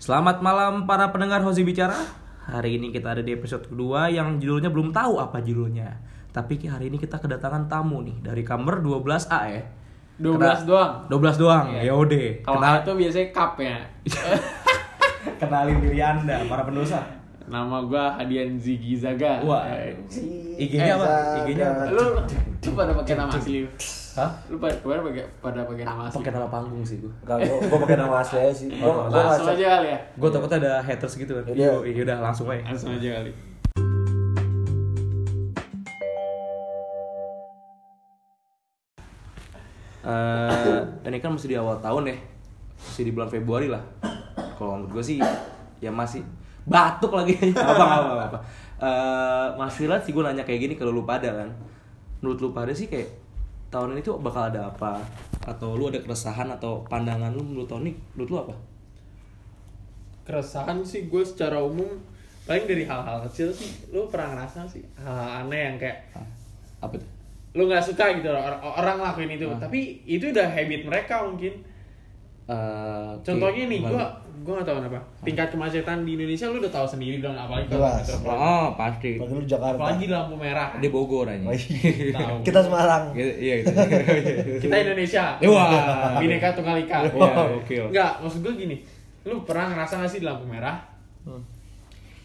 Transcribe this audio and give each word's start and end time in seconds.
Selamat 0.00 0.40
malam 0.40 0.88
para 0.88 1.12
pendengar 1.12 1.44
Hozi 1.44 1.60
Bicara. 1.60 1.92
Hari 2.48 2.80
ini 2.80 2.88
kita 2.88 3.12
ada 3.12 3.20
di 3.20 3.36
episode 3.36 3.68
kedua 3.68 4.08
yang 4.08 4.40
judulnya 4.40 4.72
belum 4.72 4.96
tahu 4.96 5.20
apa 5.20 5.44
judulnya. 5.44 5.92
Tapi 6.32 6.56
hari 6.64 6.88
ini 6.88 6.96
kita 6.96 7.20
kedatangan 7.20 7.68
tamu 7.68 8.00
nih 8.00 8.16
dari 8.24 8.40
kamar 8.40 8.80
12A 8.80 9.40
ya. 9.52 9.60
12 10.16 10.40
Kena- 10.40 10.64
doang. 10.64 10.92
12 11.04 11.36
doang. 11.36 11.66
Iya. 11.76 11.80
Ya 11.84 11.92
udah. 11.92 12.24
Kalau 12.40 12.56
Kenal 12.64 12.74
itu 12.80 12.92
biasanya 12.96 13.28
cup 13.28 13.52
ya. 13.60 13.76
kenalin 15.40 15.78
diri 15.84 16.00
Anda 16.00 16.48
para 16.48 16.64
pendosa. 16.64 17.00
Nama 17.44 17.76
gua 17.84 18.16
Hadian 18.16 18.56
Ziggy 18.56 18.96
Zaga. 18.96 19.44
Wah. 19.44 19.68
Eh, 19.68 20.00
IG-nya 20.56 20.96
apa? 20.96 21.04
Zaga. 21.04 21.36
IG-nya 21.44 21.66
apa? 21.76 21.82
lu 21.92 22.04
lu 22.56 22.70
pada 22.72 22.96
pakai 22.96 23.14
nama 23.20 23.36
asli. 23.36 23.68
Lu? 24.10 24.18
Hah? 24.18 24.30
Lu 24.50 24.56
pada 24.58 24.74
pada 24.82 25.00
pakai 25.06 25.24
pada 25.38 25.60
pakai 25.62 25.84
nama 25.86 26.02
asli. 26.10 26.16
Pakai 26.18 26.32
nama 26.34 26.48
panggung 26.50 26.82
sih 26.82 26.98
gua. 26.98 27.12
Enggak, 27.22 27.38
gua, 27.46 27.56
gua 27.70 27.78
pakai 27.86 27.96
nama 28.02 28.14
asli 28.18 28.38
aja 28.42 28.54
sih. 28.54 28.68
Gua, 28.74 29.06
gua 29.06 29.22
Langsung 29.22 29.46
nggak 29.46 29.56
aja 29.58 29.66
kali 29.78 29.88
ya. 29.88 29.98
Gue 30.18 30.28
takutnya 30.34 30.58
ada 30.58 30.72
haters 30.82 31.14
gitu 31.14 31.32
kan. 31.38 31.44
Iya. 31.54 31.70
Iya, 31.86 32.00
udah 32.02 32.18
langsung 32.18 32.46
aja. 32.50 32.62
Langsung 32.66 32.90
aja 32.90 33.10
kali. 33.22 33.32
Eh, 40.00 40.80
ini 41.06 41.20
kan 41.20 41.36
masih 41.36 41.52
di 41.52 41.56
awal 41.60 41.76
tahun 41.76 42.08
ya 42.08 42.16
masih 42.80 43.04
di 43.04 43.12
bulan 43.12 43.28
Februari 43.28 43.68
lah 43.68 43.84
kalau 44.56 44.80
menurut 44.80 44.96
gue 44.96 45.04
sih 45.04 45.18
ya 45.76 45.92
masih 45.92 46.24
batuk 46.64 47.12
lagi 47.12 47.36
apa 47.52 47.84
apa 47.84 47.96
apa, 48.00 48.24
apa. 48.32 48.38
Eh, 48.80 49.46
Mas 49.60 49.76
Wilat 49.76 50.00
sih 50.00 50.16
gue 50.16 50.24
nanya 50.24 50.40
kayak 50.48 50.60
gini 50.64 50.74
kalau 50.80 50.96
lu 50.96 51.04
pada 51.04 51.44
kan 51.44 51.52
menurut 52.24 52.40
lu 52.40 52.48
pada 52.56 52.72
sih 52.72 52.88
kayak 52.88 53.12
tahun 53.70 53.96
ini 53.96 54.02
tuh 54.02 54.18
bakal 54.18 54.50
ada 54.50 54.68
apa? 54.68 54.98
Atau 55.46 55.78
lu 55.78 55.88
ada 55.88 56.02
keresahan 56.02 56.50
atau 56.50 56.82
pandangan 56.84 57.30
lu 57.32 57.40
menurut 57.40 57.70
tahun 57.70 57.88
ini 57.88 57.92
menurut 58.14 58.28
lu 58.28 58.38
apa? 58.42 58.54
Keresahan 60.26 60.82
sih 60.82 61.06
gue 61.06 61.22
secara 61.22 61.62
umum 61.62 61.88
paling 62.44 62.66
dari 62.66 62.84
hal-hal 62.84 63.22
kecil 63.30 63.54
sih. 63.54 63.70
Lu 63.94 64.10
pernah 64.10 64.34
ngerasa 64.34 64.66
sih 64.66 64.82
hal-hal 64.98 65.46
aneh 65.46 65.60
yang 65.70 65.76
kayak 65.78 66.10
apa 66.82 66.98
tuh 66.98 67.10
lu 67.50 67.66
nggak 67.66 67.82
suka 67.82 68.14
gitu 68.14 68.30
orang, 68.30 68.62
orang 68.62 68.96
ngelakuin 69.02 69.32
itu. 69.34 69.46
Tapi 69.58 70.06
itu 70.06 70.30
udah 70.30 70.46
habit 70.46 70.82
mereka 70.86 71.26
mungkin. 71.26 71.54
Eh, 72.50 73.10
oke, 73.14 73.26
contohnya 73.26 73.66
nih 73.66 73.78
gimana? 73.82 74.10
Gua 74.40 74.46
gua 74.46 74.52
nggak 74.56 74.66
tahu 74.66 74.76
kenapa 74.78 74.98
tingkat 75.22 75.48
kemacetan 75.48 75.98
di 76.02 76.10
Indonesia 76.12 76.46
lu 76.46 76.56
udah 76.58 76.72
tahu 76.72 76.86
sendiri 76.88 77.16
dong 77.18 77.34
apalagi 77.34 77.66
kalau 77.68 77.92
Jelas. 77.92 78.08
oh 78.24 78.66
pasti 78.74 79.10
Apalagi 79.14 79.34
lu 79.34 79.44
Jakarta. 79.44 79.76
apalagi 79.76 80.02
di 80.02 80.10
lampu 80.10 80.34
merah 80.34 80.68
dia 80.74 80.88
Bogor 80.88 81.26
aja 81.26 81.44
iya. 81.44 82.12
Tahu. 82.12 82.36
Kita 82.46 82.60
Semarang. 82.60 83.02
Gitu, 83.12 83.32
iya 83.38 83.54
gitu 83.60 83.72
kita 84.62 84.74
Indonesia 84.80 85.24
Wah. 85.42 86.16
bineka 86.16 86.48
tunggal 86.52 86.76
ika 86.78 86.98
Wah, 87.12 87.46
gokil. 87.50 87.84
nggak 87.88 88.12
maksud 88.18 88.40
gue 88.40 88.54
gini 88.56 88.76
lu 89.22 89.44
pernah 89.44 89.68
ngerasa 89.68 89.98
nggak 89.98 90.10
sih 90.10 90.18
di 90.18 90.26
lampu 90.26 90.44
merah 90.44 90.80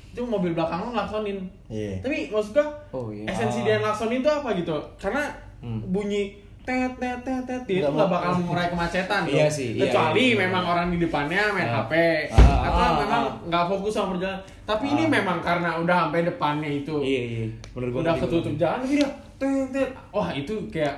itu 0.08 0.24
mobil 0.24 0.52
belakang 0.52 0.80
lu 0.82 0.96
ngelaksonin 0.96 1.38
Iya. 1.68 2.00
tapi 2.00 2.32
maksud 2.32 2.56
gue 2.56 2.68
Oh, 2.90 3.12
iya. 3.12 3.28
esensi 3.28 3.62
dia 3.62 3.78
ngelaksonin 3.78 4.20
itu 4.20 4.30
apa 4.30 4.50
gitu 4.54 4.76
karena 4.96 5.24
Hmm. 5.58 5.82
bunyi 5.86 6.36
tet 6.66 6.92
tet 6.96 7.20
tet 7.22 7.42
tet 7.44 7.62
dia 7.64 7.78
itu 7.80 7.88
Nggak 7.88 8.10
bakal 8.10 8.32
mengurai 8.36 8.68
kemacetan 8.68 9.22
Iya 9.24 9.46
sih, 9.48 9.70
iya, 9.72 9.86
kecuali 9.86 10.18
iya, 10.20 10.28
iya. 10.28 10.40
memang 10.44 10.64
orang 10.66 10.88
di 10.90 10.98
depannya 10.98 11.42
main 11.52 11.68
Ah. 11.68 11.76
HP 11.80 11.94
Ah, 12.28 12.66
atau 12.66 12.82
ah, 12.82 12.92
memang 13.00 13.24
ah. 13.24 13.46
nggak 13.46 13.64
fokus 13.68 13.94
sama 13.94 14.08
perjalanan 14.12 14.42
tapi 14.64 14.86
ini 14.90 15.04
Ah. 15.04 15.10
memang 15.12 15.38
karena 15.40 15.70
udah 15.78 15.96
sampai 16.04 16.22
depannya 16.24 16.70
itu 16.76 16.96
iya 17.00 17.22
iya 17.24 17.46
gua 17.70 17.80
udah 17.96 18.14
ngerti 18.14 18.24
ketutup 18.26 18.54
jalan 18.56 18.78
tapi 18.80 18.94
dia 18.96 19.10
tet 19.36 19.66
tet 19.70 19.90
wah 20.10 20.30
itu 20.32 20.54
kayak 20.68 20.96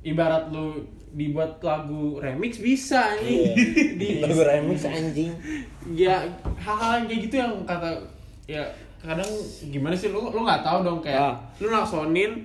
ibarat 0.00 0.44
lu 0.48 0.78
dibuat 1.10 1.58
lagu 1.58 2.16
remix 2.16 2.58
bisa 2.58 3.18
nih 3.18 3.56
di 3.98 4.08
Lagu 4.20 4.38
remix 4.40 4.84
anjing. 4.84 5.32
ya 5.90 6.22
hal-hal 6.56 6.90
yang 6.94 7.06
kayak 7.06 7.20
gitu 7.26 7.34
yang 7.38 7.52
kata 7.64 7.90
ya 8.44 8.62
kadang 8.98 9.26
gimana 9.64 9.92
sih 9.92 10.08
lu 10.08 10.20
lu 10.24 10.40
nggak 10.40 10.62
tahu 10.62 10.84
dong 10.84 11.00
kayak 11.00 11.18
Ah. 11.18 11.34
lu 11.58 11.66
naksonin 11.66 12.44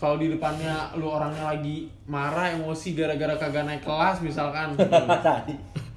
kalau 0.00 0.16
di 0.16 0.26
depannya 0.28 0.72
lu 0.94 1.06
orangnya 1.06 1.44
lagi 1.46 1.76
marah 2.04 2.50
emosi 2.50 2.92
gara-gara 2.92 3.36
kagak 3.36 3.62
naik 3.62 3.80
kelas 3.80 4.18
misalkan 4.18 4.72
Tadi. 5.20 5.52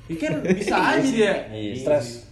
ini 0.06 0.16
kan 0.18 0.34
bisa 0.44 0.76
aja 0.76 1.00
dia 1.02 1.34
Iya, 1.48 1.72
stres. 1.74 2.28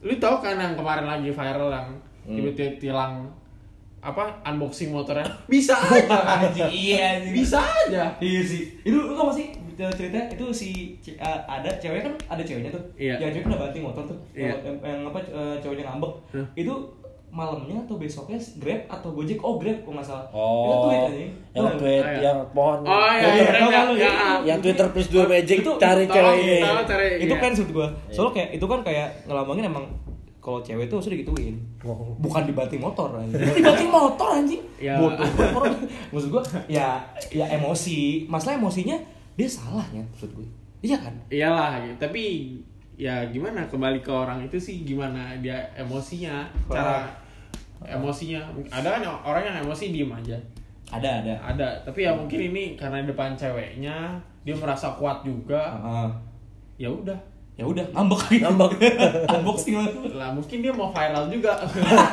lu 0.00 0.14
tahu 0.16 0.38
kan 0.38 0.54
yang 0.54 0.72
kemarin 0.72 1.04
lagi 1.04 1.28
viral 1.28 1.68
yang 1.68 1.90
Hmm. 2.20 2.36
tiba-tiba 2.36 2.76
tilang 2.78 3.26
apa 3.98 4.22
unboxing 4.42 4.88
motornya 4.88 5.24
bisa 5.46 5.72
aja 5.72 6.20
anjing 6.38 6.68
Iya, 6.68 6.96
anjing. 7.16 7.32
bisa 7.34 7.58
aja 7.58 8.12
Iya 8.16 8.40
sih. 8.40 8.62
Itu 8.80 8.92
lu 8.94 9.12
tau 9.12 9.28
gak 9.28 9.36
sih 9.36 9.46
cerita 9.90 10.20
itu 10.28 10.46
si 10.50 10.68
ce- 11.00 11.16
uh, 11.16 11.40
ada 11.42 11.72
cewek 11.74 12.00
kan 12.00 12.12
ada 12.28 12.40
ceweknya 12.40 12.68
tuh. 12.70 12.84
Iya. 12.94 13.16
Yang 13.18 13.30
cewek 13.34 13.42
kan 13.42 13.50
ada 13.50 13.60
banting 13.64 13.82
motor 13.82 14.04
tuh. 14.04 14.18
Iya. 14.30 14.52
Yang, 14.54 14.76
yang 14.78 15.00
apa 15.02 15.18
uh, 15.26 15.56
ceweknya 15.58 15.84
ngambek. 15.88 16.12
Hmm. 16.30 16.46
Itu 16.52 16.74
malamnya 17.30 17.78
atau 17.86 17.94
besoknya 17.94 18.38
Grab 18.58 18.82
atau 18.90 19.14
Gojek? 19.14 19.38
Oh, 19.38 19.54
Grab 19.56 19.78
kok 19.80 19.92
nggak 19.94 20.06
salah. 20.06 20.26
Itu 20.28 20.36
Oh. 20.36 20.82
tweet 20.86 21.00
anjing. 21.06 21.30
Yang 21.54 21.62
nggak? 21.64 21.78
tweet 21.78 22.04
iya. 22.04 22.18
yang 22.20 22.38
pohon. 22.50 22.78
oh 22.82 23.10
iya 23.10 23.28
Twitter, 23.30 23.54
iya 23.54 23.62
tau 23.62 23.70
iya 23.70 23.80
lu? 23.82 23.94
iya 23.94 24.12
Yang 24.42 24.58
Twitter 24.60 24.86
plus 24.90 25.08
dua 25.08 25.24
magic 25.30 25.56
Itu- 25.62 25.78
cari 25.78 26.04
cewek 26.06 26.34
ini. 26.42 26.58
tahu, 26.60 26.80
cari 26.86 27.06
itu 27.22 27.34
iya. 27.34 27.40
kan 27.40 27.50
maksud 27.54 27.68
gua. 27.70 27.88
Soalnya 28.10 28.32
kayak 28.34 28.48
itu 28.58 28.66
kan 28.66 28.80
kayak 28.82 29.08
ngelambangin 29.24 29.64
emang 29.70 29.84
kalau 30.40 30.58
cewek 30.64 30.86
tuh 30.90 30.98
sudah 30.98 31.16
digituin. 31.16 31.56
Oh. 31.86 32.16
Bukan 32.18 32.42
dibanting 32.44 32.80
motor 32.82 33.08
anjing. 33.14 33.38
dibanting 33.58 33.90
motor 33.90 34.28
anjing. 34.34 34.62
Ya. 34.82 34.98
Bodoh. 34.98 35.26
Orang 35.54 35.74
maksud 36.12 36.28
gua 36.34 36.42
ya 36.66 36.98
ya 37.30 37.46
emosi. 37.46 38.26
Masalah 38.26 38.58
emosinya 38.58 38.98
dia 39.38 39.48
salahnya 39.48 40.04
maksud 40.12 40.36
gue. 40.36 40.44
Iya 40.80 40.96
kan? 40.96 41.12
iyalah 41.28 41.80
tapi 42.00 42.56
ya 43.00 43.24
gimana? 43.32 43.64
Kembali 43.64 44.04
ke 44.04 44.12
orang 44.12 44.44
itu 44.44 44.60
sih 44.60 44.84
gimana 44.84 45.32
dia 45.40 45.56
emosinya 45.72 46.44
cara 46.68 47.08
emosinya. 47.80 48.44
Ada 48.68 49.00
kan 49.00 49.02
orang 49.24 49.42
yang 49.48 49.56
emosi 49.64 49.88
diem 49.88 50.12
aja? 50.12 50.36
Ada 50.92 51.24
ada. 51.24 51.34
ada. 51.40 51.68
Tapi 51.80 52.04
ya 52.04 52.12
mungkin 52.12 52.52
ini 52.52 52.76
karena 52.76 53.00
depan 53.08 53.32
ceweknya 53.32 54.20
dia 54.44 54.52
merasa 54.52 54.92
kuat 55.00 55.24
juga. 55.24 55.80
Heeh. 55.80 56.10
ya 56.80 56.88
udah 56.88 57.16
ya 57.60 57.64
udah 57.68 57.84
ngambek 57.92 58.40
Ngambek. 58.40 58.72
unboxing 59.36 59.76
lah. 59.76 59.88
Lah 60.16 60.28
mungkin 60.32 60.64
dia 60.64 60.72
mau 60.72 60.88
viral 60.88 61.28
juga. 61.28 61.60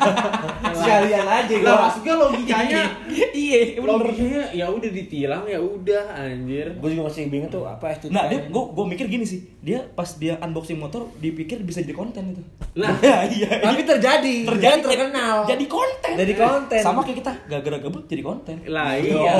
Sekalian 0.75 1.23
aja 1.23 1.55
lah 1.63 1.71
gua. 1.71 1.83
maksudnya 1.87 2.13
logikanya. 2.19 2.83
Iya 3.37 3.79
logikanya 3.79 4.43
ya 4.51 4.67
udah 4.67 4.89
ditilang 4.91 5.47
ya 5.47 5.55
udah 5.55 6.03
anjir. 6.19 6.67
Gue 6.83 6.89
juga 6.91 7.07
masih 7.07 7.31
bingung 7.31 7.47
tuh 7.47 7.63
apa 7.63 7.95
itu. 7.95 8.11
nah 8.11 8.27
dia 8.27 8.43
gue 8.43 8.63
gue 8.75 8.85
mikir 8.91 9.07
gini 9.07 9.23
sih. 9.23 9.39
Dia 9.63 9.87
pas 9.95 10.19
dia 10.19 10.35
unboxing 10.43 10.75
motor 10.75 11.07
dipikir 11.23 11.63
bisa 11.63 11.79
jadi 11.79 11.95
konten 11.95 12.35
itu. 12.35 12.43
Nah. 12.75 12.91
iya 13.31 13.63
tapi 13.63 13.87
terjadi. 13.87 14.35
terjadi. 14.51 14.83
Terkenal. 14.83 15.47
jadi 15.47 15.65
konten. 15.71 16.13
Jadi 16.19 16.33
konten. 16.35 16.81
sama 16.83 17.07
kayak 17.07 17.23
kita 17.23 17.31
gara-gara 17.47 17.77
gabut 17.79 18.03
jadi 18.11 18.19
konten. 18.25 18.55
Lah 18.67 18.99
iya. 18.99 19.31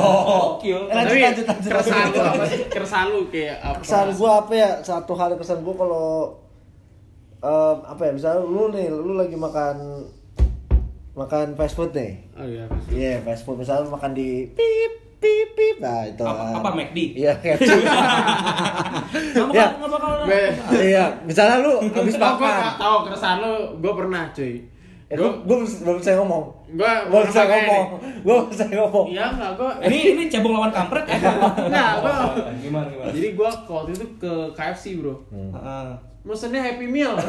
Oke 0.56 0.72
lanjut, 0.72 0.94
tapi 0.94 1.20
lanjut, 1.20 1.46
lanjut, 1.46 1.68
keresahan 1.68 2.08
lu 2.08 2.20
apa 2.24 2.44
sih? 2.48 2.60
Keresahan 2.72 3.08
lu 3.12 3.22
kayak 3.28 3.58
apa? 3.60 3.80
Kesan 3.84 4.08
gue 4.16 4.32
apa 4.32 4.54
ya? 4.56 4.70
Satu 4.86 5.14
hal 5.18 5.30
kesan 5.36 5.60
gue 5.66 5.76
kalau 5.76 5.97
em, 7.38 7.78
apa 7.84 8.02
ya 8.04 8.12
misalnya 8.12 8.42
lu 8.42 8.70
nih 8.70 8.88
lu 8.90 9.14
lagi 9.14 9.36
makan 9.36 9.76
makan 11.14 11.54
fast 11.54 11.74
food 11.74 11.92
nih. 11.92 12.22
Oh 12.34 12.46
iya 12.46 12.66
iya 12.90 13.12
fast 13.22 13.44
food 13.44 13.58
misalnya 13.58 13.86
lu 13.86 13.94
makan 13.94 14.14
di 14.14 14.46
pip 14.52 14.94
pip 15.18 15.50
pip 15.54 15.78
nah 15.82 16.06
itu. 16.06 16.22
Apa, 16.22 16.38
kan. 16.38 16.54
apa 16.62 16.70
McD? 16.78 16.98
Iya 17.18 17.34
ketchup 17.38 17.82
nggak 17.82 19.50
Ya. 19.58 19.66
bakal 19.74 19.78
nggak 19.82 19.92
bakal. 19.92 20.12
Be- 20.30 20.54
iya 20.86 21.04
misalnya 21.26 21.58
lu 21.60 21.74
habis 21.84 22.16
makan. 22.16 22.62
Tahu 22.78 22.96
keresahan 23.06 23.38
lu, 23.42 23.54
gue 23.80 23.94
pernah 23.94 24.30
cuy. 24.30 24.54
Eh, 25.08 25.16
Gue, 25.16 25.30
gue 25.42 25.56
belum 25.82 25.98
bisa 25.98 26.12
ngomong 26.16 26.44
gue 26.70 26.92
belum 27.08 27.24
bisa 27.26 27.42
ngomong 27.44 27.84
gue 27.96 28.28
belum 28.28 28.46
bisa 28.48 28.66
ngomong 28.68 29.06
Iya 29.08 29.26
nggak 29.32 29.52
gue. 29.54 29.72
ini 29.88 29.98
ini 30.12 30.24
cebong 30.28 30.54
lawan 30.54 30.70
kampret 30.70 31.06
ya 31.06 31.16
Nggak, 31.64 31.92
gue. 31.98 32.16
gimana 32.60 32.88
gimana 32.88 33.10
Jadi 33.10 33.28
gue 33.34 33.48
waktu 33.48 33.92
itu 33.94 34.06
ke 34.18 34.32
KFC 34.52 35.00
bro. 35.00 35.16
Heeh. 35.30 35.88
Mesennya 36.28 36.60
Happy 36.62 36.84
Meal. 36.86 37.16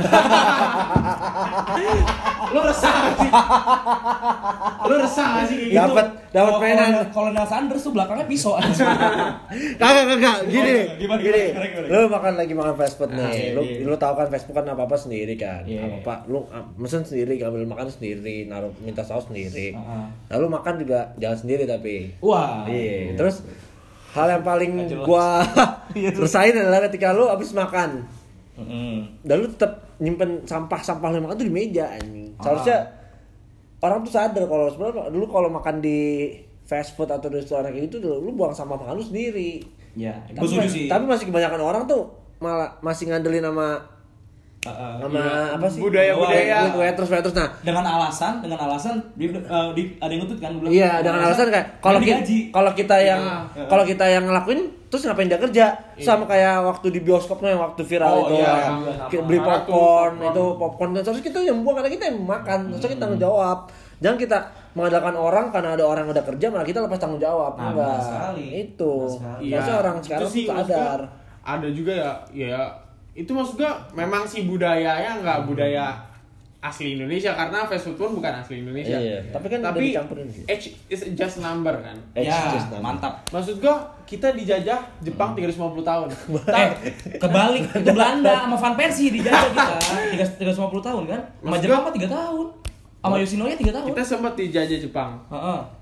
lu 2.48 2.60
resah 2.60 2.90
gak 2.90 3.14
sih? 3.14 3.30
lu 4.80 4.94
resah 4.96 5.26
gak 5.28 5.44
sih 5.46 5.56
kayak 5.56 5.68
gitu? 5.68 5.78
dapat 5.78 6.06
dapat 6.30 6.52
mainan 6.56 6.88
kalau- 6.88 7.06
Kalau 7.12 7.30
Nel 7.30 7.46
Sanders 7.46 7.78
tuh 7.80 7.92
belakangnya 7.92 8.26
pisau 8.26 8.56
aja. 8.58 8.84
kagak 9.76 10.04
kagak 10.10 10.36
gini 10.46 10.74
gimana, 10.96 11.20
gini 11.20 11.40
gimana, 11.46 11.66
gimana, 11.68 11.86
gimana? 11.86 11.86
lu 11.94 12.08
makan 12.08 12.32
lagi 12.34 12.52
makan 12.52 12.74
fast 12.74 12.94
food 12.96 13.10
nih 13.10 13.20
Ah, 13.20 13.30
iya, 13.30 13.50
lu 13.52 13.62
iya. 13.62 13.84
lu 13.84 13.94
tahu 13.94 14.12
kan 14.14 14.26
fast 14.28 14.44
food 14.44 14.56
kan 14.56 14.64
apa 14.66 14.82
apa 14.82 14.96
sendiri 14.96 15.34
kan 15.36 15.62
Iya. 15.62 15.80
apa 15.84 15.96
apa 16.00 16.14
lu 16.26 16.42
ah, 16.48 16.64
mesen 16.74 17.02
sendiri 17.02 17.38
ambil 17.38 17.62
makan 17.64 17.86
sendiri 17.86 18.46
naruh 18.46 18.72
minta 18.78 19.02
saus 19.02 19.26
sendiri 19.26 19.76
Ah. 19.76 20.08
lalu 20.30 20.46
makan 20.50 20.74
juga 20.78 21.12
jangan 21.16 21.38
sendiri 21.38 21.62
tapi 21.64 22.10
Wah. 22.18 22.64
iya 22.64 23.12
terus 23.14 23.44
hal 24.10 24.26
yang 24.26 24.42
paling 24.42 24.72
gua 25.00 25.44
Iya, 25.90 26.12
resain 26.12 26.52
adalah 26.52 26.84
ketika 26.84 27.10
lu 27.10 27.26
habis 27.26 27.50
makan 27.50 28.04
Mm-mm. 28.58 29.22
dan 29.22 29.36
lu 29.36 29.48
tetap 29.48 29.72
nyimpen 29.96 30.42
sampah-sampah 30.42 31.08
lu 31.08 31.22
makan 31.22 31.36
tuh 31.36 31.46
di 31.46 31.54
meja 31.54 31.86
anjing. 31.88 32.34
Ah. 32.34 32.42
Seharusnya 32.44 32.78
orang 33.78 33.98
tuh 34.02 34.10
sadar 34.10 34.44
kalau 34.44 34.66
sebenarnya 34.68 35.08
dulu 35.08 35.26
kalau 35.26 35.48
makan 35.48 35.78
di 35.78 35.98
fast 36.64 36.92
food 36.92 37.08
atau 37.08 37.26
di 37.26 37.38
restoran 37.38 37.64
kayak 37.66 37.88
gitu 37.88 38.02
lu 38.02 38.30
buang 38.30 38.50
sampah 38.50 38.76
makan 38.76 38.94
lu 38.94 39.04
sendiri. 39.04 39.62
Ya, 39.94 40.14
Tapi, 40.28 40.38
gue 40.38 40.48
setuju 40.52 40.68
sih. 40.68 40.86
tapi 40.86 41.04
masih 41.04 41.26
kebanyakan 41.26 41.58
orang 41.60 41.82
tuh 41.84 42.06
malah 42.38 42.70
masih 42.78 43.08
ngandelin 43.08 43.42
sama 43.42 43.82
Heeh. 44.60 44.92
sama 45.00 45.18
Iya. 45.18 45.54
apa 45.54 45.66
sih 45.68 45.80
Budaya-budaya. 45.80 46.56
Wait- 46.64 46.76
waiters 46.76 47.08
waiters 47.08 47.30
nah 47.32 47.48
dengan 47.60 47.82
alasan 47.82 48.38
dengan 48.38 48.58
alasan 48.60 48.94
dia 49.14 49.30
eh, 49.32 49.68
di, 49.72 49.82
ada 49.96 50.06
yang 50.08 50.22
ngetut 50.22 50.38
kan 50.38 50.50
bilang, 50.52 50.70
Iya, 50.70 50.90
dengan 51.00 51.20
alasan 51.24 51.46
kayak 51.48 51.66
kalau 51.78 51.98
kita 51.98 52.18
kalau 52.52 52.72
kita 52.72 52.96
yang 53.00 53.22
Iya. 53.54 53.66
kalau 53.66 53.84
kita 53.84 54.04
yang 54.06 54.24
ngelakuin 54.24 54.60
terus 54.88 55.04
ngapain 55.04 55.28
dia 55.28 55.36
kerja? 55.36 55.66
Sama 56.00 56.24
kayak 56.24 56.64
waktu 56.64 56.88
di 56.90 57.00
bioskop 57.04 57.40
yang 57.40 57.60
waktu 57.60 57.84
viral 57.84 58.08
Oh, 58.08 58.20
itu 58.28 58.40
iya, 58.40 58.72
iya, 59.08 59.20
beli 59.20 59.36
popcorn, 59.36 60.16
popcorn. 60.16 60.32
itu 60.32 60.44
popcorn 60.56 60.90
terus 60.96 61.20
kita 61.20 61.38
yang 61.44 61.60
buang 61.60 61.76
karena 61.78 61.92
kita 61.92 62.04
yang 62.08 62.18
makan, 62.24 62.58
terus 62.72 62.88
kita 62.88 63.00
tanggung 63.04 63.20
jawab. 63.20 63.68
Jangan 63.98 64.16
kita 64.16 64.38
mengadakan 64.72 65.14
orang 65.18 65.46
karena 65.50 65.74
ada 65.74 65.84
orang 65.84 66.06
yang 66.06 66.12
udah 66.14 66.24
kerja 66.24 66.46
malah 66.48 66.64
kita 66.64 66.78
lepas 66.80 66.96
tanggung 66.96 67.18
jawab. 67.18 67.52
Nah, 67.58 67.74
Enggak. 67.74 67.98
sekali. 68.00 68.44
Itu. 68.64 68.92
Harusnya 69.42 69.76
orang 69.76 69.94
itu 69.98 70.04
sekarang 70.06 70.30
sih 70.30 70.44
maksud 70.46 70.48
gua 70.48 70.64
sadar. 70.64 71.00
ada 71.42 71.68
juga 71.68 71.92
ya 71.92 72.12
ya 72.30 72.60
itu 73.12 73.30
maksud 73.34 73.58
gua 73.58 73.72
memang 73.92 74.22
sih 74.22 74.46
budayanya 74.46 75.18
nggak 75.20 75.38
budaya 75.44 75.96
asli 76.58 76.98
Indonesia 76.98 77.38
karena 77.38 77.62
fast 77.70 77.86
food 77.86 77.94
pun 77.94 78.10
bukan 78.18 78.42
asli 78.42 78.66
Indonesia. 78.66 78.98
Iya, 78.98 79.30
tapi 79.30 79.46
kan 79.46 79.62
udah 79.62 79.70
tapi 79.70 79.94
dicampurin 79.94 80.26
age 80.26 80.74
is 80.90 81.00
just 81.14 81.38
number 81.38 81.70
kan? 81.78 81.94
Eh, 82.18 82.26
ya 82.26 82.50
just 82.50 82.74
number. 82.74 82.82
mantap. 82.82 83.22
Maksud 83.30 83.62
gua 83.62 83.86
kita 84.02 84.34
dijajah 84.34 84.82
Jepang 84.98 85.38
350 85.38 85.86
tahun. 85.86 86.08
Eh 86.58 86.68
kebalik 87.22 87.62
itu 87.70 87.90
Belanda 87.94 88.42
sama 88.42 88.56
Van 88.58 88.74
Persie 88.74 89.14
dijajah 89.14 89.54
kita. 89.54 89.64
tiga 90.10 90.24
tiga 90.26 90.52
puluh 90.66 90.82
tahun 90.82 91.02
kan? 91.06 91.20
Sama 91.38 91.56
Jepang 91.62 91.80
mah 91.86 91.92
tiga 91.94 92.08
tahun. 92.10 92.46
Sama 92.98 93.14
Yoshinoya 93.22 93.54
tiga 93.54 93.72
tahun. 93.78 93.86
Kita 93.94 94.02
sempat 94.02 94.32
dijajah 94.34 94.78
Jepang. 94.82 95.10
Heeh. 95.30 95.60
ya, 95.62 95.77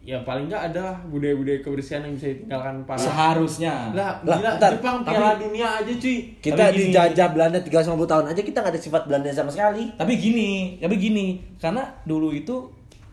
ya 0.00 0.16
paling 0.20 0.48
nggak 0.48 0.72
ada 0.72 0.96
budaya-budaya 1.06 1.60
kebersihan 1.60 2.00
yang 2.00 2.14
bisa 2.14 2.28
ditinggalkan 2.30 2.82
para 2.84 2.96
seharusnya. 2.96 3.92
Lah 3.92 4.16
Lah, 4.22 4.34
gila 4.34 4.50
bentar. 4.54 4.70
Jepang 4.72 4.96
Tapi- 4.98 5.12
piala 5.12 5.30
dunia 5.36 5.68
aja 5.74 5.92
cuy. 5.94 6.16
Kita 6.36 6.56
Tapi 6.58 6.72
gini- 6.72 6.84
dijajah 6.88 7.28
Belanda 7.30 7.58
350 7.58 7.76
tahun 8.06 8.24
aja 8.26 8.40
kita 8.40 8.58
nggak 8.58 8.72
ada 8.72 8.80
sifat 8.80 9.02
Belanda 9.04 9.28
sama 9.30 9.50
sekali. 9.50 9.84
tapi 9.94 10.12
gini 10.16 10.50
tapi 10.76 10.94
gini. 10.96 11.26
Karena 11.56 11.84
dulu 12.02 12.32
itu 12.32 12.56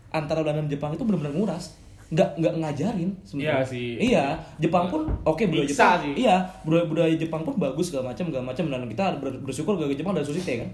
antara 0.08 0.40
Belanda 0.40 0.64
dan 0.64 0.70
Jepang 0.70 0.90
itu 0.90 1.04
benar-benar 1.04 1.34
nguras. 1.34 1.76
Nggak 2.08 2.28
nggak 2.36 2.54
ngajarin 2.58 3.10
sebenarnya. 3.20 3.52
Iya 3.52 3.58
sih. 3.62 3.88
iya 4.02 4.24
Jepang 4.56 4.88
pun 4.88 5.04
oke 5.22 5.44
budaya 5.44 5.68
Bisa 5.68 5.76
Jepang. 5.76 6.00
sih. 6.02 6.12
iya 6.18 6.36
budaya 6.64 6.84
budaya 6.84 7.14
Jepang 7.14 7.42
pun 7.42 7.54
bagus 7.54 7.92
segala 7.92 8.08
macam 8.08 8.24
segala 8.26 8.44
macam. 8.46 8.64
Dan 8.64 8.88
kita 8.88 9.04
ber- 9.20 9.40
bersyukur 9.42 9.76
gak 9.76 9.92
Jepang 9.92 10.16
ada 10.16 10.24
sushi 10.24 10.40
teh 10.40 10.56
kan 10.58 10.70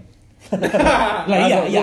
lah 0.53 1.37
iya 1.49 1.57
Ada, 1.65 1.69
iya 1.69 1.81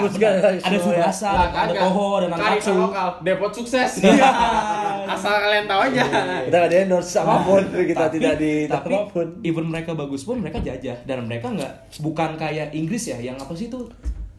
ada 0.62 0.76
ya. 0.76 0.78
subasa 0.78 1.30
ada 1.50 1.72
toho 1.74 2.06
ada 2.22 2.26
nankatsu 2.30 2.72
lokal. 2.78 3.08
Depot 3.26 3.52
sukses. 3.52 3.90
Iya. 4.02 4.30
asal 5.12 5.34
kalian 5.34 5.66
tahu 5.66 5.80
aja. 5.90 6.04
Kita 6.46 6.58
ada 6.70 6.74
endorse 6.78 7.14
apa 7.18 7.36
pun, 7.42 7.62
kita 7.74 8.04
tidak 8.08 8.34
di 8.38 8.70
tapi 8.70 8.94
even 9.42 9.66
mereka 9.68 9.92
bagus 9.92 10.22
pun 10.22 10.38
mereka 10.38 10.62
jajah. 10.62 11.02
Dan 11.02 11.26
mereka 11.26 11.50
nggak 11.50 11.98
bukan 12.00 12.38
kayak 12.38 12.70
Inggris 12.72 13.10
ya 13.10 13.18
yang 13.18 13.36
apa 13.36 13.52
sih 13.58 13.66
itu 13.66 13.90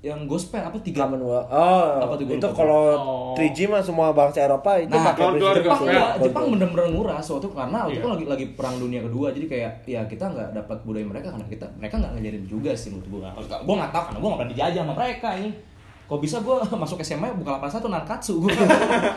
yang 0.04 0.28
gospel 0.28 0.60
apa 0.60 0.76
tiga 0.84 1.08
Commonwealth. 1.08 1.48
Oh, 1.48 1.96
Apa 1.96 2.20
tuh, 2.20 2.28
itu 2.28 2.48
kalau 2.52 2.84
Oh. 2.94 3.32
3G 3.34 3.72
mah 3.72 3.80
semua 3.80 4.12
bangsa 4.12 4.44
Eropa 4.44 4.76
itu 4.76 4.92
Nah, 4.92 5.00
pakai 5.10 5.40
Jepang 5.40 5.88
ya, 5.88 5.96
Gold 6.12 6.22
Jepang 6.22 6.46
bener-bener 6.52 6.86
nguras 6.92 7.24
waktu 7.24 7.48
karena 7.50 7.78
waktu 7.82 7.96
Iya. 7.96 7.98
itu 7.98 8.08
lagi 8.12 8.26
lagi 8.28 8.46
perang 8.52 8.76
dunia 8.78 9.00
kedua 9.00 9.32
jadi 9.32 9.48
kayak 9.48 9.72
ya 9.88 10.04
kita 10.04 10.28
nggak 10.28 10.50
dapat 10.54 10.78
budaya 10.84 11.08
mereka 11.08 11.32
karena 11.32 11.48
kita 11.48 11.66
mereka 11.80 11.96
nggak 11.98 12.12
ngajarin 12.14 12.46
juga 12.46 12.72
sih 12.76 12.92
menurut 12.92 13.08
gua 13.10 13.32
gua 13.64 13.76
nggak 13.80 13.92
tahu 13.92 14.04
karena 14.04 14.20
gua 14.20 14.28
nggak 14.28 14.40
pernah 14.44 14.54
dijajah 14.54 14.82
sama 14.84 14.94
mereka 14.94 15.30
ini 15.34 15.50
kok 16.13 16.21
bisa 16.21 16.38
gua 16.39 16.62
masuk 16.77 17.01
SMA 17.01 17.25
buka 17.33 17.57
81 17.57 17.89
nankatsu 17.89 18.38
gua 18.38 18.54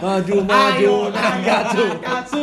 Maju, 0.01 0.35
maju, 0.41 0.73
Ayo, 0.73 0.97
nankatsu. 1.13 1.85
Nankatsu. 1.93 2.43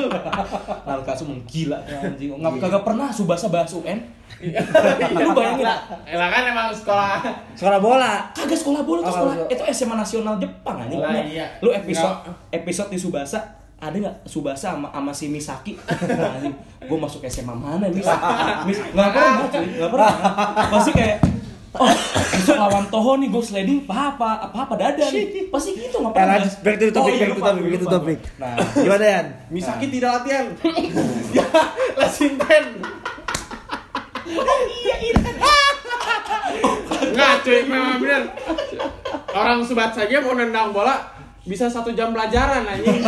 nankatsu 0.83 1.23
menggila 1.31 1.77
anjing. 1.81 2.29
Nggak 2.31 2.61
kagak 2.61 2.83
pernah 2.83 3.09
subasa 3.09 3.49
bahas 3.49 3.73
UN 3.73 3.97
lu 5.15 5.31
bayangin. 5.31 5.63
Lah, 5.63 6.27
kan 6.29 6.43
emang 6.45 6.67
sekolah. 6.69 7.17
Sekolah 7.53 7.79
bola. 7.79 8.13
kagak 8.31 8.53
sekolah 8.53 8.81
bola 8.83 8.99
Oh, 8.99 9.03
tuh 9.03 9.13
sekolah. 9.15 9.35
kalau- 9.39 9.49
itu 9.49 9.63
SMA 9.73 9.95
nasional 9.95 10.35
Jepang 10.37 10.77
anjing. 10.77 10.99
Lu- 10.99 11.25
iya. 11.25 11.45
lu 11.57 11.69
episode 11.71 12.29
episode 12.51 12.89
di 12.91 12.99
Subasa 12.99 13.39
ada 13.75 13.95
nggak 13.95 14.23
Subasa 14.23 14.75
sama 14.75 14.87
sama 14.89 15.11
si 15.11 15.27
Misaki? 15.27 15.73
Gue 16.79 16.97
masuk 16.99 17.25
SMA 17.25 17.51
mana 17.51 17.83
nih 17.83 18.03
Mis 18.63 18.77
nggak 18.85 19.09
pernah 19.09 19.49
nggak 19.49 19.89
pernah. 19.89 20.11
Pasti 20.69 20.91
kayak 20.91 21.17
oh 21.73 21.89
besok 22.33 22.55
lawan 22.55 22.85
Toho 22.87 23.11
nih 23.17 23.27
gue 23.27 23.41
sliding 23.41 23.79
apa 23.83 24.13
apa 24.13 24.29
apa 24.45 24.57
apa 24.63 24.73
dada 24.75 25.05
nih. 25.09 25.49
Pasti 25.49 25.69
gitu 25.73 25.97
nggak 25.99 26.11
Ya, 26.11 26.17
pernah 26.17 26.35
lanjut, 26.37 26.53
back 26.59 26.75
to 26.75 26.83
the 26.83 26.93
topic, 26.93 27.01
Oh, 27.03 27.15
iya, 27.15 27.19
back 27.19 27.29
to 27.29 27.35
lupa, 27.35 27.49
topic, 27.49 27.63
back 27.63 27.79
to 27.79 27.87
topic. 27.87 28.19
nah. 28.37 28.55
Gimana 28.75 29.05
Yan? 29.05 29.25
Misaki 29.49 29.85
tidak 29.89 30.09
latihan. 30.13 30.45
Dia 31.29 31.47
lesin 31.97 32.33
pen 32.35 32.65
Enggak 37.03 37.33
cuy, 37.45 37.59
memang 37.63 37.97
bener. 37.99 38.23
Orang 39.29 39.59
subat 39.61 39.93
saja 39.93 40.17
mau 40.17 40.33
nendang 40.33 40.73
bola 40.73 41.13
bisa 41.43 41.67
satu 41.67 41.91
jam 41.91 42.09
pelajaran 42.09 42.63
anjing. 42.63 43.03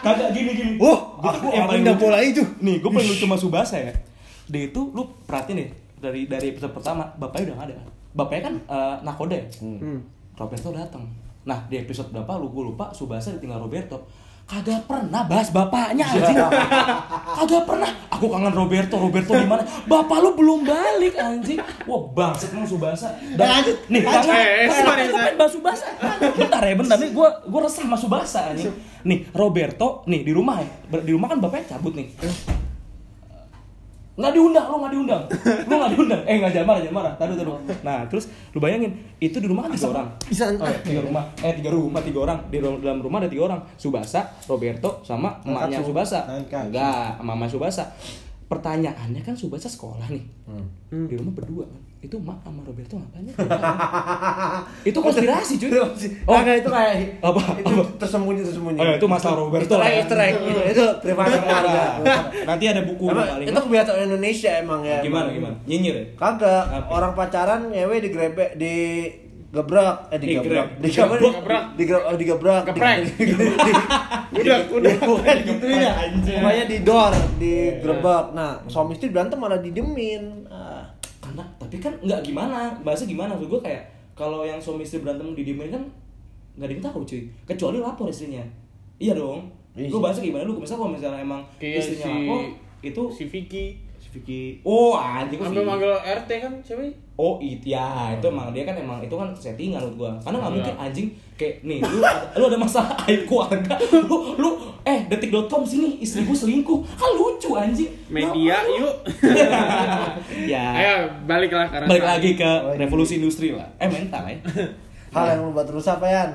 Kagak 0.00 0.28
gini 0.32 0.50
gini. 0.52 0.72
Oh, 0.76 1.16
aku 1.16 1.48
yang 1.48 1.64
paling 1.66 1.86
bola 1.96 2.18
itu. 2.20 2.42
nih 2.58 2.82
gue 2.82 2.90
paling 2.90 3.08
lucu 3.08 3.24
sama 3.24 3.36
Subasa 3.36 3.76
ya. 3.78 3.92
Dia 4.44 4.66
itu 4.66 4.80
lu 4.90 5.04
perhatiin 5.24 5.56
nih 5.58 5.68
dari 5.98 6.30
dari 6.30 6.54
episode 6.54 6.72
pertama 6.72 7.06
bapaknya 7.18 7.52
udah 7.52 7.56
nggak 7.58 7.68
ada. 7.70 7.76
Bapaknya 8.14 8.42
kan 8.50 8.54
eh, 8.66 8.96
nakoda 9.04 9.36
ya? 9.36 9.46
Hmm. 9.60 10.00
Roberto 10.38 10.70
datang 10.70 11.06
nah 11.48 11.64
di 11.64 11.80
episode 11.80 12.12
berapa 12.12 12.36
lu 12.36 12.52
gue 12.52 12.64
lupa 12.68 12.92
Subasa 12.92 13.32
ditinggal 13.32 13.64
Roberto. 13.64 14.04
Kagak 14.48 14.88
pernah 14.88 15.28
bahas 15.28 15.52
bapaknya 15.52 16.08
anjing. 16.08 16.40
Kagak 17.36 17.68
pernah. 17.68 17.92
Aku 18.16 18.32
kangen 18.32 18.48
Roberto 18.56 18.96
Roberto 18.96 19.36
di 19.36 19.44
mana? 19.44 19.60
Bapak 19.84 20.24
lu 20.24 20.32
belum 20.40 20.64
balik 20.64 21.20
anjing. 21.20 21.60
Wah 21.84 22.00
bangset 22.16 22.56
emang 22.56 22.64
Subasa. 22.64 23.12
Dan 23.36 23.44
Lanjut, 23.44 23.76
nih 23.92 24.00
lanjut. 24.08 24.32
Eh, 24.32 24.64
eh, 24.64 24.68
sorry, 24.72 25.02
aku 25.04 25.16
pengen 25.20 25.36
bahas 25.36 25.52
Subasa. 25.52 25.88
Bentar 26.32 26.60
ya 26.64 26.74
bentar 26.80 26.96
nih 26.96 27.10
gue 27.12 27.28
gue 27.44 27.60
resah 27.60 27.84
sama 27.84 27.96
Subasa 28.00 28.40
anjing. 28.52 28.72
Nih 29.04 29.28
Roberto 29.36 30.04
nih 30.08 30.20
di 30.24 30.32
rumah 30.32 30.64
ya. 30.64 30.68
Di 31.00 31.12
rumah 31.12 31.28
kan 31.28 31.44
bapaknya 31.44 31.76
cabut 31.76 31.92
nih 31.96 32.08
nggak 34.18 34.32
diundang 34.34 34.66
lo 34.66 34.76
nggak 34.82 34.92
diundang. 34.98 35.22
Lo 35.70 35.74
nggak 35.78 35.92
diundang. 35.94 36.22
Eh 36.26 36.34
nggak 36.42 36.50
jangan 36.50 36.66
marah 36.66 36.80
jangan 36.82 36.96
marah 36.98 37.12
taruh. 37.14 37.36
Taruh 37.38 37.56
nah 37.86 38.02
terus 38.10 38.26
lu 38.50 38.58
bayangin 38.58 38.90
itu 39.22 39.38
di 39.38 39.46
rumah 39.46 39.70
kan 39.70 39.78
tiga 39.78 39.94
orang 39.94 40.08
Bisa. 40.26 40.50
Oh, 40.58 40.66
iya, 40.66 40.78
tiga 40.82 41.00
rumah. 41.06 41.24
Eh 41.38 41.52
tiga 41.54 41.70
rumah 41.70 42.02
tiga 42.02 42.18
orang. 42.26 42.38
Di 42.50 42.58
dalam 42.58 42.98
rumah 42.98 43.22
ada 43.22 43.30
tiga 43.30 43.46
orang. 43.46 43.62
Subasa 43.78 44.26
Roberto 44.50 45.00
sama 45.06 45.38
emaknya. 45.46 45.78
Subasa. 45.80 46.26
Enggak 46.50 47.22
mama 47.22 47.46
Subasa. 47.46 47.86
Pertanyaannya 48.50 49.22
kan 49.22 49.38
Subasa 49.38 49.70
sekolah 49.70 50.10
nih. 50.10 50.24
Di 50.90 51.14
rumah 51.14 51.32
berdua 51.32 51.64
kan 51.64 51.87
itu 51.98 52.14
emak 52.14 52.38
sama 52.46 52.62
Roberto 52.62 52.94
ngapain 52.94 53.26
ya? 53.26 53.34
itu 54.86 54.94
konspirasi 54.94 55.58
cuy 55.58 55.70
Oh, 56.30 56.38
enggak 56.38 56.62
itu 56.62 56.70
kayak 56.70 56.94
Apa? 57.18 57.42
Itu 57.58 57.74
Apa? 57.74 57.84
tersembunyi 57.98 58.46
tersembunyi. 58.46 58.78
Oh, 58.78 58.86
ya, 58.86 58.94
itu 58.94 59.06
masalah 59.10 59.36
Roberto 59.42 59.74
egg, 59.74 59.82
lah. 59.82 59.90
easter 59.90 60.18
egg. 60.22 60.34
Itu, 60.38 60.60
itu 60.68 60.84
privasi 61.02 61.36
keluarga. 61.36 61.82
nanti 62.46 62.64
ada 62.64 62.82
buku 62.86 63.04
Emang, 63.10 63.26
paling 63.26 63.46
itu 63.50 63.58
kebiasaan 63.58 64.00
Indonesia 64.06 64.50
emang 64.56 64.80
ya. 64.82 64.98
gimana 65.02 65.28
gimana 65.34 65.56
nyinyir 65.66 65.94
ya 65.94 66.04
Kagak, 66.14 66.64
Apa? 66.70 66.88
orang 66.88 67.12
pacaran 67.12 67.60
ngewe 67.68 67.96
digrebek 67.98 68.50
di 68.54 68.74
gebrak 69.48 70.12
eh 70.12 70.18
digebrak 70.20 70.76
digebrak 70.76 71.18
digebrak. 71.18 71.62
digebrak 71.74 72.04
oh, 72.04 72.14
digebrak 72.14 72.62
Geprek. 72.68 72.96
Di- 73.00 73.32
di- 73.32 73.56
di- 74.28 74.44
udah 74.44 74.58
udah 74.68 74.92
bukan 75.02 75.36
gitu 75.40 75.64
ya 75.66 75.92
pokoknya 76.36 76.64
di 76.68 76.76
door 76.84 77.12
digerebek 77.40 78.24
nah 78.36 78.60
suami 78.68 78.92
istri 78.92 79.08
berantem 79.08 79.40
malah 79.40 79.56
didemin 79.56 80.44
karena 81.28 81.44
tapi 81.56 81.76
kan 81.76 81.92
nggak 81.98 82.20
gimana 82.22 82.72
bahasa 82.80 83.04
gimana? 83.04 83.36
Maksud 83.36 83.50
gue 83.50 83.60
kayak 83.62 83.82
kalau 84.12 84.42
yang 84.42 84.56
suami 84.56 84.82
istri 84.82 84.98
berantem 84.98 85.30
didiemin 85.30 85.68
kan 85.68 85.82
nggak 86.56 86.64
ada 86.64 86.72
yang 86.72 86.84
tahu 86.84 87.00
cuy. 87.04 87.22
Kecuali 87.44 87.78
lapor 87.78 88.08
istrinya. 88.08 88.42
Iya 88.96 89.12
dong. 89.14 89.44
Iya 89.72 89.88
gue 89.88 90.00
bahasa 90.00 90.18
gimana? 90.18 90.42
Lu 90.42 90.56
misalnya 90.56 90.80
kalau 90.80 90.92
misalnya 90.92 91.20
emang 91.20 91.42
kayak 91.56 91.78
istrinya 91.78 92.02
si 92.02 92.10
lapor 92.10 92.40
itu 92.80 93.02
si 93.12 93.24
Vicky. 93.26 93.66
Si 93.98 94.08
Vicky. 94.10 94.42
Oh 94.64 94.96
anjing 94.96 95.38
sampai 95.38 95.60
si- 95.60 95.68
manggil 95.68 95.92
RT 95.94 96.30
kan 96.40 96.52
cewek 96.64 96.90
oh 97.18 97.34
itu 97.36 97.68
ya 97.68 98.14
itu 98.14 98.24
emang 98.24 98.54
dia 98.54 98.62
kan 98.62 98.72
emang 98.72 98.98
itu 98.98 99.10
kan 99.10 99.26
settingan 99.32 99.82
menurut 99.82 99.94
gua. 99.98 100.10
Karena 100.18 100.38
nggak 100.38 100.48
Iya. 100.48 100.56
mungkin 100.56 100.74
anjing 100.78 101.06
kayak 101.34 101.54
nih 101.60 101.78
lu 101.82 101.98
lu 102.32 102.44
ada 102.44 102.54
masalah 102.56 102.94
aib 103.04 103.22
keluarga 103.24 103.74
lu 104.00 104.16
lu 104.34 104.50
eh 104.82 105.02
detik.com 105.04 105.62
sini 105.62 105.98
istriku 105.98 106.30
selingkuh. 106.32 106.78
Kan 106.94 107.10
lucu 107.12 107.50
anjing. 107.52 107.90
Media 108.08 108.54
Nggak- 108.56 108.70
yuk. 108.72 108.94
Ya. 110.48 110.64
Ayo 110.72 110.94
baliklah 111.24 111.66
karena 111.66 111.86
balik 111.86 112.06
lagi 112.06 112.30
ke 112.34 112.46
Oh, 112.46 112.70
iya. 112.70 112.80
revolusi 112.80 113.18
industri 113.18 113.50
lah. 113.50 113.66
Eh 113.76 113.86
mental 113.86 114.22
ya 114.24 114.38
hal 115.14 115.24
yang 115.26 115.42
membuat 115.42 115.68
rusak 115.68 115.96
apa 115.96 116.06
Yan? 116.06 116.30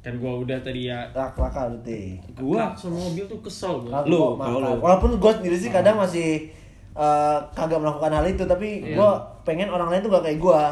kan 0.00 0.16
gua 0.16 0.32
udah 0.38 0.56
tadi 0.58 0.86
ya. 0.86 1.04
Rak 1.10 1.34
rakal 1.34 1.74
berarti. 1.74 2.16
Gua? 2.32 2.72
Sama 2.72 2.96
mobil 2.98 3.24
tuh 3.26 3.36
kesel 3.40 3.82
gua. 3.82 4.00
Lu, 4.02 4.32
gua 4.32 4.46
kalau 4.46 4.58
lu. 4.62 4.72
walaupun 4.78 5.10
gue 5.16 5.32
sendiri 5.34 5.56
sih 5.58 5.68
kadang 5.68 5.96
masih 5.96 6.48
eh, 6.92 7.38
kagak 7.50 7.78
melakukan 7.78 8.10
hal 8.12 8.24
itu 8.24 8.42
tapi 8.42 8.68
Iya. 8.82 8.96
gue 8.96 9.10
pengen 9.42 9.68
orang 9.68 9.88
lain 9.88 10.00
tuh 10.00 10.10
gak 10.10 10.24
kayak 10.24 10.38
gue 10.38 10.62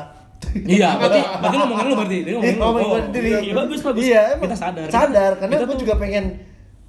Iya, 0.64 0.94
berarti 0.98 1.20
berarti 1.37 1.56
ngomongin 1.58 1.84
lu 1.84 1.94
berarti. 1.96 2.18
Dia 2.20 2.32
ngomongin 2.32 2.54
lu. 2.54 2.62
ngomongin 2.62 2.84
Oh, 2.84 2.88
gua 2.88 3.00
sendiri. 3.04 3.28
Iya, 3.28 3.52
bagus 3.52 3.80
bagus. 3.82 4.02
Iya, 4.04 4.22
kita 4.38 4.56
sadar. 4.56 4.87
Sadar, 4.88 5.32
karena 5.37 5.54
gue 5.60 5.76
juga 5.76 5.94
pengen 5.96 6.25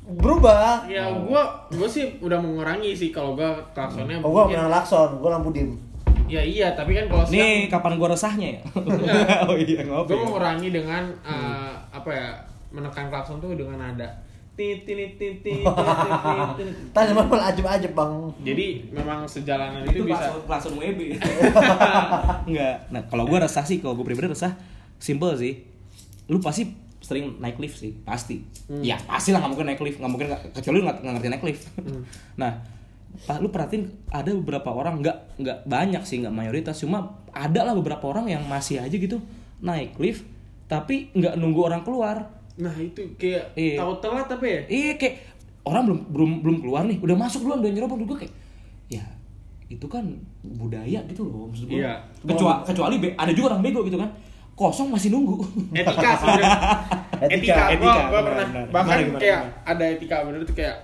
berubah. 0.08 0.86
ya 0.86 1.06
gua 1.20 1.42
gua 1.68 1.88
sih 1.88 2.18
udah 2.20 2.38
mengurangi 2.38 2.94
sih 2.94 3.10
kalau 3.10 3.34
gua 3.34 3.58
klaksonnya 3.72 4.18
Oh, 4.20 4.30
gue 4.32 4.44
pernah 4.48 4.70
lakson, 4.72 5.18
gue 5.18 5.30
lampu 5.30 5.50
dim. 5.50 5.78
Ya 6.26 6.42
iya, 6.42 6.74
tapi 6.74 6.94
kan 6.94 7.06
kalau 7.08 7.26
Nih 7.26 7.66
kapan 7.68 7.98
gua 7.98 8.14
resahnya 8.14 8.48
ya? 8.54 8.62
oh 9.50 9.58
iya 9.58 9.82
gue 9.82 9.90
ngopi. 9.92 10.14
mengurangi 10.14 10.70
dengan 10.70 11.04
eh, 11.20 11.74
apa 11.90 12.10
ya 12.10 12.28
menekan 12.70 13.10
klakson 13.10 13.38
tuh 13.40 13.54
dengan 13.54 13.78
nada 13.80 14.06
tit 14.60 15.16
tit 15.16 15.36
tit. 15.40 15.64
Tanya 16.92 17.12
malah 17.16 17.48
ajib-ajib 17.56 17.96
bang. 17.96 18.14
jadi 18.44 18.66
memang 18.92 19.24
sejalanan 19.24 19.88
itu, 19.88 20.04
itu 20.04 20.12
bisa 20.12 20.36
langsung 20.44 20.76
WB. 20.76 21.16
Enggak. 22.52 22.76
Nah, 22.92 23.02
kalau 23.08 23.24
gua 23.24 23.48
resah 23.48 23.64
sih, 23.64 23.80
kalau 23.80 23.96
gua 23.96 24.04
pribadi 24.04 24.36
resah, 24.36 24.60
simple 25.00 25.32
sih. 25.40 25.64
Lu 26.28 26.44
pasti 26.44 26.68
sering 27.00 27.40
naik 27.40 27.56
lift 27.56 27.80
sih, 27.80 27.96
pasti. 28.04 28.44
Ya, 28.84 29.00
pasti 29.08 29.32
lah 29.32 29.40
nggak 29.40 29.52
mungkin 29.56 29.68
naik 29.72 29.80
lift, 29.80 29.98
nggak 30.04 30.12
mungkin 30.12 30.28
kecuali 30.52 30.76
lu 30.76 30.84
nggak 30.84 30.98
nggak 31.00 31.14
ngerti 31.16 31.30
naik 31.32 31.46
lift. 31.48 31.64
nah, 32.36 32.60
Pak, 33.10 33.42
lu 33.42 33.50
perhatiin 33.50 34.12
ada 34.12 34.30
beberapa 34.36 34.70
orang 34.70 35.02
nggak 35.02 35.18
nggak 35.42 35.58
banyak 35.66 36.04
sih 36.06 36.22
nggak 36.22 36.36
mayoritas 36.36 36.78
cuma 36.78 37.20
ada 37.34 37.66
lah 37.66 37.74
beberapa 37.74 38.06
orang 38.06 38.30
yang 38.30 38.44
masih 38.46 38.78
aja 38.80 38.94
gitu 38.94 39.18
naik 39.60 39.98
lift 39.98 40.24
tapi 40.70 41.10
nggak 41.18 41.34
nunggu 41.36 41.62
orang 41.66 41.82
keluar 41.82 42.39
nah 42.60 42.76
itu 42.76 43.02
kayak 43.16 43.44
Iya. 43.54 43.76
tahu 43.78 43.92
telat 43.98 44.28
tapi 44.28 44.46
ya 44.48 44.62
Iya 44.68 44.92
kayak 44.96 45.16
orang 45.62 45.84
belum 45.86 46.00
belum 46.10 46.32
belum 46.42 46.58
keluar 46.60 46.84
nih, 46.84 46.98
udah 46.98 47.16
masuk 47.16 47.40
duluan 47.42 47.60
udah 47.60 47.72
nyerobot 47.72 48.00
gue 48.02 48.18
kayak 48.20 48.34
ya 48.90 49.04
itu 49.68 49.86
kan 49.86 50.02
budaya 50.42 51.00
gitu 51.06 51.24
loh 51.24 51.48
maksud 51.48 51.66
gue. 51.66 51.78
Iya. 51.78 51.94
Kecuali 52.22 52.60
kecuali 52.64 52.96
be- 52.98 53.14
ada 53.14 53.32
juga 53.32 53.48
orang 53.50 53.62
bego 53.62 53.82
gitu 53.84 53.96
kan. 53.96 54.10
Kosong 54.52 54.90
masih 54.90 55.08
nunggu. 55.10 55.40
etika 55.72 56.10
sebenarnya 56.20 56.52
Etika, 57.22 57.64
etika, 57.70 58.12
benar, 58.12 58.24
pernah 58.24 58.46
benar. 58.46 58.66
bahkan 58.70 58.92
Gimana, 58.94 59.04
gimana, 59.06 59.20
kayak 59.20 59.40
gimana? 59.42 59.70
ada 59.70 59.84
etika 59.88 60.18
bener 60.22 60.40
tuh 60.42 60.56
kayak 60.58 60.78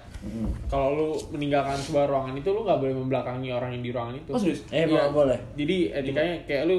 kalau 0.66 0.88
lu 0.92 1.08
meninggalkan 1.30 1.78
sebuah 1.78 2.06
ruangan 2.06 2.34
itu 2.34 2.50
lu 2.50 2.62
nggak 2.62 2.80
boleh 2.80 2.96
membelakangi 2.96 3.50
orang 3.50 3.70
yang 3.72 3.84
di 3.84 3.92
ruangan 3.92 4.16
itu 4.16 4.30
Oh, 4.30 4.40
serius? 4.40 4.62
Eh, 4.70 4.84
Iya. 4.84 5.10
boleh. 5.10 5.38
jadi 5.54 5.76
etikanya 5.94 6.36
kayak 6.46 6.64
lu. 6.66 6.78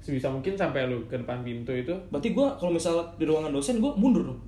Sebisa 0.00 0.26
mungkin 0.26 0.56
sampai 0.56 0.88
lu 0.88 1.04
ke 1.04 1.14
depan 1.14 1.40
pintu 1.40 1.70
itu 1.70 1.92
Berarti 2.08 2.32
gue 2.32 2.46
kalau 2.56 2.72
misal 2.72 2.94
di 3.14 3.24
ruangan 3.24 3.52
dosen 3.52 3.78
gue 3.78 3.92
mundur 3.94 4.24
dong. 4.26 4.40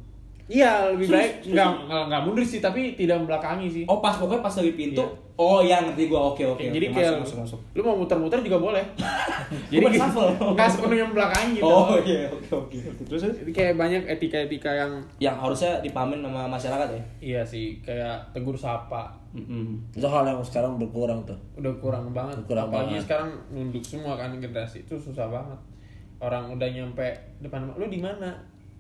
iya 0.49 0.91
lebih 0.91 1.07
Serius? 1.07 1.17
baik 1.17 1.33
nggak 1.55 1.69
nggak 1.87 2.03
nggak 2.09 2.23
mundur 2.25 2.43
sih 2.43 2.59
tapi 2.59 2.93
tidak 2.93 3.17
membelakangi 3.21 3.67
sih 3.69 3.85
Oh 3.87 4.01
pas 4.01 4.17
pokoknya 4.17 4.43
pas 4.43 4.53
lagi 4.53 4.73
pintu. 4.73 5.01
Iya. 5.01 5.22
Oh 5.35 5.59
ya 5.59 5.81
ngerti 5.81 6.07
gue 6.07 6.15
oke 6.15 6.45
oke. 6.47 6.61
jadi 6.67 6.87
oke, 6.87 6.95
kayak 6.95 7.11
masuk 7.15 7.39
masuk 7.41 7.57
masuk. 7.57 7.61
lu 7.73 7.83
mau 7.83 7.97
muter-muter 7.97 8.39
juga 8.39 8.59
boleh 8.59 8.85
jadi 9.73 9.85
shuffle. 9.91 10.29
nggak 10.53 10.69
sepenuhnya 10.69 11.05
membelakangi 11.05 11.57
gitu 11.57 11.65
Oh 11.65 11.97
iya 11.99 12.29
oke 12.29 12.69
oke. 12.69 12.77
oke. 12.77 13.05
Terus 13.07 13.21
terus? 13.23 13.37
jadi 13.39 13.51
kayak 13.51 13.75
banyak 13.77 14.03
etika-etika 14.09 14.71
yang 14.71 14.93
yang 15.19 15.35
harusnya 15.35 15.81
dipamin 15.81 16.21
sama 16.21 16.45
masyarakat 16.47 16.89
ya. 16.91 17.03
iya 17.19 17.41
sih 17.43 17.81
kayak 17.81 18.21
tegur 18.31 18.55
sapa 18.55 19.09
Mm-mm. 19.33 19.81
Itu 19.91 20.05
hal 20.05 20.23
yang 20.23 20.39
sekarang 20.41 20.77
berkurang 20.77 21.25
tuh. 21.25 21.39
udah 21.57 21.73
kurang 21.77 22.13
banget 22.13 22.37
Kurang 22.45 22.69
apalagi 22.69 22.93
banget. 22.93 23.03
sekarang 23.03 23.29
nunduk 23.49 23.81
semua 23.81 24.13
kan 24.15 24.29
generasi 24.35 24.81
itu 24.81 24.93
susah 24.95 25.27
banget 25.27 25.57
orang 26.19 26.47
udah 26.49 26.69
nyampe 26.69 27.09
depan 27.41 27.67
lu 27.73 27.89
di 27.89 27.99
mana 27.99 28.29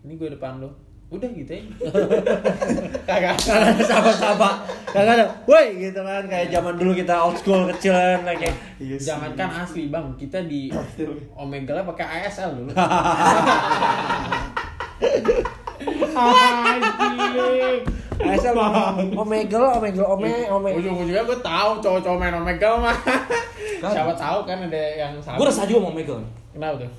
ini 0.00 0.14
gue 0.14 0.28
depan 0.28 0.60
lu 0.60 0.68
udah 1.12 1.28
gitu 1.36 1.52
aja 1.52 1.68
kagak 3.08 3.36
sahabat-sahabat. 3.36 4.54
Kagak 4.88 5.14
ada. 5.20 5.26
Woi 5.44 5.76
gitu 5.76 6.00
kan 6.00 6.24
kayak 6.24 6.48
zaman 6.48 6.80
dulu 6.80 6.96
kita 6.96 7.14
old 7.20 7.36
school 7.36 7.68
kecil 7.68 7.92
kan 7.92 8.24
kayak 8.24 8.56
jangankan 8.96 9.60
asli 9.60 9.92
bang 9.92 10.08
kita 10.16 10.40
di 10.48 10.72
Omega 11.42 11.84
pakai 11.84 12.24
ASL 12.24 12.64
dulu 12.64 12.72
Anjing. 16.12 17.80
Asal 18.22 18.54
omegel, 19.16 19.64
omegel, 19.66 20.04
ome, 20.06 20.46
ome. 20.46 20.70
Ujung-ujungnya 20.78 21.24
gue 21.26 21.38
tahu 21.42 21.70
cowok-cowok 21.82 22.18
main 22.20 22.34
Omega 22.36 22.78
mah. 22.78 22.94
Siapa 23.82 24.12
tahu 24.14 24.46
kan 24.46 24.68
ada 24.68 24.82
yang 24.94 25.12
sama. 25.18 25.40
Gue 25.42 25.46
resah 25.50 25.66
juga 25.66 25.88
mau 25.88 25.92
Megan. 25.96 26.22
Kenapa 26.54 26.84
tuh? 26.84 26.90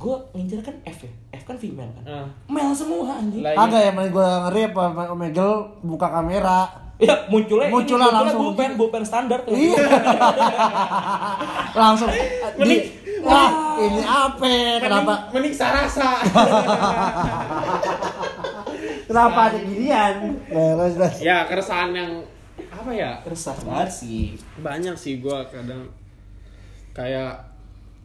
Gue 0.00 0.16
ngincer 0.32 0.64
kan 0.64 0.76
F 0.88 1.04
ya. 1.04 1.12
F 1.36 1.42
kan 1.44 1.56
female 1.60 1.92
kan. 2.00 2.04
Ah. 2.08 2.26
Male 2.48 2.72
semua 2.72 3.20
anjing. 3.20 3.44
Lah, 3.44 3.52
Agak 3.52 3.80
ya, 3.84 3.90
main 3.92 4.08
gue 4.08 4.24
ngeri 4.48 4.62
apa 4.72 4.84
main 4.96 5.08
omegel 5.12 5.52
buka 5.84 6.08
kamera. 6.08 6.60
Ya 7.00 7.16
munculnya 7.32 7.72
Munculnya 7.72 8.12
ini, 8.12 8.16
langsung 8.16 8.40
bullpen, 8.44 8.70
bullpen 8.76 9.04
standar 9.04 9.40
tuh. 9.44 9.56
Iya. 9.56 9.76
Langsung 11.80 12.12
di 12.12 12.76
Wah, 13.20 13.76
ini 13.76 14.00
apa? 14.04 14.48
Kenapa? 14.80 15.28
Mending 15.32 15.52
sarasa. 15.52 16.20
Kenapa 19.08 19.52
ada 19.52 19.58
ginian? 19.60 20.38
Dah. 20.48 21.12
ya 21.20 21.44
keresahan 21.44 21.92
yang 21.92 22.24
apa 22.72 22.90
ya? 22.92 23.20
Resah 23.28 23.56
banget 23.60 23.90
sih. 23.92 24.36
Banyak 24.60 24.96
sih 24.96 25.20
gua 25.20 25.44
kadang 25.48 25.88
kayak 26.96 27.44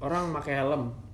orang 0.04 0.36
pakai 0.36 0.60
helm. 0.60 1.05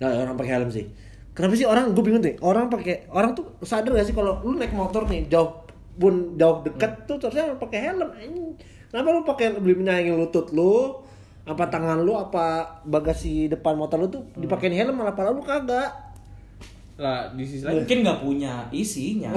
Nah, 0.00 0.08
orang 0.24 0.36
pakai 0.40 0.52
helm 0.56 0.70
sih. 0.72 0.88
Kenapa 1.30 1.54
sih 1.54 1.68
orang 1.68 1.94
gue 1.94 2.02
bingung 2.02 2.24
deh. 2.24 2.34
Orang 2.42 2.72
pakai 2.72 3.06
orang 3.12 3.36
tuh 3.36 3.54
sadar 3.62 3.94
gak 3.94 4.08
sih 4.08 4.16
kalau 4.16 4.40
lu 4.42 4.58
naik 4.58 4.74
motor 4.74 5.06
nih 5.06 5.30
jauh 5.30 5.62
pun 6.00 6.34
jauh 6.40 6.64
deket 6.64 7.06
tuh 7.06 7.20
harusnya 7.20 7.54
lu 7.54 7.60
pakai 7.60 7.78
helm. 7.92 8.10
Kenapa 8.90 9.08
lu 9.14 9.22
pakai 9.22 9.46
beli 9.60 9.78
menyayangin 9.78 10.18
lutut 10.18 10.50
lu? 10.50 10.98
Apa 11.46 11.70
tangan 11.70 12.02
lu 12.02 12.18
apa 12.18 12.78
bagasi 12.84 13.46
depan 13.46 13.78
motor 13.78 14.02
lu 14.02 14.08
tuh 14.10 14.22
dipakein 14.36 14.74
helm 14.74 14.98
malah 14.98 15.14
pala 15.14 15.30
lu 15.30 15.44
kagak. 15.44 16.09
Lah 17.00 17.32
di 17.32 17.48
sisi 17.48 17.64
lain 17.64 17.80
Mungkin 17.80 17.96
nggak 18.04 18.18
punya 18.20 18.52
isinya. 18.68 19.32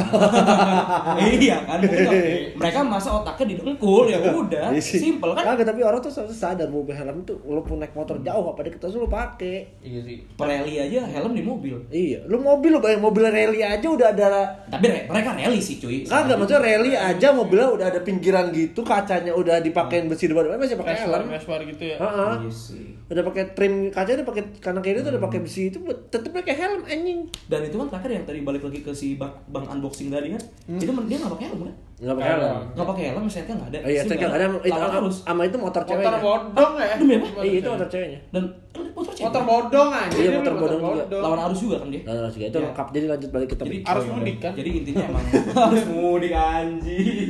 iya 1.40 1.64
kan? 1.64 1.80
Mungkin 1.80 2.60
mereka 2.60 2.80
masa 2.84 3.10
otaknya 3.16 3.56
didengkul 3.56 4.12
ya 4.12 4.20
udah. 4.20 4.76
Iya 4.76 4.82
sih. 4.84 5.00
Simple 5.00 5.32
kan? 5.32 5.56
Kagak 5.56 5.72
tapi 5.72 5.80
orang 5.80 6.04
tuh 6.04 6.12
harusnya 6.12 6.36
sadar 6.36 6.68
mau 6.68 6.84
pakai 6.84 7.00
helm 7.00 7.24
tuh 7.24 7.40
walaupun 7.48 7.80
naik 7.80 7.96
motor 7.96 8.20
jauh 8.20 8.52
apa 8.52 8.68
deket 8.68 8.84
lu 8.92 9.08
pakai. 9.08 9.80
Iya 9.80 10.00
sih. 10.04 10.18
Pereli 10.36 10.76
aja 10.84 11.08
helm 11.08 11.32
di 11.32 11.44
mobil. 11.44 11.80
Iya, 11.88 12.28
lu 12.28 12.44
mobil 12.44 12.76
lu 12.76 12.80
bayang 12.84 13.00
mobil 13.00 13.24
rally 13.32 13.64
aja 13.64 13.88
udah 13.88 14.12
ada 14.12 14.44
Tapi 14.68 14.86
re- 14.92 15.08
mereka 15.08 15.32
rally 15.32 15.64
sih 15.64 15.80
cuy. 15.80 16.04
Kagak 16.04 16.36
maksudnya 16.36 16.60
rally 16.60 16.92
aja 17.00 17.32
mobilnya 17.32 17.72
udah 17.72 17.88
ada 17.88 18.00
pinggiran 18.04 18.52
gitu, 18.52 18.84
kacanya 18.84 19.32
udah 19.32 19.64
dipakein 19.64 20.12
besi 20.12 20.28
depan 20.28 20.60
masih 20.60 20.76
pakai 20.76 21.08
helm. 21.08 21.32
Vespa 21.32 21.56
gitu 21.64 21.84
ya. 21.88 21.98
Heeh. 21.98 22.34
Iya 22.44 22.52
sih. 22.52 22.86
Udah 23.08 23.24
pakai 23.30 23.44
trim 23.54 23.74
kaca 23.94 24.10
udah 24.20 24.28
pakai 24.28 24.44
kanan 24.60 24.82
kiri 24.82 25.00
tuh 25.06 25.12
udah 25.16 25.24
pakai 25.24 25.40
besi 25.46 25.70
itu 25.70 25.80
tetep 26.10 26.34
pakai 26.34 26.56
helm 26.60 26.82
anjing. 26.84 27.20
Dan 27.54 27.62
itu 27.64 27.76
kan 27.76 27.88
terakhir 27.88 28.10
yang 28.12 28.26
tadi 28.26 28.40
balik 28.42 28.64
lagi 28.64 28.80
ke 28.82 28.90
si 28.92 29.14
bang, 29.14 29.30
bang 29.48 29.66
unboxing 29.68 30.10
tadi 30.10 30.34
kan. 30.34 30.42
Itu 30.74 30.90
men- 30.90 31.06
dia 31.06 31.22
nggak 31.22 31.32
pakai 31.32 31.46
helm 31.48 31.62
kan? 31.62 31.76
Enggak 31.96 32.16
pakai 32.18 32.30
helm. 32.34 32.62
Nggak 32.74 32.88
pakai 32.90 33.04
helm, 33.06 33.22
mesinnya 33.22 33.54
nggak 33.54 33.70
ada. 33.70 33.78
Oh 33.78 33.90
iya, 33.90 34.02
nggak 34.02 34.34
ada 34.34 34.46
itu 34.60 34.74
Lawan 34.74 34.92
arus. 34.98 35.18
sama 35.22 35.42
itu 35.44 35.58
motor 35.58 35.82
ceweknya. 35.84 36.10
Motor 36.10 36.18
bodong 36.20 36.74
ya? 36.76 36.96
Demi 36.98 37.14
apa? 37.16 37.28
Iya, 37.40 37.56
itu 37.56 37.70
motor 37.70 37.88
ceweknya. 37.88 38.20
Dan 38.28 38.44
kan 38.74 38.86
motor 38.92 39.12
cewek. 39.14 39.26
Motor 39.30 39.44
bodong 39.46 39.90
aja. 39.94 40.16
Iya, 40.18 40.30
motor 40.34 40.54
bodong 40.58 40.82
juga. 40.82 41.18
lawan 41.22 41.40
arus 41.46 41.60
juga 41.62 41.76
kan 41.78 41.88
dia. 41.88 42.02
Nah, 42.02 42.14
nah, 42.18 42.32
juga 42.32 42.46
itu 42.46 42.58
Iya. 42.58 42.66
lengkap. 42.66 42.88
Jadi 42.90 43.06
lanjut 43.08 43.30
balik 43.30 43.48
ke 43.48 43.56
topik. 43.56 43.70
Jadi 43.72 43.86
Arus 43.86 44.06
mudik 44.10 44.38
kan? 44.40 44.52
Jadi 44.54 44.70
intinya 44.74 45.04
emang 45.06 45.24
harus 45.70 45.84
mudik 45.88 46.34
anjing. 46.34 47.30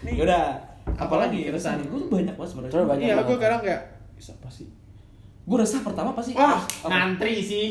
Yaudah, 0.00 0.44
apalagi 0.96 1.38
keresahan 1.44 1.82
gue 1.82 1.98
tuh 1.98 2.08
banyak 2.08 2.32
banget 2.32 2.50
sebenarnya. 2.50 2.72
Terus 2.72 2.86
banyak 2.86 3.04
Iya, 3.04 3.16
gue 3.20 3.36
kadang 3.36 3.60
kayak 3.60 3.80
bisa 4.14 4.32
apa 4.32 4.48
sih? 4.48 4.66
Gue 5.42 5.56
resah 5.58 5.80
pertama 5.80 6.14
pasti 6.14 6.32
Wah, 6.32 6.62
ngantri 6.82 7.40
sih. 7.40 7.68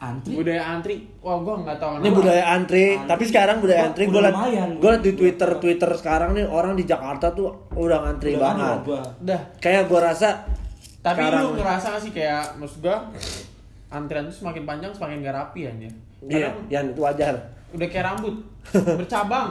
Antri. 0.00 0.32
Budaya 0.32 0.62
antri. 0.66 0.94
Wah, 1.20 1.36
gue 1.38 1.54
nggak 1.60 1.76
tahu 1.76 1.90
Ini 1.98 2.08
budaya 2.10 2.44
antri, 2.50 2.84
Antri. 2.90 3.04
tapi 3.06 3.22
sekarang 3.22 3.56
budaya 3.58 3.80
antri 3.86 4.04
gue 4.06 4.16
liat, 4.18 4.36
gue 4.74 4.92
di 4.98 5.12
Twitter 5.12 5.50
Twitter 5.56 5.90
sekarang 5.92 6.32
nih 6.32 6.44
orang 6.44 6.72
di 6.72 6.82
Jakarta 6.82 7.30
tuh 7.30 7.68
udah 7.70 7.98
ngantri 8.02 8.32
Udah 8.32 8.42
banget. 8.42 8.78
Udah. 9.20 9.40
Kayak 9.58 9.82
gue 9.86 10.00
rasa 10.00 10.28
Tapi 10.98 11.16
sekarang 11.16 11.42
lu 11.42 11.50
ngerasa 11.54 11.86
gak 11.90 12.02
sih 12.02 12.12
kayak 12.12 12.56
maksud 12.56 12.80
gue 12.80 12.96
antrian 13.88 14.24
tuh 14.24 14.36
semakin 14.36 14.62
panjang 14.64 14.90
semakin 14.90 15.16
gak 15.20 15.34
rapi 15.34 15.60
aja. 15.64 15.88
Iya, 16.20 16.48
Kadang 16.48 16.56
yang 16.68 16.84
itu 16.88 17.00
wajar. 17.00 17.34
udah 17.70 17.86
kayak 17.86 18.04
rambut 18.04 18.34
bercabang. 18.98 19.48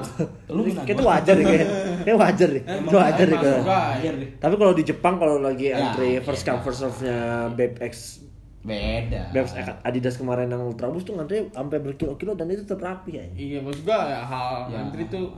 Lu 0.47 0.61
Kayak 0.65 0.85
itu 0.87 1.01
gua. 1.01 1.11
wajar 1.15 1.33
deh 1.33 1.45
kayak. 1.45 1.67
Kayak 2.03 2.17
wajar 2.19 2.47
deh. 2.49 2.63
Itu 2.63 2.95
wajar 2.95 3.25
deh. 3.27 4.29
Tapi 4.37 4.53
kalau 4.55 4.73
di 4.73 4.83
Jepang 4.83 5.15
kalau 5.15 5.37
lagi 5.39 5.65
Ya, 5.67 5.77
antri 5.83 6.19
first 6.19 6.41
come 6.41 6.59
first 6.59 6.79
serve-nya 6.79 7.17
Babe 7.49 7.79
X 7.81 8.21
Beda. 8.59 9.31
Babes 9.31 9.55
Adidas 9.81 10.15
kemarin 10.15 10.47
yang 10.47 10.59
Ultraboost 10.61 11.03
tuh 11.03 11.15
ngantri 11.15 11.47
sampai 11.47 11.79
berkilo-kilo 11.79 12.35
dan 12.35 12.47
itu 12.47 12.61
tetap 12.61 12.81
rapi 12.81 13.11
ya. 13.13 13.23
Iya, 13.31 13.59
maksud 13.59 13.83
gue 13.83 13.95
ya, 13.95 14.19
hal 14.21 14.67
Ya. 14.67 14.75
ngantri 14.77 15.07
tuh 15.07 15.31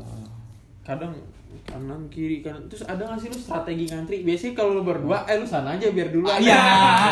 kadang 0.82 1.14
kanan 1.62 2.08
kiri 2.08 2.42
kanan 2.42 2.66
terus 2.66 2.82
ada 2.82 3.06
gak 3.06 3.20
sih 3.20 3.28
lu 3.28 3.38
strategi 3.38 3.86
ngantri 3.86 4.24
biasanya 4.24 4.56
kalau 4.56 4.72
lu 4.74 4.84
berdua 4.84 5.22
eh 5.24 5.36
lu 5.36 5.46
sana 5.46 5.76
aja 5.76 5.84
biar 5.86 6.10
dulu 6.10 6.26
Iya, 6.26 6.58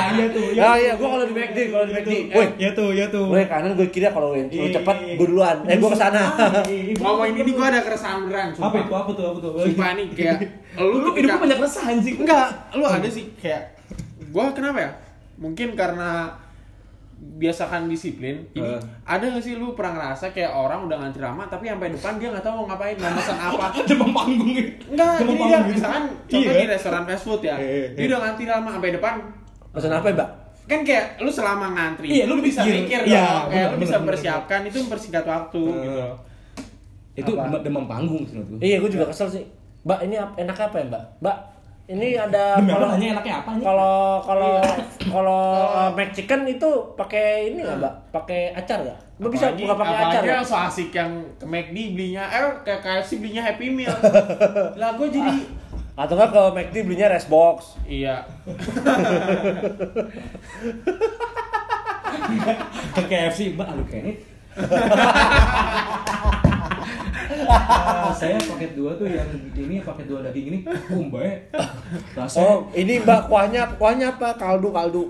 iya 0.09 0.25
tuh. 0.33 0.47
Ya 0.49 0.69
iya, 0.75 0.91
gua 0.95 1.13
kalau 1.13 1.25
di 1.27 1.35
McD, 1.35 1.69
kalau 1.69 1.85
di 1.85 1.93
McD, 1.93 2.11
woi, 2.33 2.47
ya 2.57 2.69
tuh, 2.73 2.89
ya 2.89 3.05
tuh. 3.07 3.29
gue 3.29 3.45
kanan 3.45 3.75
gue 3.75 3.87
kiri 3.87 4.07
kalau 4.07 4.33
lu 4.33 4.41
Iya, 4.41 4.73
cepet 4.73 4.95
iya, 4.97 5.05
iya. 5.05 5.15
gue 5.15 5.27
duluan. 5.27 5.57
Eh 5.63 5.77
gue 5.77 5.85
ke 5.85 5.99
sana. 5.99 6.23
ngomongin 6.97 7.35
ini 7.37 7.51
gue 7.51 7.65
ada 7.67 7.79
keresahan 7.79 8.25
sumpah. 8.25 8.65
Apa 8.65 8.77
itu? 8.79 8.93
Apa 8.95 9.11
tuh? 9.13 9.25
Apa 9.27 9.39
tuh? 9.39 9.51
sumpah 9.61 9.89
nih 9.93 10.05
kayak 10.09 10.37
lu 10.81 10.97
Lu 10.97 11.09
hidup 11.13 11.29
lu 11.29 11.41
banyak 11.45 11.59
resah 11.59 11.83
anjing. 11.85 12.15
enggak 12.17 12.47
lu 12.73 12.83
ada 12.83 13.05
sih 13.05 13.29
kayak 13.35 13.77
gua 14.29 14.49
kenapa 14.49 14.79
ya 14.79 14.91
mungkin 15.39 15.71
karena 15.73 16.27
biasakan 17.19 17.87
disiplin. 17.87 18.47
Eh. 18.53 18.79
ada 19.03 19.25
gak 19.25 19.39
sih 19.39 19.55
lu 19.55 19.75
pernah 19.75 19.91
ngerasa 19.93 20.31
kayak 20.31 20.47
orang 20.49 20.87
udah 20.87 20.95
ngantri 20.97 21.19
lama 21.19 21.43
tapi 21.45 21.67
sampai 21.67 21.91
depan 21.91 22.15
dia 22.15 22.31
nggak 22.31 22.39
tahu 22.41 22.53
mau 22.55 22.65
ngapain 22.65 22.95
mau 22.95 23.11
pesan 23.11 23.35
apa? 23.49 23.65
Demam 23.83 24.11
panggung 24.13 24.51
ya. 24.53 24.63
Enggak, 24.87 25.13
Demam 25.17 25.27
jadi 25.27 25.35
dia 25.35 25.43
panggung 25.43 25.63
gitu. 25.65 25.75
misalkan 25.75 26.03
Iya, 26.03 26.15
contoh 26.29 26.39
kan? 26.45 26.55
di 26.55 26.67
restoran 26.69 27.03
fast 27.03 27.23
food 27.23 27.41
ya. 27.41 27.55
Eh, 27.55 27.67
eh, 27.67 27.85
Dia 27.93 28.05
udah 28.07 28.19
ngantri 28.21 28.45
lama 28.45 28.69
sampai 28.69 28.91
depan 28.93 29.13
Pesan 29.69 29.91
apa 29.91 30.07
ya, 30.07 30.15
Mbak? 30.15 30.29
kan 30.65 30.79
kayak 30.85 31.05
lu 31.17 31.29
selama 31.29 31.65
ngantri 31.71 32.07
Iya, 32.07 32.23
lu 32.25 32.35
bisa 32.39 32.61
mikir. 32.61 33.01
Iya, 33.03 33.19
dong, 33.25 33.49
kayak 33.49 33.65
bener, 33.65 33.67
lu 33.67 33.77
bisa 33.79 33.89
bener, 33.89 33.99
mempersiapkan 33.99 34.59
itu 34.63 34.77
mempersingkat 34.79 35.25
waktu 35.25 35.61
Eh. 35.61 35.75
gitu. 35.81 35.99
Itu 37.17 37.31
Apa? 37.33 37.57
demam, 37.59 37.83
panggung 37.83 38.21
sih. 38.23 38.37
Iya, 38.59 38.77
gue 38.77 38.89
juga 38.89 39.05
kesel 39.05 39.27
sih. 39.27 39.43
Mbak, 39.81 39.99
ini 40.05 40.15
enak 40.15 40.55
apa 40.55 40.75
ya, 40.77 40.85
Mbak? 40.87 41.03
Mbak, 41.19 41.37
ini 41.89 42.13
ada 42.13 42.53
Demi 42.55 42.69
kalau 42.69 42.87
nanya 42.87 43.07
enaknya 43.11 43.35
apa 43.35 43.49
nih? 43.51 43.63
kalau 43.63 43.97
kalau 44.21 44.53
Iya. 44.55 44.73
kalau 45.09 45.41
uh, 45.67 45.89
McChicken 45.91 46.41
itu 46.47 46.69
pakai 46.93 47.25
ini 47.49 47.59
nggak, 47.59 47.77
Mbak? 47.77 47.93
Pakai 48.11 48.53
acar 48.53 48.77
nggak? 48.79 48.99
Mbak 49.17 49.29
bisa 49.31 49.45
Apalagi- 49.47 49.63
buka 49.63 49.73
pakai 49.75 49.89
acar 49.89 49.99
apalagi 49.99 50.21
nggak? 50.21 50.35
yang 50.35 50.45
so 50.45 50.55
asik 50.55 50.89
yang 50.91 51.09
ke 51.33 51.45
McD 51.45 51.77
belinya 51.91 52.23
eh 52.27 52.45
ke 52.61 52.73
KFC 52.77 53.11
belinya 53.17 53.41
Happy 53.43 53.67
Meal 53.69 53.89
lah 54.79 54.93
gue 54.93 55.07
jadi 55.09 55.33
Atau 55.95 56.13
nggak 56.13 56.29
ke 56.29 56.41
McD 56.53 56.75
belinya 56.85 57.07
rice 57.09 57.27
box? 57.27 57.57
iya 57.83 58.21
Ke 62.91 63.01
KFC, 63.03 63.53
Mbak, 63.53 63.67
aduh 63.67 63.85
kayaknya. 63.87 64.13
Ah, 67.49 68.13
saya 68.13 68.37
paket 68.37 68.77
dua 68.77 68.93
tuh 68.93 69.09
yang 69.09 69.25
ini 69.57 69.81
paket 69.81 70.05
dua 70.05 70.21
daging 70.21 70.45
ini, 70.53 70.59
kumbai. 70.85 71.49
Rasanya 72.13 72.45
Oh, 72.45 72.57
ini 72.77 73.01
Mbak 73.01 73.25
kuahnya 73.25 73.61
kuahnya 73.81 74.13
apa? 74.13 74.37
Kaldu 74.37 74.69
kaldu. 74.69 75.09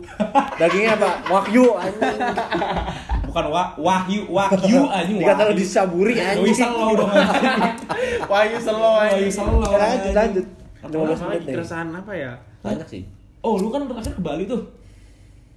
Dagingnya 0.56 0.96
apa? 0.96 1.10
Wagyu 1.28 1.76
anjing. 1.76 2.20
bukan 3.30 3.46
wa, 3.52 3.64
wahyu, 3.78 4.26
wahyu 4.32 4.88
anjing. 4.88 5.20
Dikata 5.20 5.52
wahyu. 5.52 5.60
disaburi 5.60 6.16
anjing. 6.18 6.48
Wahyu 6.48 6.56
selo 6.56 6.88
dong. 6.96 7.12
Wahyu 8.32 8.58
selo 8.58 8.90
Wahyu 9.04 9.30
selo. 9.30 9.60
Lanjut 9.68 10.14
lanjut. 10.16 10.46
15 10.80 10.96
Apalagi 10.96 11.24
menit 11.28 11.44
keresahan 11.60 11.88
apa 11.92 12.12
ya 12.16 12.32
Banyak 12.64 12.88
sih. 12.88 13.04
Oh, 13.44 13.60
lu 13.60 13.68
kan 13.72 13.84
terakhir 13.88 14.16
ke 14.16 14.24
Bali 14.24 14.44
tuh. 14.48 14.64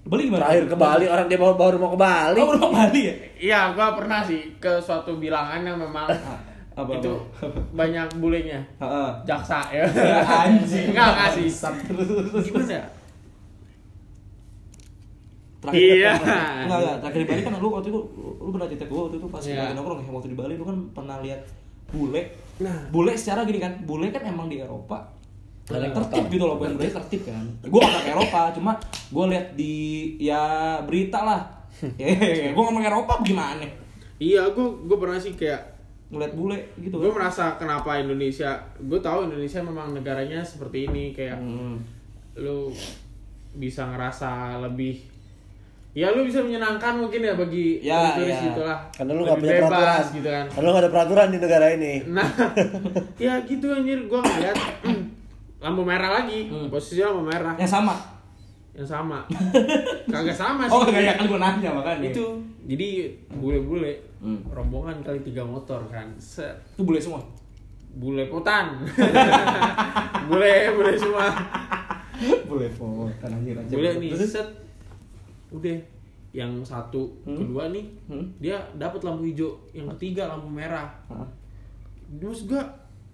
Ke 0.02 0.08
Bali 0.10 0.22
gimana? 0.26 0.50
Terakhir 0.50 0.64
ke 0.66 0.76
Bali 0.78 1.04
orang 1.06 1.26
dia 1.30 1.38
baru, 1.38 1.54
baru 1.54 1.76
mau 1.78 1.90
ke 1.94 1.98
Bali. 1.98 2.38
Oh, 2.42 2.46
udah 2.54 2.62
ke 2.62 2.70
Bali 2.70 3.00
ya? 3.06 3.14
iya 3.42 3.60
gue 3.74 3.86
pernah 3.98 4.20
sih 4.22 4.54
ke 4.62 4.78
suatu 4.82 5.18
bilangan 5.18 5.62
yang 5.62 5.78
memang 5.78 6.10
Apa, 6.73 6.91
itu 6.97 7.12
apa? 7.38 7.61
banyak 7.81 8.09
bulenya 8.17 8.61
Heeh. 8.76 9.09
jaksa 9.23 9.61
ya 9.69 9.85
Ya, 10.12 10.19
anjing. 10.21 10.91
enggak 10.91 11.09
enggak 11.12 11.29
sih 11.35 11.47
Bangsat. 11.47 11.75
Terus, 11.85 12.07
terus, 12.07 12.26
terus. 12.31 12.45
gimana 12.49 12.73
ya 12.73 12.85
Terakhir, 15.62 15.79
Iya. 15.95 16.12
Enggak, 16.19 16.43
enggak. 16.67 16.97
Terakhir 16.99 17.21
di 17.21 17.29
Bali 17.29 17.41
kan 17.41 17.52
lu 17.55 17.69
waktu 17.71 17.88
itu 17.88 18.00
lu 18.37 18.50
pernah 18.50 18.67
cerita 18.67 18.85
gue 18.85 18.99
waktu 18.99 19.17
itu 19.17 19.26
pas 19.29 19.43
Iya. 19.43 19.55
lagi 19.62 19.73
nongkrong 19.73 19.99
ya. 20.00 20.11
Waktu 20.11 20.29
di 20.29 20.37
Bali 20.37 20.55
lu 20.55 20.64
kan 20.64 20.76
pernah 20.91 21.17
lihat 21.23 21.41
bule. 21.88 22.23
Nah. 22.59 22.79
Bule 22.88 23.12
secara 23.14 23.45
gini 23.45 23.59
kan, 23.59 23.73
bule 23.83 24.09
kan 24.09 24.23
emang 24.25 24.47
di 24.47 24.59
Eropa 24.59 24.99
Ada 25.62 25.95
tertib 25.95 26.26
gitu 26.29 26.43
loh, 26.43 26.59
bukan 26.59 26.75
budaya 26.75 26.91
tertib 26.93 27.23
kan. 27.23 27.47
Gue 27.62 27.79
gak 27.81 28.02
ke 28.02 28.11
Eropa, 28.11 28.50
cuma 28.50 28.73
gue 28.83 29.25
lihat 29.31 29.47
di 29.55 29.75
ya 30.19 30.43
berita 30.83 31.23
lah. 31.23 31.43
Ya, 31.95 32.11
gue 32.50 32.59
ngomong 32.61 32.83
Eropa 32.83 33.23
gimana? 33.23 33.62
iya 34.19 34.43
gue 34.49 34.67
gue 34.85 34.97
pernah 34.97 35.19
sih 35.19 35.33
kayak 35.33 35.72
Ngeliat 36.12 36.33
bule 36.33 36.59
gitu. 36.76 36.92
gue 36.95 37.09
merasa 37.11 37.57
kenapa 37.57 37.97
Indonesia 37.97 38.52
gue 38.76 39.00
tahu 39.00 39.26
Indonesia 39.26 39.59
memang 39.59 39.90
negaranya 39.90 40.38
seperti 40.38 40.85
ini 40.85 41.11
kayak 41.11 41.37
Hmm. 41.37 41.81
lu 42.35 42.69
bisa 43.52 43.85
ngerasa 43.87 44.31
lebih 44.61 44.97
ya 45.90 46.09
lu 46.09 46.23
bisa 46.23 46.40
menyenangkan 46.40 46.97
mungkin 46.97 47.21
ya 47.21 47.33
bagi 47.33 47.81
Ya, 47.81 48.12
turis 48.14 48.28
ya. 48.31 48.40
gitu 48.47 48.62
lah 48.62 48.78
Karena 48.90 49.12
lu 49.12 49.21
Lebih 49.21 49.28
gak 49.28 49.38
punya 49.38 49.52
bebas 49.54 49.69
peraturan. 49.69 50.04
gitu 50.12 50.28
kan 50.31 50.47
Karena 50.49 50.62
lu 50.62 50.71
gak 50.71 50.81
ada 50.81 50.90
peraturan 50.90 51.26
di 51.28 51.38
negara 51.38 51.66
ini. 51.71 51.92
nah 52.07 52.28
ya 53.25 53.35
gitu 53.42 53.66
anjir 53.69 53.99
gue 54.02 54.21
ngeliat 54.23 54.57
lampu 55.59 55.83
merah 55.83 56.11
lagi 56.14 56.38
Hmm. 56.47 56.69
posisinya 56.69 57.09
lampu 57.11 57.25
merah 57.26 57.54
Yang 57.57 57.73
sama. 57.75 57.95
Yang 58.73 58.88
sama. 58.88 59.21
Kagak 60.12 60.33
sama 60.33 60.64
sih. 60.64 60.73
Oh, 60.73 60.83
enggak 60.83 61.14
kan 61.14 61.25
gue 61.26 61.38
nanya 61.38 61.71
makanya. 61.71 62.09
itu. 62.09 62.26
Jadi 62.64 62.88
bule-bule 63.33 63.93
Hmm. 64.23 64.39
rombongan 64.49 65.02
kali 65.02 65.19
tiga 65.21 65.43
motor 65.43 65.82
kan. 65.87 66.06
Set. 66.17 66.54
Itu 66.73 66.82
bule 66.82 66.97
semua. 66.97 67.21
bule 67.93 68.25
potan. 68.26 68.80
Bule 70.28 70.52
bule 70.73 70.93
semua. 70.95 71.28
Bule 72.47 72.65
po, 72.71 73.04
kan 73.19 73.28
anjir. 73.28 73.52
Aja. 73.52 73.69
bule 73.69 73.91
nih 73.99 74.17
set. 74.17 74.49
Udah 75.50 75.76
yang 76.32 76.63
satu 76.63 77.13
Hmm. 77.23 77.37
kedua 77.37 77.69
nih 77.69 77.85
Hmm. 78.06 78.25
dia 78.39 78.56
dapat 78.75 79.02
lampu 79.02 79.26
hijau. 79.26 79.52
Yang 79.71 79.93
ketiga 79.97 80.30
lampu 80.30 80.49
merah. 80.49 80.89
Terus 82.11 82.47
gua 82.47 82.65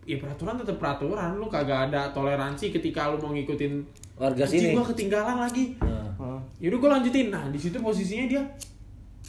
ya 0.04 0.14
peraturan 0.16 0.54
tetap 0.54 0.76
peraturan. 0.76 1.34
Lu 1.34 1.48
kagak 1.48 1.90
ada 1.90 2.12
toleransi 2.12 2.70
ketika 2.70 3.10
lu 3.10 3.18
mau 3.18 3.32
ngikutin 3.32 3.82
Warga 4.18 4.44
sini. 4.44 4.74
gua 4.74 4.84
ketinggalan 4.84 5.38
lagi 5.40 5.64
Nah. 5.78 6.42
Yaudah 6.58 6.78
gua 6.78 6.90
lanjutin 6.94 7.28
nah 7.28 7.46
di 7.46 7.56
situ 7.56 7.78
posisinya 7.78 8.26
dia 8.26 8.42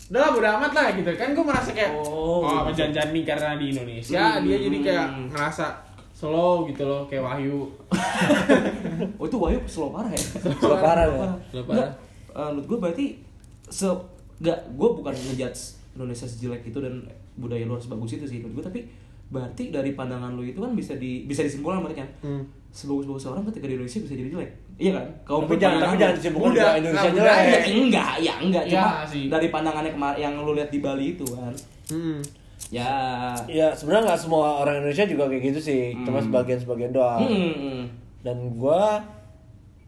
udah 0.10 0.20
lah 0.20 0.30
bodo 0.32 0.48
amat 0.50 0.72
lah 0.74 0.88
gitu 0.92 1.10
kan 1.14 1.32
gua 1.32 1.46
merasa 1.48 1.70
kayak 1.70 1.94
Oh, 1.94 2.42
oh, 2.42 2.66
gitu. 2.68 2.82
jangan 2.90 3.14
nih 3.14 3.24
karena 3.24 3.50
di 3.56 3.66
Indonesia 3.70 4.18
Hmm. 4.18 4.42
dia 4.44 4.58
jadi 4.60 4.78
kayak 4.82 5.08
ngerasa 5.30 5.66
slow 6.12 6.66
gitu 6.66 6.84
loh 6.84 7.06
kayak 7.06 7.22
Wahyu 7.22 7.70
Oh 9.16 9.26
itu 9.26 9.38
Wahyu 9.38 9.60
slow 9.66 9.90
parah 9.90 10.10
ya? 10.10 10.22
Slow 10.60 10.76
parah 10.76 11.06
ya? 11.06 11.14
Slow 11.48 11.64
parah. 11.64 11.78
Nggak, 11.78 11.90
eh, 12.32 12.50
menurut 12.50 12.66
gue 12.66 12.78
berarti 12.80 13.06
se 13.64 13.88
nggak 14.40 14.60
gue 14.72 14.90
bukan 14.96 15.14
ngejudge 15.14 15.62
Indonesia 15.94 16.26
sejelek 16.26 16.64
itu 16.66 16.80
dan 16.80 17.06
budaya 17.36 17.64
luar 17.64 17.78
sebagus 17.78 18.16
itu 18.16 18.26
sih 18.26 18.40
menurut 18.40 18.56
gue 18.58 18.66
tapi 18.66 18.80
berarti 19.30 19.70
dari 19.70 19.94
pandangan 19.94 20.34
lu 20.34 20.42
itu 20.42 20.58
kan 20.58 20.74
bisa 20.74 20.96
di 20.96 21.24
bisa 21.24 21.46
disimpulkan 21.46 21.80
berarti 21.80 22.00
kan 22.00 22.10
Hmm. 22.20 22.44
sebagus-bagus 22.70 23.26
orang 23.28 23.46
ketika 23.46 23.66
di 23.66 23.76
Indonesia 23.76 24.00
bisa 24.02 24.14
jadi 24.16 24.30
jelek 24.32 24.52
iya 24.80 24.92
kan 24.96 25.08
kalau 25.22 25.44
Tapi 25.44 25.56
jangan, 25.58 25.80
tapi 25.82 25.96
jangan 25.98 26.16
disimpulkan 26.16 26.52
Udah, 26.56 26.72
Indonesia 26.74 27.04
nah, 27.04 27.14
jelek. 27.14 27.36
ya, 27.44 27.60
enggak 27.70 28.12
ya 28.18 28.34
enggak 28.40 28.64
Ya, 28.64 28.72
cuma 28.74 29.04
sih. 29.06 29.24
dari 29.28 29.48
pandangannya 29.50 29.92
kemarin 29.92 30.18
yang 30.18 30.34
lu 30.40 30.52
lihat 30.54 30.70
di 30.70 30.80
Bali 30.80 31.06
itu 31.14 31.26
kan 31.28 31.54
Hmm. 31.86 32.20
ya 32.70 32.94
Ya 33.46 33.68
sebenarnya 33.70 34.04
nggak 34.08 34.22
semua 34.22 34.48
orang 34.58 34.80
Indonesia 34.80 35.04
juga 35.04 35.26
kayak 35.26 35.44
gitu 35.46 35.60
sih, 35.62 35.82
cuma 36.00 36.18
Hmm. 36.18 36.26
sebagian-sebagian 36.26 36.92
doang. 36.92 37.20
hmm, 37.20 37.54
hmm. 37.54 37.82
Dan 38.20 38.38
gua 38.54 39.04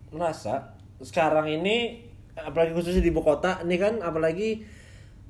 merasa 0.10 0.76
sekarang 1.00 1.48
ini 1.50 2.04
apalagi 2.34 2.72
khususnya 2.72 3.00
di 3.00 3.10
ibu 3.10 3.22
kota 3.22 3.60
ini 3.62 3.76
kan 3.76 4.00
apalagi 4.00 4.62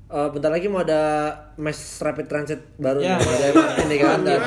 eh, 0.08 0.28
bentar 0.28 0.50
lagi 0.50 0.66
mau 0.66 0.80
ada 0.80 1.32
mass 1.56 1.80
rapid 1.98 2.26
transit 2.26 2.60
baru 2.76 3.00
Ya. 3.00 3.16
nih, 3.16 3.24
ada 3.24 3.46
MRT 3.50 3.78
nih 3.82 3.98
kan 3.98 4.18
dan 4.20 4.38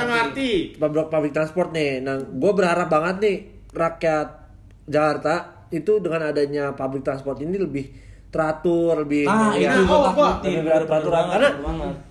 public, 0.76 1.08
public 1.10 1.32
transport 1.32 1.70
nih. 1.72 2.00
Nah, 2.00 2.20
gue 2.20 2.52
berharap 2.54 2.86
banget 2.86 3.16
nih 3.20 3.38
rakyat 3.72 4.45
Jakarta 4.86 5.34
itu 5.70 5.98
dengan 5.98 6.30
adanya 6.30 6.72
public 6.72 7.02
transport 7.02 7.38
ini 7.40 7.58
lebih 7.58 7.86
teratur, 8.30 9.00
lebih 9.00 9.24
nah 9.24 9.56
ya, 9.56 9.74
itu 9.74 9.88
oh, 9.88 10.12
gua- 10.12 10.38
takutin 10.38 10.52
lebih 10.60 10.68
berat 10.68 10.84
peraturan. 10.86 11.24
karena 11.32 11.50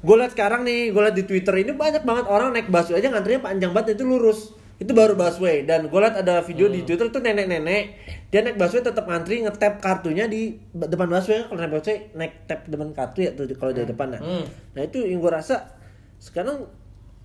gue 0.00 0.16
liat 0.16 0.32
sekarang 0.32 0.60
nih 0.64 0.80
gue 0.88 1.02
liat 1.02 1.12
di 1.12 1.24
twitter 1.24 1.54
ini 1.58 1.72
banyak 1.72 2.02
banget 2.02 2.24
orang 2.26 2.48
naik 2.50 2.68
busway 2.68 2.96
aja 2.96 3.12
ngantrinya 3.12 3.44
panjang 3.44 3.70
banget 3.70 3.94
itu 3.94 4.04
lurus. 4.04 4.40
Itu 4.74 4.90
baru 4.90 5.14
busway. 5.14 5.62
Dan 5.62 5.86
gue 5.86 6.00
liat 6.00 6.16
ada 6.16 6.40
video 6.40 6.66
di 6.66 6.82
twitter 6.82 7.06
itu 7.06 7.20
nenek-nenek 7.20 7.82
dia 8.26 8.40
naik 8.40 8.56
busway 8.56 8.80
tetap 8.80 9.04
ngantri 9.04 9.44
ngetap 9.44 9.78
kartunya 9.78 10.24
di 10.24 10.56
depan 10.72 11.06
busway. 11.06 11.44
Kalau 11.44 11.60
naik 11.60 11.72
busway 11.72 11.96
naik 12.10 12.32
tap 12.44 12.64
depan 12.64 12.88
kartu 12.90 13.18
ya 13.20 13.30
tuh 13.30 13.44
di- 13.44 13.54
kalau 13.54 13.70
dari 13.70 13.84
depan 13.84 14.08
nah. 14.08 14.20
Hmm. 14.20 14.44
nah 14.72 14.80
itu 14.80 15.04
yang 15.04 15.20
gue 15.20 15.28
rasa 15.30 15.76
sekarang 16.16 16.64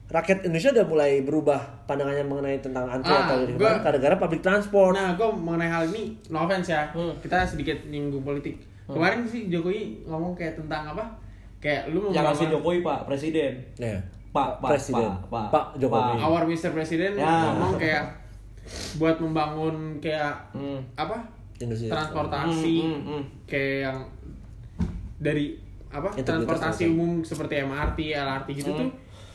rakyat 0.10 0.42
Indonesia 0.44 0.72
udah 0.72 0.86
mulai 0.88 1.12
berubah 1.22 1.60
pandangannya 1.86 2.26
mengenai 2.26 2.58
tentang 2.58 2.86
antri 2.86 3.10
Ah, 3.10 3.24
atau 3.24 3.46
di 3.46 3.54
gua- 3.54 3.70
mana 3.72 3.84
gara-gara 3.84 4.16
public 4.18 4.42
transport 4.42 4.92
Nah, 4.92 5.14
gue 5.14 5.28
mengenai 5.30 5.70
hal 5.70 5.84
ini, 5.88 6.04
no 6.28 6.44
offense 6.44 6.68
ya, 6.68 6.90
Hmm. 6.90 7.14
kita 7.20 7.46
sedikit 7.46 7.78
nyinggung 7.86 8.22
politik. 8.22 8.58
Kemarin 8.86 9.22
sih 9.24 9.46
Jokowi 9.48 10.02
ngomong 10.04 10.34
kayak 10.34 10.58
tentang 10.58 10.90
apa? 10.90 11.06
Kayak 11.60 11.92
lu 11.92 12.10
jangan 12.10 12.34
si 12.34 12.42
membangun- 12.42 12.54
Jokowi 12.56 12.78
pak 12.82 13.00
presiden 13.06 13.52
ya 13.76 13.98
pak 14.30 14.50
pak 14.58 14.70
Presiden. 14.72 15.10
pak 15.28 15.46
Pak 15.50 15.66
Jokowi. 15.78 16.10
Pak. 16.16 16.24
Our 16.24 16.44
Mr. 16.48 16.72
Presiden 16.72 17.12
Ya. 17.14 17.30
ngomong 17.48 17.78
kayak 17.78 18.04
buat 18.96 19.18
membangun 19.18 19.76
kayak 20.00 20.34
Hmm. 20.52 20.82
apa? 20.96 21.22
Indonesia 21.56 21.92
Transportasi 21.92 22.76
Hmm, 22.80 22.90
hmm, 22.90 23.04
hmm. 23.12 23.24
kayak 23.46 23.76
yang 23.84 23.98
dari 25.20 25.60
apa? 25.88 26.10
Transportasi. 26.16 26.86
umum 26.88 27.22
seperti 27.22 27.60
MRT, 27.60 28.00
LRT 28.16 28.48
gitu 28.56 28.72
Hmm. 28.72 28.80
tuh 28.80 28.90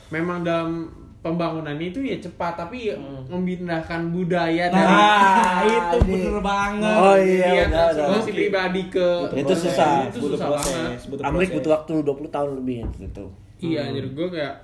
memang 0.09 0.41
dalam 0.41 0.89
pembangunan 1.19 1.73
itu 1.75 1.99
ya 1.99 2.17
cepat 2.19 2.53
tapi 2.55 2.93
ya 2.93 2.97
memindahkan 3.25 4.13
budaya 4.13 4.69
dari 4.69 4.85
Nah, 4.85 5.65
itu 5.73 5.97
ini. 6.03 6.13
bener 6.21 6.37
banget. 6.39 6.97
Oh 6.99 7.17
iya, 7.17 7.47
Iya, 7.47 7.65
benar, 7.65 7.89
transportasi 7.91 8.21
benar. 8.23 8.37
pribadi 8.37 8.83
ke 8.89 9.09
Itu 9.35 9.55
susah. 9.55 9.93
itu 10.05 10.19
Butuh 10.19 10.31
susah 10.35 10.47
proses, 10.47 10.69
banget 10.69 11.01
butuh 11.09 11.23
Amerika 11.25 11.53
butuh 11.55 11.71
waktu 11.73 11.93
20 11.99 12.29
tahun 12.31 12.51
lebih 12.59 12.77
gitu 12.99 13.25
iya 13.59 13.83
jadi 13.87 14.05
gue 14.07 14.29
kayak 14.31 14.55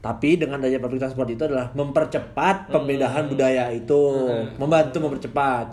Tapi 0.00 0.34
dengan 0.36 0.58
adanya 0.58 0.78
public 0.78 0.98
transport 1.00 1.26
itu 1.28 1.42
adalah 1.44 1.70
mempercepat 1.72 2.66
pemindahan 2.68 3.22
budaya 3.24 3.70
itu, 3.70 4.02
membantu 4.56 4.98
mempercepat. 5.00 5.70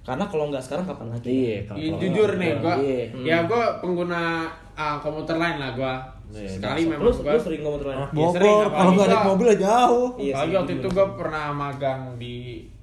Karena 0.00 0.24
kalau 0.24 0.48
nggak 0.48 0.62
sekarang 0.62 0.84
kapan 0.86 1.08
lagi? 1.10 1.28
Iya, 1.28 1.56
kalau- 1.62 1.76
Iya, 1.76 1.90
kalau- 1.90 2.00
jujur 2.00 2.30
nih 2.36 2.50
gua 2.56 2.74
Iya. 2.78 3.00
ya 3.20 3.36
gua 3.44 3.62
pengguna 3.76 4.48
ah, 4.76 4.96
komuter 5.00 5.34
lain 5.34 5.56
lah 5.56 5.72
gua 5.72 5.94
Iya, 6.26 6.58
sekali 6.58 6.82
Lu, 6.82 6.90
memang 6.90 7.02
gua 7.06 7.06
lu 7.06 7.14
sering. 7.14 7.30
Ya, 7.30 7.38
sering, 7.38 7.62
Bogor, 7.62 8.66
apalagi 8.66 8.74
kalau 8.74 8.90
nggak 8.92 9.08
naik 9.08 9.24
mobil 9.24 9.46
ya 9.46 9.56
jauh. 9.62 10.08
Iya 10.16 10.32
apalagi 10.34 10.54
waktu 10.54 10.72
itu 10.76 10.88
gua 10.90 11.06
pernah 11.14 11.44
magang 11.48 12.00
di 12.16 12.36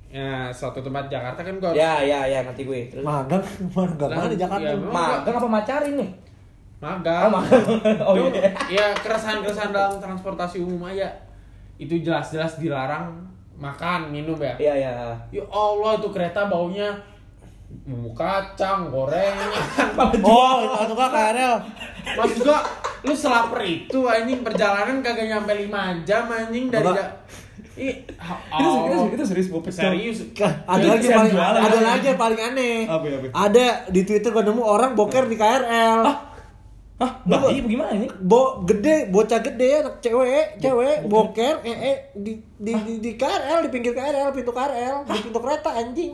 ya, 0.08 0.48
suatu 0.48 0.80
tempat 0.80 1.04
Jakarta 1.08 1.42
kan 1.42 1.56
gua 1.60 1.70
Ya, 1.76 2.00
ya, 2.00 2.20
ya, 2.24 2.40
ngerti 2.42 2.64
gue. 2.64 2.82
Terus 2.88 3.04
Magang, 3.04 3.44
mana 3.70 3.92
nggak 3.94 4.10
mana 4.10 4.28
di 4.28 4.40
Jakarta. 4.40 4.64
Iya, 4.64 4.76
memang. 4.80 4.94
magang 4.94 5.36
apa 5.38 5.50
macarin 5.50 5.96
nih? 5.98 6.10
magang 6.80 7.22
Oh, 7.24 7.32
magang. 7.32 7.64
Oh, 8.04 8.16
iya. 8.18 8.52
ya 8.68 8.86
keresahan-keresahan 8.96 9.72
dalam 9.72 9.96
transportasi 10.00 10.60
umum 10.60 10.84
aja 10.84 11.08
itu 11.76 11.96
jelas-jelas 12.00 12.60
dilarang 12.60 13.24
makan 13.56 14.08
minum 14.08 14.36
ya 14.36 14.52
Iya, 14.60 14.74
ya. 14.84 14.92
ya 15.32 15.44
Allah 15.48 15.96
itu 15.96 16.08
kereta 16.12 16.48
baunya 16.48 16.92
bumbu 17.84 18.16
kacang 18.16 18.88
gorengan 18.88 19.52
Oh, 20.24 20.58
itu 20.88 20.94
nggak 20.96 21.12
KRL? 21.12 21.56
Maksud 22.16 22.40
gua 22.48 22.60
lu 23.04 23.12
selaper 23.12 23.60
itu 23.68 24.00
anjing 24.08 24.40
perjalanan 24.40 25.04
kagak 25.04 25.28
nyampe 25.28 25.52
5 25.52 26.08
jam 26.08 26.24
anjing 26.32 26.72
dari 26.72 26.88
Apa? 26.88 26.96
ja 26.96 27.06
Ih, 27.74 28.06
ha- 28.22 28.38
Itu, 28.62 28.70
itu, 28.86 28.98
itu 29.18 29.24
serius 29.26 29.48
bu. 29.50 29.58
serius. 29.66 30.22
Ada 30.70 30.94
lagi 30.94 31.10
paling 31.10 31.34
jualan. 31.34 31.58
ada 31.58 31.80
lagi 31.82 32.06
yang 32.06 32.22
paling 32.22 32.40
aneh. 32.54 32.86
Apa 32.86 33.06
ya, 33.10 33.18
apa? 33.18 33.28
Ada 33.34 33.66
di 33.90 34.02
Twitter 34.06 34.30
gua 34.30 34.46
nemu 34.46 34.62
orang 34.62 34.94
boker 34.94 35.26
di 35.26 35.34
KRL. 35.34 36.02
Hah, 37.02 37.12
bayi 37.26 37.66
bagaimana 37.66 37.98
ini? 37.98 38.08
Bo 38.22 38.62
gede, 38.62 39.10
bocah 39.10 39.42
gede, 39.42 39.82
anak 39.82 39.98
cewek, 40.00 40.62
cewek, 40.62 41.10
boker, 41.10 41.66
eh, 41.66 41.74
eh 41.74 41.98
di, 42.14 42.38
di, 42.62 42.72
di, 42.78 42.94
di 43.02 43.12
KRL, 43.18 43.66
di 43.66 43.70
pinggir 43.74 43.98
KRL, 43.98 44.30
pintu 44.30 44.54
KRL, 44.54 45.10
di 45.10 45.18
pintu 45.26 45.40
kereta 45.42 45.74
anjing. 45.74 46.14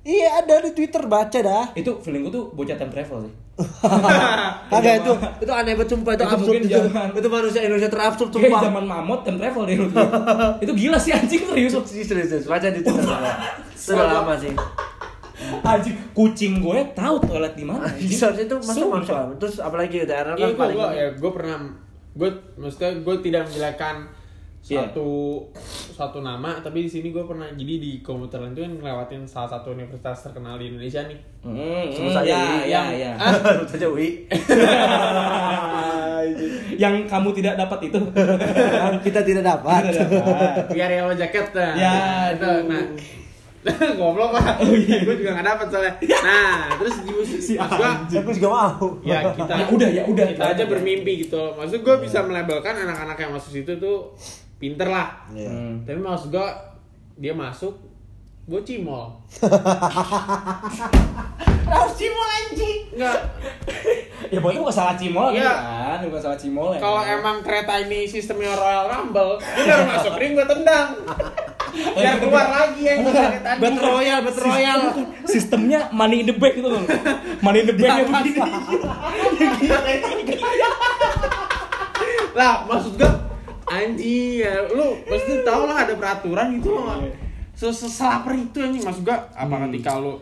Iya 0.00 0.40
ada 0.40 0.54
di 0.60 0.72
Twitter 0.72 1.04
baca 1.04 1.38
dah. 1.38 1.64
Itu 1.72 2.00
feeling 2.00 2.24
gue 2.24 2.32
tuh 2.32 2.44
bocah 2.50 2.72
time 2.74 2.88
travel 2.88 3.18
sih. 3.22 3.34
Kagak 4.72 4.94
itu, 4.98 5.12
itu 5.38 5.52
aneh 5.52 5.72
banget 5.74 5.88
sumpah 5.90 6.12
itu 6.14 6.22
Itu 6.22 6.30
absurd 6.30 6.48
mungkin 6.48 6.62
itu. 6.64 6.80
zaman- 6.80 7.12
Itu 7.12 7.28
manusia 7.28 7.60
Indonesia 7.60 7.90
terabsurd 7.90 8.28
Kayak 8.30 8.40
sumpah. 8.42 8.60
zaman 8.62 8.84
mamut 8.86 9.20
time 9.20 9.36
travel 9.36 9.62
deh 9.62 9.76
gue. 9.76 9.88
Itu 10.64 10.72
gila 10.74 10.96
sih 10.96 11.12
anjing 11.12 11.42
serius. 11.42 11.72
Serius, 11.82 12.08
serius, 12.08 12.28
serius. 12.30 12.46
baca 12.46 12.66
di 12.66 12.80
Twitter. 12.80 13.04
Sudah 13.74 14.06
lama 14.10 14.34
sih. 14.34 14.52
Anjing 15.62 15.96
kucing 16.10 16.52
gue 16.58 16.78
tahu 16.90 17.20
toilet 17.20 17.52
di 17.52 17.64
mana. 17.64 17.84
anjing. 17.86 18.08
Bisa 18.08 18.32
itu 18.32 18.56
masuk 18.56 18.72
Sumpah. 18.88 19.00
masuk. 19.02 19.36
Terus 19.38 19.54
apalagi 19.58 20.00
KRL 20.00 20.32
Iya 20.34 20.46
kan 20.46 20.56
paling 20.56 20.74
gua 20.74 20.88
ya 20.90 21.06
gua 21.14 21.30
pernah 21.30 21.56
gua 22.10 22.28
maksudnya 22.56 22.90
gua 23.00 23.14
tidak 23.20 23.42
menjelekkan 23.46 23.96
Iya. 24.70 24.86
satu 24.86 25.10
satu 25.90 26.18
nama 26.20 26.56
tapi 26.56 26.82
di 26.82 26.90
sini 26.90 27.10
gua 27.10 27.24
pernah 27.24 27.50
jadi 27.50 27.74
di 27.76 27.98
komuter 28.00 28.38
lain 28.38 28.52
itu 28.52 28.62
kan 28.62 28.72
ngelewatin 28.76 29.22
salah 29.24 29.50
satu 29.50 29.70
universitas 29.70 30.22
terkenal 30.22 30.54
di 30.56 30.70
Indonesia 30.70 31.02
nih. 31.02 31.18
Hmm, 31.42 31.84
Sebut 31.92 32.12
saja 32.12 32.26
ya, 32.26 32.38
UI. 32.38 32.54
ya, 32.54 32.64
Yang- 32.70 32.90
ya. 32.96 33.12
Ah, 33.16 33.32
Sebut 33.34 33.68
saja 33.68 33.86
UI. 33.86 34.08
Yang 36.76 36.94
kamu 37.06 37.28
tidak 37.34 37.54
dapat 37.56 37.78
itu. 37.84 37.98
Kita 39.02 39.20
tidak 39.20 39.42
dapat. 39.44 39.82
Dapat. 39.90 40.64
biar 40.74 40.90
yellow 40.90 41.14
jacket 41.14 41.46
nah. 41.52 41.72
Ya, 41.74 41.94
itu 42.32 42.50
nah. 42.66 42.84
Goblok 44.00 44.32
pak, 44.32 44.64
gue 44.64 44.88
juga 45.20 45.36
gak 45.36 45.44
dapet 45.44 45.66
soalnya. 45.68 45.92
Nah, 46.24 46.80
terus 46.80 47.04
di 47.04 47.12
musik 47.12 47.60
gua, 47.60 47.92
Aku 48.08 48.32
juga 48.32 48.48
mau. 48.48 48.88
ya 49.04 49.20
kita 49.36 49.52
Ya 49.52 49.66
udah, 49.68 49.88
ya 49.92 50.02
udah. 50.08 50.26
kita 50.32 50.44
aja 50.56 50.64
bermimpi 50.64 51.28
gitu. 51.28 51.52
Maksud 51.52 51.84
gue 51.84 51.96
bisa 52.00 52.24
melabelkan 52.24 52.72
anak-anak 52.72 53.20
yang 53.20 53.36
masuk 53.36 53.52
situ 53.52 53.76
tuh 53.76 54.16
pinter 54.60 54.84
lah. 54.86 55.24
Iya. 55.32 55.48
Hmm. 55.48 55.74
Tapi 55.82 55.96
maksud 55.98 56.28
gue 56.28 56.48
dia 57.16 57.32
masuk, 57.32 57.74
gue 58.44 58.60
cimol. 58.60 59.16
Harus 61.66 61.92
cimol 61.94 62.28
anjing. 62.28 62.78
Enggak, 62.90 63.18
Ya 64.28 64.38
buat 64.38 64.52
itu 64.52 64.60
bukan 64.60 64.74
salah 64.74 64.94
cimol 64.94 65.32
Iya. 65.32 65.48
kan, 65.48 65.98
bukan 66.04 66.20
salah 66.20 66.36
cimol 66.36 66.70
ya. 66.70 66.78
kalau 66.78 67.00
emang 67.00 67.40
kereta 67.40 67.80
ini 67.80 68.04
sistemnya 68.04 68.52
Royal 68.52 68.86
Rumble, 68.86 69.38
dia 69.40 69.74
baru 69.74 69.84
masuk 69.88 70.14
ring 70.16 70.32
gue 70.34 70.44
tendang. 70.44 70.88
Biar 71.96 72.18
keluar 72.18 72.46
lagi 72.46 72.82
yang 72.82 73.06
dari 73.06 73.38
tadi. 73.38 73.58
Battle 73.58 73.86
Royale, 73.88 74.22
Battle 74.24 74.42
Royale. 74.44 74.86
sistemnya 75.24 75.86
money 75.90 76.20
in 76.20 76.28
the 76.28 76.34
bank 76.34 76.58
gitu 76.58 76.68
loh. 76.68 76.82
Money 77.40 77.62
in 77.62 77.68
the 77.68 77.74
bank 77.74 77.92
yang 77.96 78.10
begini. 78.10 78.40
lah 82.30 82.62
maksud 82.64 82.94
gue 82.94 83.10
anjing 83.70 84.42
ya 84.42 84.54
lu 84.68 84.82
pasti 85.04 85.32
tau 85.40 85.62
lah 85.64 85.76
ada 85.80 85.94
peraturan 85.94 86.58
gitu 86.58 86.74
loh 86.74 86.98
Iya. 86.98 87.14
seselaper 87.54 88.34
itu 88.34 88.58
anjing 88.58 88.82
maksud 88.82 89.02
gue 89.02 89.14
apa 89.14 89.46
Hmm. 89.52 89.70
ketika 89.70 89.96
lu 89.96 90.18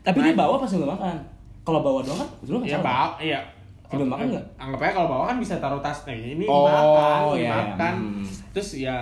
Tapi 0.00 0.22
dia 0.22 0.32
bawa 0.32 0.56
pasti 0.56 0.76
nggak 0.76 0.86
makan. 0.88 1.18
Kalau 1.60 1.82
bawa 1.82 1.98
doang 2.00 2.14
kan, 2.16 2.30
itu 2.40 2.54
ya 2.64 2.78
bawa 2.78 3.18
iya 3.18 3.42
Sambil 3.84 4.06
makan 4.08 4.26
nggak? 4.30 4.44
anggap 4.56 4.80
aja 4.80 4.92
kalau 4.94 5.08
bawa 5.10 5.24
kan 5.26 5.36
bisa 5.36 5.54
taruh 5.56 5.78
tas 5.78 5.98
nih 6.04 6.32
ini 6.32 6.44
Oh, 6.44 6.62
makan 6.64 7.10
ini 7.34 7.34
iya, 7.36 7.42
iya. 7.44 7.50
makan 7.68 7.94
Hmm. 7.98 8.24
terus 8.50 8.70
ya 8.76 8.96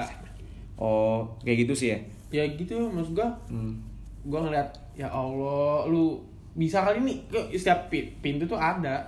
Oh, 0.75 1.23
kayak 1.41 1.63
gitu 1.63 1.75
sih 1.77 1.89
ya. 1.91 1.99
ya 2.33 2.45
gitu 2.51 2.89
maksud 2.89 3.15
gue 3.15 3.29
Hmm. 3.47 3.79
gue 4.23 4.41
ngeliat 4.41 4.67
ya 4.93 5.07
Allah 5.07 5.85
lu 5.85 6.19
bisa 6.53 6.81
kali 6.81 6.99
ini 6.99 7.21
ke 7.27 7.53
setiap 7.53 7.87
pi- 7.87 8.11
pintu 8.19 8.43
tuh 8.45 8.57
ada 8.57 9.05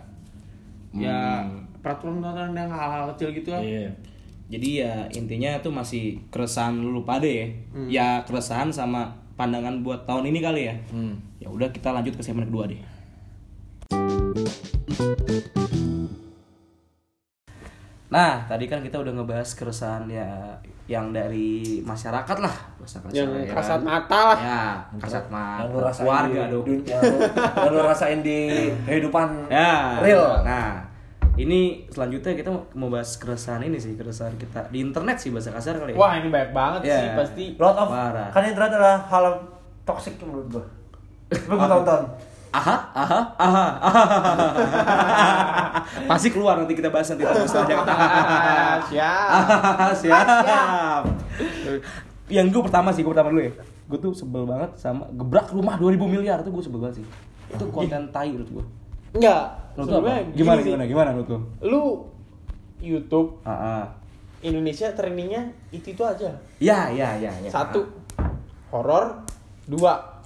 ya 0.92 1.40
Hmm. 1.42 1.64
peraturan-peraturan 1.78 2.52
yang 2.52 2.68
hal-hal 2.68 3.08
kecil 3.10 3.32
gitu 3.32 3.50
lah 3.50 3.60
Iya. 3.60 3.88
Jadi 4.46 4.78
ya 4.78 5.10
intinya 5.10 5.58
tuh 5.58 5.70
masih 5.70 6.22
keresahan 6.30 6.78
lu 6.78 7.02
pada 7.02 7.26
ya. 7.26 7.50
Hmm. 7.72 7.88
Ya 7.88 8.22
keresahan 8.22 8.70
sama 8.70 9.02
pandangan 9.34 9.82
buat 9.82 10.06
tahun 10.06 10.30
ini 10.30 10.38
kali 10.38 10.62
ya. 10.64 10.74
Hmm. 10.88 11.18
Ya 11.38 11.48
udah 11.48 11.68
kita 11.68 11.90
lanjut 11.90 12.14
ke 12.14 12.22
segmen 12.22 12.46
kedua 12.46 12.66
deh. 12.66 12.78
Nah, 18.06 18.46
tadi 18.46 18.70
kan 18.70 18.80
kita 18.80 19.02
udah 19.02 19.12
ngebahas 19.12 19.50
keresahan 19.52 20.06
ya 20.06 20.54
yang 20.86 21.10
dari 21.10 21.82
masyarakat 21.82 22.38
lah, 22.38 22.54
kasar 22.78 23.02
yang 23.10 23.26
ya 23.34 23.50
kasat 23.50 23.82
mata 23.82 24.20
lah 24.30 24.38
Ya, 24.38 24.62
kasat 25.02 25.26
mata. 25.26 25.58
Yang 25.58 25.70
lu 25.74 25.78
rasain 25.82 26.04
Keluarga 26.06 26.30
di, 26.38 26.52
dong. 26.54 26.62
dun- 26.62 26.84
yang 26.86 27.02
lu- 27.02 27.22
yang 27.34 27.72
lu 27.74 27.80
rasain 27.82 28.18
di 28.22 28.38
kehidupan 28.86 29.50
Ya, 29.50 29.98
real. 29.98 30.46
Nah, 30.46 30.86
ini 31.36 31.60
selanjutnya 31.88 32.32
kita 32.34 32.48
mau 32.72 32.88
bahas 32.88 33.14
keresahan 33.14 33.60
ini 33.62 33.76
sih, 33.76 33.92
keresahan 33.92 34.34
kita 34.34 34.68
di 34.68 34.80
internet 34.80 35.16
sih 35.16 35.28
bahasa 35.28 35.50
kasar 35.50 35.76
kali 35.76 35.92
ya. 35.92 35.96
Wah 35.96 36.12
ini 36.14 36.28
banyak 36.28 36.50
banget 36.50 36.80
Iya. 36.82 36.96
sih 36.96 37.08
pasti. 37.14 37.44
Lot 37.54 37.76
of 37.76 37.88
Parah. 37.88 38.28
kan 38.30 38.42
internet 38.42 38.70
adalah 38.72 38.98
hal 39.04 39.24
toxic 39.82 40.16
menurut 40.18 40.46
gua. 40.50 40.64
Tapi 41.28 41.44
gua 41.50 41.68
tonton. 41.70 42.02
Aha, 42.48 42.72
aha, 42.90 43.20
aha, 43.36 43.64
aha. 43.84 44.00
Pasti 46.08 46.32
keluar 46.32 46.56
nanti 46.56 46.72
kita 46.72 46.88
bahas 46.88 47.04
nanti 47.06 47.20
terus 47.22 47.52
aja. 47.58 47.76
Siap. 48.82 49.92
Siap. 49.92 51.02
Yang 52.26 52.46
gue 52.48 52.62
pertama 52.64 52.88
sih, 52.90 53.04
gue 53.04 53.12
pertama 53.12 53.28
dulu 53.28 53.44
ya. 53.44 53.52
Gue 53.86 53.98
tuh 54.00 54.10
sebel 54.10 54.42
banget 54.42 54.72
sama 54.74 55.04
gebrak 55.12 55.52
rumah 55.52 55.76
2000 55.76 56.00
miliar 56.08 56.40
tuh 56.40 56.50
gue 56.50 56.64
sebel 56.64 56.80
banget 56.80 57.02
sih. 57.02 57.06
Itu 57.52 57.68
konten 57.68 58.08
tai 58.08 58.32
menurut 58.32 58.48
gue. 58.50 58.64
Enggak. 59.14 59.44
Menurut 59.76 59.86
lu 59.86 59.96
apa? 60.00 60.08
Sebenarnya 60.08 60.36
Gimana 60.36 60.60
gimana 60.64 60.84
gimana 60.88 61.08
menurut 61.12 61.28
lu? 61.30 61.38
Lu 61.62 61.82
YouTube 62.80 63.40
Ah, 63.44 63.52
ah. 63.52 63.84
Indonesia 64.40 64.92
trainingnya 64.92 65.48
itu 65.72 65.92
itu 65.92 66.02
aja. 66.04 66.28
Ya, 66.60 66.88
ya, 66.92 67.16
ya, 67.16 67.32
ya. 67.32 67.50
Satu 67.50 67.84
horor, 68.70 69.24
dua 69.66 70.22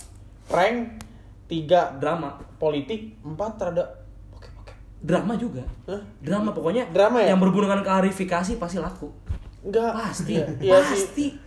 prank, 0.47 1.03
tiga 1.47 1.95
drama. 1.99 2.39
politik, 2.61 3.17
empat 3.25 3.57
terhadap. 3.57 3.89
Drama 5.01 5.33
juga. 5.33 5.65
Hah? 5.89 5.97
Drama 6.21 6.53
pokoknya 6.53 6.93
Drama 6.93 7.25
ya? 7.25 7.33
yang 7.33 7.41
berhubungan 7.41 7.81
dengan 7.81 7.89
klarifikasi 7.89 8.61
pasti 8.61 8.77
laku. 8.77 9.09
Enggak. 9.65 9.97
Pasti. 9.97 10.37
Iya, 10.37 10.45
iya 10.61 10.77
sih. 10.85 11.41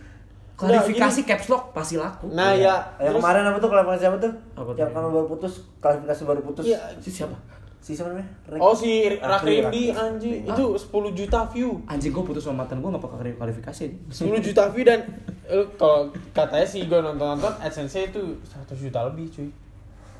Klarifikasi 0.54 1.20
caps 1.24 1.46
lock 1.48 1.70
pasti 1.70 1.94
laku. 1.94 2.30
Nah 2.30 2.54
ya, 2.54 2.78
Yang 2.96 3.10
terus 3.10 3.20
kemarin 3.20 3.42
apa 3.44 3.58
tuh 3.58 3.68
klarifikasi 3.68 4.00
siapa 4.00 4.16
tuh? 4.18 4.32
Apa 4.54 4.70
tuh? 4.70 4.78
yang 4.78 4.90
kamu 4.90 5.08
baru 5.10 5.26
putus, 5.28 5.52
klarifikasi 5.78 6.20
baru 6.22 6.40
putus. 6.42 6.64
Iya. 6.64 6.78
Si 6.98 7.10
siapa? 7.10 7.34
Si 7.78 7.92
siapa 7.92 8.08
namanya? 8.08 8.30
Rek- 8.48 8.62
Oh 8.62 8.72
si 8.72 8.90
Rakri, 9.04 9.60
Rakrindi 9.60 9.82
Rakri. 9.90 9.92
anjing 9.92 10.34
itu 10.46 10.64
10 10.72 10.88
juta 11.12 11.40
view. 11.46 11.70
Anjing 11.84 12.10
gue 12.10 12.24
putus 12.24 12.40
sama 12.40 12.62
mantan 12.62 12.78
gue 12.78 12.88
gak 12.88 13.02
pakai 13.02 13.34
klarifikasi. 13.34 13.84
10 14.08 14.14
juta 14.40 14.62
view 14.70 14.82
dan 14.82 15.00
eh, 15.44 15.66
kalau 15.74 16.06
katanya 16.30 16.64
sih 16.64 16.86
gue 16.86 16.96
nonton-nonton 16.96 17.52
AdSense 17.58 18.08
itu 18.08 18.22
100 18.40 18.72
juta 18.78 19.04
lebih 19.04 19.28
cuy. 19.28 19.50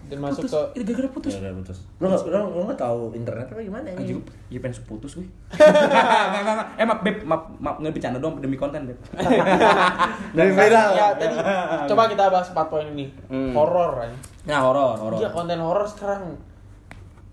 Dan 0.05 0.19
masuk 0.19 0.43
putus. 0.43 0.53
ke 0.53 0.61
Itu 0.75 0.83
gara-gara 0.87 1.09
putus. 1.11 1.33
Ya 1.33 1.41
udah 1.41 1.55
putus. 1.57 1.79
Lu 1.97 2.05
nggak 2.05 2.21
lu, 2.23 2.39
lu 2.51 2.63
nggak 2.65 2.77
tahu 2.79 3.01
internet 3.13 3.47
apa 3.47 3.61
gimana 3.61 3.87
ini? 3.91 4.03
gue 4.11 4.23
ya 4.49 4.59
pengen 4.59 4.77
putus 4.85 5.13
gue. 5.15 5.25
Enggak, 5.55 5.65
enggak, 6.31 6.55
enggak. 6.55 6.69
Eh 6.75 6.85
maaf, 6.85 7.01
Beb, 7.01 7.17
maaf, 7.23 7.43
maaf 7.57 7.77
nggak 7.79 7.93
bercanda 7.93 8.19
dong 8.19 8.35
demi 8.39 8.55
konten, 8.55 8.85
Beb. 8.85 8.99
Dari 10.37 10.51
viral. 10.51 10.89
Ya, 10.93 11.09
tadi 11.15 11.35
coba 11.91 12.03
kita 12.07 12.29
bahas 12.29 12.49
4 12.49 12.59
poin 12.65 12.87
ini. 12.87 13.07
Hmm. 13.27 13.53
Horor 13.53 13.93
aja. 13.99 14.17
Nah, 14.45 14.59
horor, 14.61 14.97
horor. 14.99 15.19
Iya, 15.19 15.29
konten 15.31 15.57
horor 15.57 15.85
sekarang 15.85 16.37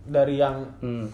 dari 0.02 0.36
yang 0.36 0.64
Hmm. 0.80 1.06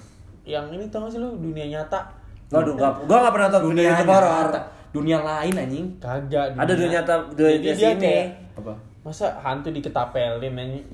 yang 0.44 0.70
ini 0.70 0.88
tau 0.88 1.04
gak 1.04 1.12
sih 1.12 1.20
lu 1.20 1.36
dunia 1.36 1.68
nyata? 1.68 2.00
Waduh, 2.48 2.74
gua 2.74 2.96
gua 3.04 3.18
nggak 3.20 3.34
pernah 3.34 3.50
tahu 3.50 3.62
dunia 3.68 3.92
itu 3.92 4.06
horor. 4.06 4.48
Dunia 4.88 5.18
lain 5.20 5.54
anjing. 5.54 5.86
Kagak 5.98 6.54
Ada 6.54 6.72
dunia 6.72 6.92
nyata 6.96 7.14
dunia 7.30 7.60
Jadi 7.60 7.66
dia 7.66 7.76
sini. 7.76 8.00
kayak, 8.00 8.26
Apa? 8.56 8.74
Masa 9.02 9.28
hantu 9.38 9.68
diketapelin 9.70 10.54
anjing? 10.54 10.86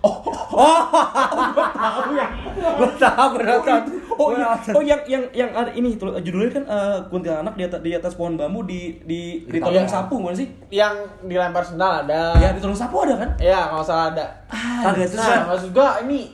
Tahu 0.00 2.10
ya. 2.16 2.26
Gua 2.56 2.90
tahu 2.96 3.26
gua 3.36 3.44
nonton. 3.44 3.82
Oh, 4.20 4.28
Gua 4.32 4.36
iya. 4.36 4.76
oh 4.76 4.82
yang 4.84 5.00
yang 5.08 5.24
yang 5.32 5.50
ada 5.52 5.72
ini 5.72 5.96
judulnya 5.96 6.60
kan 6.60 6.64
eh, 6.68 6.98
kuntilanak 7.08 7.54
di 7.56 7.64
atas 7.64 7.80
di 7.80 7.90
atas 7.96 8.12
pohon 8.16 8.36
bambu 8.36 8.64
di 8.64 9.00
di 9.04 9.44
di 9.48 9.58
tolong 9.60 9.88
sapu 9.88 10.20
bukan 10.20 10.36
sih? 10.36 10.48
Yang 10.72 11.08
dilempar 11.24 11.64
sendal 11.64 12.04
ada. 12.04 12.36
Ya 12.36 12.52
di 12.52 12.60
tolong 12.60 12.76
sapu 12.76 13.04
ada 13.04 13.16
kan? 13.16 13.30
Ya, 13.40 13.72
kalau 13.72 13.84
salah 13.84 14.12
ada. 14.12 14.26
Ah, 14.52 14.92
Kagak 14.92 15.08
sesuai. 15.08 15.36
Nah, 15.36 15.44
maksud 15.52 15.70
gua 15.72 15.88
ini 16.04 16.32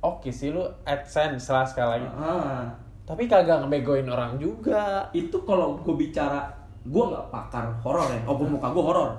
oke 0.00 0.28
sih 0.32 0.52
lu 0.52 0.64
AdSense 0.84 1.52
lah 1.52 1.64
sekali 1.64 2.00
lagi. 2.00 2.08
Ah. 2.16 2.64
Tapi 3.04 3.26
kagak 3.26 3.66
ngebegoin 3.66 4.06
orang 4.06 4.38
juga. 4.38 5.10
itu 5.10 5.34
kalau 5.42 5.74
gue 5.82 5.94
bicara 5.98 6.46
gue 6.86 7.04
nggak 7.04 7.26
pakar 7.28 7.68
horor 7.84 8.08
ya 8.08 8.20
oh 8.24 8.40
muka 8.40 8.72
gue 8.72 8.80
horor 8.80 9.12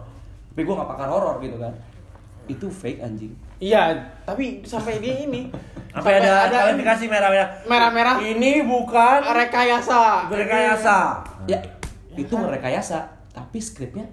tapi 0.52 0.66
gue 0.66 0.74
nggak 0.74 0.90
pakar 0.90 1.08
horor 1.14 1.38
gitu 1.46 1.62
kan 1.62 1.74
itu 2.50 2.66
fake 2.68 3.06
anjing 3.06 3.34
Iya, 3.62 3.94
tapi 4.26 4.66
sampai 4.66 4.98
dia 4.98 5.22
ini 5.22 5.54
Apa 5.94 6.02
sampai 6.02 6.18
ada, 6.18 6.58
kualifikasi 6.66 7.06
merah-merah? 7.06 7.48
merah-merah 7.70 8.16
Ini 8.18 8.66
bukan 8.66 9.22
rekayasa. 9.22 10.26
rekayasa. 10.34 10.98
ya 11.46 11.62
itu 12.12 12.34
merekayasa 12.36 13.06
tapi 13.32 13.62
skripnya 13.62 14.04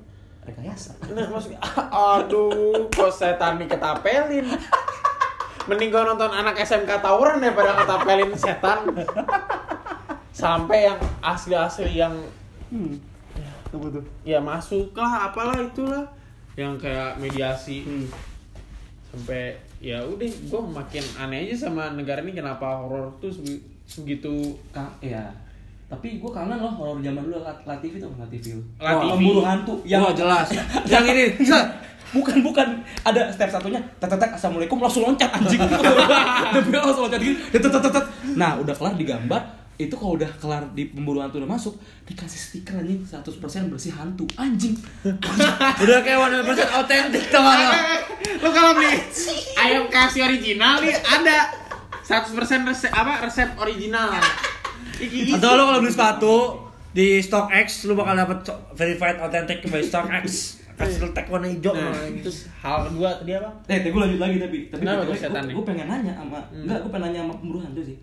rekayasa 0.45 0.95
Nah, 1.11 1.27
maksudnya 1.33 1.59
aduh, 1.91 2.87
kok 2.93 3.11
setan 3.11 3.59
diketapelin. 3.59 4.47
Mending 5.69 5.89
gua 5.93 6.09
nonton 6.09 6.33
anak 6.33 6.57
SMK 6.61 7.01
tawuran 7.01 7.41
daripada 7.41 7.77
ketapelin 7.77 8.33
setan. 8.33 8.89
Sampai 10.33 10.87
yang 10.87 10.99
asli-asli 11.21 11.99
yang 11.99 12.15
hmm. 12.71 12.95
apa 13.69 13.87
tuh 13.93 14.05
ya 14.25 14.39
masuk 14.41 14.97
lah 14.97 15.29
apalah 15.29 15.59
itulah 15.61 16.09
yang 16.57 16.79
kayak 16.81 17.21
mediasi 17.21 17.85
sampai 19.09 19.57
ya 19.81 20.03
udah 20.03 20.29
gue 20.29 20.61
makin 20.69 21.05
aneh 21.17 21.49
aja 21.49 21.69
sama 21.69 21.97
negara 21.97 22.21
ini 22.21 22.37
kenapa 22.37 22.85
horor 22.85 23.09
tuh 23.19 23.33
segitu? 23.89 24.53
Ka- 24.69 24.93
ya 25.01 25.25
tapi 25.89 26.21
gue 26.21 26.29
kangen 26.29 26.61
loh 26.61 26.69
horor 26.69 27.01
zaman 27.01 27.25
dulu 27.25 27.41
La, 27.41 27.53
La 27.65 27.81
TV 27.81 27.97
tuh 27.97 28.13
La 28.21 28.29
TV 28.29 28.53
lu 28.53 28.63
La 28.77 29.01
TV. 29.01 29.09
pemburu 29.17 29.41
hantu 29.41 29.75
yang 29.89 30.05
Wah, 30.05 30.13
jelas. 30.13 30.53
yang 30.93 31.01
ini, 31.09 31.33
bukan 32.13 32.37
bukan. 32.45 32.69
Ada 33.01 33.33
step 33.33 33.49
satunya 33.49 33.81
tetetek 33.97 34.37
assalamualaikum 34.37 34.77
langsung 34.77 35.09
loncat 35.09 35.33
anjing. 35.33 35.57
Allah, 35.65 36.61
langsung 36.85 37.09
loncat 37.09 37.21
gitu. 37.25 37.41
Tetetetet 37.57 38.05
nah 38.37 38.61
udah 38.61 38.77
kelar 38.77 39.01
digambar 39.01 39.41
itu 39.79 39.95
kalau 39.95 40.19
udah 40.19 40.27
kelar 40.43 40.61
di 40.75 40.91
pemburu 40.91 41.23
hantu 41.23 41.39
udah 41.39 41.49
masuk 41.49 41.79
dikasih 42.05 42.37
stiker 42.37 42.83
anjing 42.83 42.99
100% 43.01 43.73
bersih 43.73 43.95
hantu 43.95 44.29
anjing. 44.37 44.75
Udah 45.87 45.99
kayak 46.03 46.19
100% 46.45 46.83
otentik 46.83 47.25
teman 47.31 47.57
lo 48.49 48.55
kalau 48.55 48.73
beli 48.75 48.97
ayam 49.59 49.85
kasih 49.87 50.25
original 50.25 50.81
nih 50.81 50.97
ada. 50.97 51.39
100% 52.01 52.33
resep 52.65 52.89
apa 52.91 53.21
resep 53.21 53.53
original. 53.55 54.17
Iki- 54.97 55.37
Atau 55.37 55.53
lo 55.53 55.63
kalau 55.67 55.81
beli 55.81 55.93
sepatu 55.93 56.37
di 56.91 57.21
StockX 57.21 57.85
lu 57.85 57.93
bakal 57.93 58.17
dapet 58.17 58.39
verified 58.73 59.21
authentic 59.21 59.61
by 59.63 59.85
StockX. 59.85 60.57
Kasih 60.73 61.03
lu 61.03 61.13
tag 61.13 61.29
warna 61.29 61.45
hijau. 61.47 61.75
nah, 61.75 61.93
terus 62.17 62.49
hal 62.57 62.89
kedua 62.89 63.21
tadi 63.21 63.35
apa? 63.35 63.51
Eh 63.67 63.79
tapi 63.79 63.91
gue 63.91 64.01
lanjut 64.01 64.17
lagi 64.19 64.37
tapi 64.39 64.59
tapi 64.73 64.81
tuh 64.81 65.05
nih? 65.45 65.53
gue 65.53 65.65
pengen 65.67 65.87
nanya 65.87 66.13
sama 66.15 66.39
enggak 66.49 66.79
gue 66.81 66.89
pengen 66.89 67.05
nanya 67.05 67.21
sama 67.21 67.35
pemburu 67.37 67.59
hantu 67.61 67.83
sih 67.85 67.97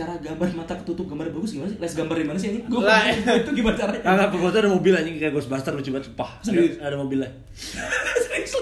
cara 0.00 0.12
gambar 0.16 0.46
mata 0.54 0.72
ketutup 0.74 1.04
gambar 1.06 1.26
bagus 1.30 1.50
gimana 1.52 1.68
sih 1.68 1.76
les 1.76 1.92
gambar 1.92 2.14
di 2.14 2.24
mana 2.24 2.36
sih 2.36 2.48
ini 2.50 2.58
gue 2.64 2.80
Lah. 2.80 3.04
itu 3.36 3.50
gimana 3.52 3.74
caranya 3.76 4.00
Enggak, 4.02 4.26
gue 4.32 4.48
tuh 4.48 4.58
ada 4.58 4.68
mobil 4.70 4.92
anjing 4.94 5.14
kayak 5.14 5.30
Ghostbuster 5.30 5.70
lucu 5.70 5.90
banget, 5.90 6.06
sumpah. 6.08 6.30
Serius? 6.40 6.74
Ada, 6.76 6.86
ada 6.86 6.94
mobilnya. 6.96 7.28
Serius? 7.52 8.52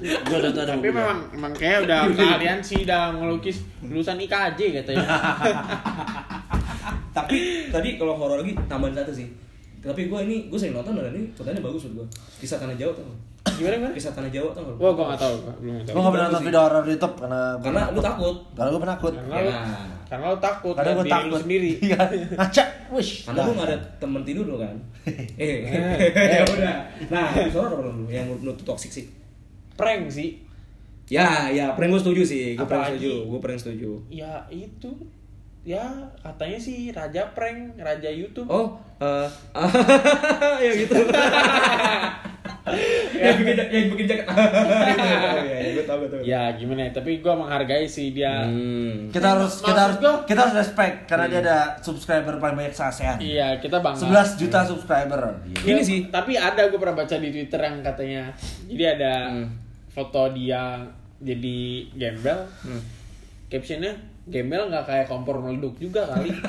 Gue 0.00 0.34
udah 0.34 0.50
tuh 0.50 0.60
ada 0.60 0.72
tapi 0.74 0.88
memang 0.88 1.18
memang 1.30 1.52
kayak 1.52 1.84
udah 1.84 1.98
kalian 2.34 2.58
sih 2.58 2.82
udah 2.82 3.12
ngelukis 3.12 3.56
lulusan 3.80 4.16
IKJ 4.18 4.58
katanya 4.80 5.04
tapi 7.10 7.36
tadi 7.68 7.88
kalau 7.94 8.14
horor 8.14 8.40
lagi 8.40 8.52
tambahan 8.64 8.96
satu 8.96 9.12
sih 9.12 9.26
tapi 9.78 10.06
gue 10.06 10.18
ini 10.24 10.36
gue 10.48 10.56
sering 10.56 10.72
nonton 10.72 10.94
dan 10.94 11.10
ini 11.10 11.28
kontennya 11.32 11.60
bagus 11.60 11.84
menurut 11.84 12.04
gue 12.04 12.06
kisah 12.38 12.56
tanah 12.56 12.74
jawa 12.74 12.90
tau 12.92 13.02
nggak? 13.02 13.18
gimana 13.56 13.72
gimana 13.76 13.92
kisah 13.92 14.10
tanah 14.10 14.28
jawa 14.28 14.48
tau 14.50 14.62
nggak? 14.62 14.76
Wah, 14.76 14.90
gua 14.90 15.04
nggak 15.06 15.18
tahu, 15.18 15.34
gua 15.38 15.52
belum. 15.54 15.74
Gue 15.82 15.98
gak 15.98 16.10
pernah 16.10 16.26
nonton 16.28 16.42
video 16.42 16.60
horor 16.60 16.82
di 16.82 16.90
YouTube 16.90 17.14
karena 17.16 17.40
karena 17.58 17.80
lu 17.88 18.00
takut 18.00 18.36
Karena 18.52 18.68
gue 18.68 18.80
penakut. 18.80 19.12
Karena 19.12 19.36
Ya. 19.40 19.60
Karena 20.10 20.34
lu 20.34 20.38
takut 20.42 20.74
Karena 20.74 20.98
gue 20.98 21.06
takut. 21.06 21.38
sendiri. 21.38 21.78
Iya. 21.78 21.98
Ngaca. 22.34 22.64
Wish. 22.90 23.30
karena 23.30 23.46
lu 23.46 23.52
gak 23.54 23.68
ada 23.70 23.78
temen 24.02 24.26
tidur 24.26 24.44
lo 24.50 24.58
kan. 24.58 24.74
Eh. 25.38 25.70
Ya 26.34 26.42
udah. 26.42 26.76
Nah 27.06 27.30
horor 27.54 27.78
apa 27.78 27.90
lu 27.94 28.04
yang 28.10 28.26
menurut 28.26 28.58
toxic 28.66 28.90
sih. 28.90 29.06
Prank 29.78 30.10
sih. 30.10 30.42
ya 31.06 31.50
ya 31.50 31.74
prank 31.78 31.94
gue 31.94 32.02
setuju 32.02 32.22
sih. 32.26 32.58
Gue 32.58 32.66
prank 32.66 32.90
setuju. 32.90 33.12
Gue 33.30 33.38
prank 33.38 33.58
setuju. 33.62 33.90
Ya 34.10 34.42
itu. 34.50 34.90
Ya 35.62 35.86
katanya 36.24 36.58
sih 36.58 36.88
raja 36.90 37.30
prank, 37.30 37.78
raja 37.78 38.08
YouTube. 38.10 38.48
oh 38.50 38.80
eh 38.98 39.28
ya 40.64 40.72
gitu 40.76 40.96
yang 43.12 43.36
bikin 43.36 43.56
yang 43.66 43.86
bikin 43.88 44.06
jaket 44.06 44.26
oh, 44.26 44.34
ya, 45.44 45.58
ya 45.58 45.70
gue 45.72 45.84
tahu 45.84 45.98
gue 45.98 46.10
tahu 46.10 46.20
Ya 46.20 46.42
gimana 46.52 46.80
ya, 46.82 46.90
tapi 46.92 47.18
gua 47.18 47.34
menghargai 47.34 47.84
sih 47.84 48.10
dia. 48.10 48.44
Hmm. 48.44 49.08
Kita 49.08 49.34
harus 49.34 49.58
kita 49.58 49.80
harus 49.80 49.96
gua- 49.96 50.22
kita 50.22 50.40
harus 50.42 50.54
respect 50.56 51.04
karena 51.04 51.26
dia 51.26 51.40
ada 51.40 51.58
subscriber 51.80 52.36
paling 52.36 52.56
banyak 52.56 52.70
se 52.70 52.82
ASEAN. 52.82 53.16
Iya, 53.18 53.56
kita 53.56 53.78
bangga. 53.78 53.98
11 53.98 54.36
juta 54.36 54.58
subscriber. 54.62 55.20
Ya, 55.44 55.58
Ini 55.66 55.80
sih. 55.80 55.98
Tapi 56.06 56.34
ada 56.34 56.66
gue 56.66 56.76
pernah 56.76 56.94
baca 56.94 57.14
di 57.14 57.28
Twitter 57.28 57.58
yang 57.58 57.80
katanya 57.80 58.22
jadi 58.64 58.84
ada 58.94 59.14
Hmm. 59.30 59.46
foto 59.88 60.30
dia 60.30 60.84
jadi 61.18 61.58
gembel. 61.92 62.38
Hmm. 62.60 62.82
Captionnya 63.46 63.92
gembel 64.24 64.68
nggak 64.68 64.84
kayak 64.84 65.06
kompor 65.06 65.40
meleduk 65.40 65.74
juga 65.76 66.04
kali. 66.06 66.30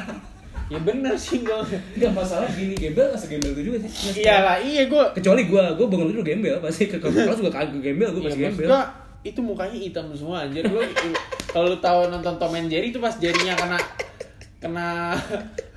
ya 0.71 0.79
bener 0.79 1.13
sih 1.19 1.43
gue. 1.43 1.59
Enggak 1.99 2.11
masalah 2.15 2.47
gini 2.47 2.73
gembel 2.73 3.11
nggak 3.11 3.19
segembel 3.19 3.51
itu 3.51 3.61
juga 3.67 3.77
sih. 3.83 4.23
Iyalah, 4.23 4.57
iya 4.63 4.87
gue. 4.87 5.03
Kecuali 5.19 5.43
gue, 5.43 5.63
gue 5.75 5.85
bangun 5.91 6.07
tidur 6.15 6.23
gembel 6.23 6.55
pasti 6.63 6.87
ke 6.87 6.95
kelas 6.95 7.35
juga 7.35 7.51
kagak 7.51 7.83
gembel, 7.83 8.09
gue 8.15 8.21
Iya, 8.23 8.27
pasti 8.31 8.39
gembel. 8.39 8.67
gua, 8.71 8.81
itu 9.21 9.39
mukanya 9.43 9.77
hitam 9.77 10.05
semua 10.15 10.47
anjir 10.47 10.65
lu 10.65 10.81
kalau 11.51 11.69
lu 11.69 11.77
tahu 11.77 12.09
nonton 12.09 12.39
Tom 12.41 12.55
and 12.57 12.71
Jerry 12.71 12.89
itu 12.89 12.97
pas 12.97 13.13
jarinya 13.19 13.53
kena 13.53 13.77
kena 14.57 14.87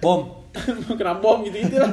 Bom. 0.01 0.47
kena 0.99 1.19
bom 1.19 1.43
gitu 1.43 1.59
gitu 1.61 1.83
lah. 1.83 1.91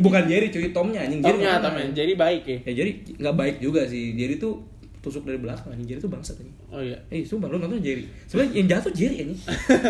Bukan 0.00 0.22
Jerry 0.24 0.48
cuy, 0.48 0.72
Tomnya 0.72 1.04
anjing 1.04 1.20
Jerry. 1.20 1.36
Tomnya 1.40 1.60
nggak 1.60 1.62
Tom 1.62 1.92
Jerry 1.92 2.14
baik 2.16 2.42
ya. 2.48 2.56
Ya 2.64 2.72
Jerry 2.80 2.92
nggak 3.20 3.36
baik 3.36 3.56
juga 3.60 3.84
sih. 3.84 4.16
Jerry 4.16 4.40
tuh 4.40 4.64
tusuk 4.98 5.22
dari 5.22 5.38
belakang 5.38 5.70
anjing. 5.70 5.88
Jerry 5.94 6.00
tuh 6.02 6.10
bangsat 6.10 6.36
anjing. 6.42 6.56
Oh 6.68 6.82
iya. 6.82 6.98
Eh, 7.08 7.22
sumpah 7.22 7.46
lu 7.46 7.58
nonton 7.58 7.78
Jerry. 7.78 8.04
Sebenarnya 8.26 8.52
yang 8.58 8.66
jatuh 8.66 8.92
Jerry 8.94 9.16
anjing. 9.24 9.40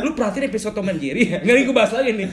lu 0.05 0.11
perhatiin 0.13 0.45
episode 0.49 0.75
Tom 0.77 0.89
and 0.89 1.01
Jerry 1.01 1.23
ya? 1.29 1.39
Nggak 1.41 1.55
nih 1.55 1.65
gue 1.65 1.77
bahas 1.77 1.93
lagi 1.93 2.11
nih. 2.13 2.29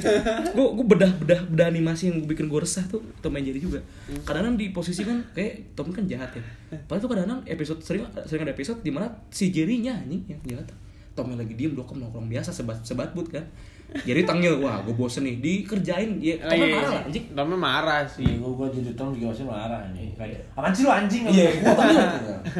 Gue 0.52 0.68
gue 0.76 0.86
bedah 0.86 1.12
bedah 1.20 1.40
bedah 1.48 1.68
animasi 1.72 2.12
yang 2.12 2.18
bikin 2.28 2.52
gue 2.52 2.60
resah 2.60 2.84
tuh 2.86 3.02
Tom 3.24 3.36
and 3.36 3.46
Jerry 3.48 3.60
juga. 3.64 3.80
Kadang-kadang 4.28 4.56
di 4.60 4.70
posisi 4.76 5.02
kan 5.08 5.24
kayak 5.32 5.78
Tom 5.78 5.90
kan 5.96 6.04
jahat 6.06 6.36
ya. 6.36 6.44
Padahal 6.86 7.02
tuh 7.02 7.10
kadang-kadang 7.16 7.42
episode 7.48 7.80
sering 7.82 8.04
sering 8.28 8.44
ada 8.44 8.54
episode 8.54 8.80
di 8.84 8.92
mana 8.92 9.08
si 9.32 9.50
Jerry-nya 9.50 9.96
anjing 10.04 10.28
yang 10.28 10.42
jahat. 10.44 10.70
Tomnya 11.16 11.40
lagi 11.40 11.56
diem 11.56 11.72
dokem 11.72 11.96
nongkrong 12.04 12.28
biasa 12.28 12.52
sebat 12.52 12.84
sebat 12.84 13.16
but 13.16 13.32
kan. 13.32 13.48
Jerry 13.96 14.24
tangil, 14.24 14.60
wah 14.60 14.82
gue 14.82 14.92
bosen 14.92 15.24
nih 15.24 15.40
dikerjain 15.40 16.20
dia 16.20 16.36
Oh, 16.38 16.52
Tomnya 16.52 16.68
iya, 16.68 16.76
marah 16.76 16.84
iya. 16.84 16.92
lah 16.92 17.08
anjing. 17.08 17.26
Tomnya 17.32 17.58
marah 17.58 18.02
sih. 18.04 18.28
Gue 18.28 18.52
gue 18.52 18.68
jadi 18.76 18.92
tong 18.92 19.10
juga 19.12 19.26
masih 19.32 19.46
marah 19.46 19.82
ini. 19.90 20.12
Kayak 20.14 20.40
apaan 20.52 20.72
sih 20.72 20.84
lu 20.84 20.92
anjing? 20.92 21.24
Iya, 21.26 21.48
gua 21.60 21.74
tangil. 21.74 22.04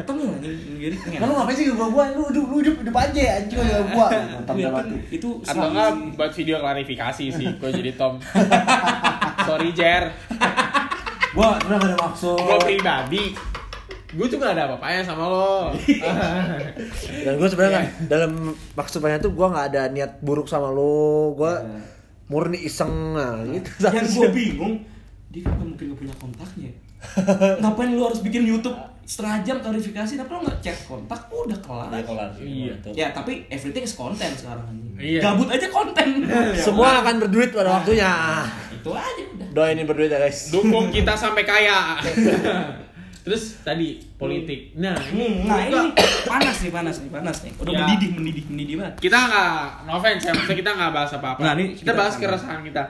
Tangil 0.00 0.26
anjing 0.32 0.76
Jerry. 0.78 0.96
Kan 0.96 1.26
lu 1.26 1.34
ngapain 1.34 1.52
sih 1.52 1.64
ke 1.66 1.74
gua 1.74 1.88
gua 1.88 2.04
lu 2.10 2.22
hidup 2.26 2.44
lu 2.46 2.56
hidup 2.60 2.74
hidup 2.80 2.96
aja 2.96 3.22
anjing 3.36 3.58
ya 3.58 3.78
gua. 3.86 4.06
Tam 4.42 4.54
Iya, 4.54 4.66
dalam 4.66 4.76
kan, 4.78 4.86
itu 5.08 5.28
Atau 5.42 5.68
enggak 5.68 5.88
buat 6.14 6.32
video 6.32 6.56
klarifikasi 6.56 7.24
sih, 7.28 7.48
gue 7.52 7.70
jadi 7.70 7.90
Tom. 7.94 8.16
Sorry 9.46 9.70
Jer, 9.70 10.08
Gua 11.30 11.60
sebenarnya 11.60 11.76
gak 11.76 11.90
ada 11.92 11.98
maksud. 12.00 12.38
gue 12.40 12.58
pribadi. 12.64 13.24
Gue 14.16 14.26
tuh 14.26 14.36
gak 14.36 14.56
ada 14.56 14.64
apa-apanya 14.66 15.04
sama 15.04 15.24
lo. 15.24 15.76
Dan 17.24 17.32
gue 17.36 17.48
sebenarnya 17.48 17.72
nggak- 17.78 18.08
dalam 18.08 18.32
maksudnya 18.72 19.20
tuh 19.20 19.30
gue 19.30 19.46
nggak 19.46 19.66
ada 19.70 19.82
niat 19.88 20.18
buruk 20.18 20.48
sama 20.48 20.72
lo. 20.72 21.32
Gue 21.32 21.52
murni 22.26 22.58
iseng 22.58 23.14
nah, 23.14 23.38
gitu. 23.44 23.70
yang 23.86 24.02
gue 24.02 24.28
bingung 24.30 24.74
dia 25.30 25.46
kan 25.46 25.62
mungkin 25.62 25.92
gak 25.92 25.98
punya 26.00 26.14
kontaknya 26.16 26.70
ngapain 27.60 27.92
lu 27.92 28.02
harus 28.02 28.18
bikin 28.18 28.42
YouTube 28.42 28.72
setengah 29.04 29.44
jam 29.44 29.56
klarifikasi 29.60 30.16
tapi 30.16 30.30
lu 30.32 30.40
nggak 30.42 30.58
chat 30.58 30.74
kontak 30.82 31.20
udah 31.28 31.58
kelar 31.60 31.86
Iya, 31.92 32.02
kelar. 32.02 32.28
Iya. 32.34 32.74
ya 32.90 33.06
tapi 33.12 33.44
everything 33.46 33.84
is 33.84 33.94
konten 33.94 34.26
sekarang 34.32 34.64
Iya. 34.96 35.20
gabut 35.20 35.46
aja 35.46 35.68
konten 35.68 36.24
Semua 36.56 37.04
akan 37.04 37.20
berduit 37.20 37.52
pada 37.52 37.78
waktunya. 37.78 38.10
itu 38.72 38.90
aja 38.90 39.22
udah 39.28 39.48
Doain 39.52 39.76
ini 39.76 39.84
berduit 39.84 40.08
ya 40.08 40.18
guys. 40.18 40.50
Dukung 40.50 40.88
kita 40.88 41.12
sampai 41.12 41.44
kaya. 41.44 42.00
Terus 43.26 43.58
tadi 43.60 43.98
politik. 44.14 44.70
Nah, 44.76 44.94
ini 45.10 45.42
Hmm, 45.42 45.50
nah 45.50 45.58
ini 45.60 45.90
panas 46.22 46.56
nih 46.56 46.70
panas 46.70 46.96
nih 46.96 47.10
panas 47.10 47.36
nih 47.42 47.52
udah 47.58 47.72
Ya. 47.72 47.78
mendidih 47.82 48.10
mendidih 48.14 48.44
mendidih 48.46 48.74
banget 48.78 48.94
kita 49.02 49.18
nggak 49.20 49.50
no 49.82 49.90
offense 49.92 50.22
ya, 50.22 50.30
maksudnya 50.30 50.56
kita 50.56 50.70
nggak 50.72 50.90
bahas 50.92 51.10
apa-apa. 51.12 51.40
Nah, 51.40 51.52
ini 51.54 51.64
kita, 51.72 51.82
kita- 51.82 51.96
bahas 51.96 52.14
keresahan 52.14 52.60
kita. 52.62 52.82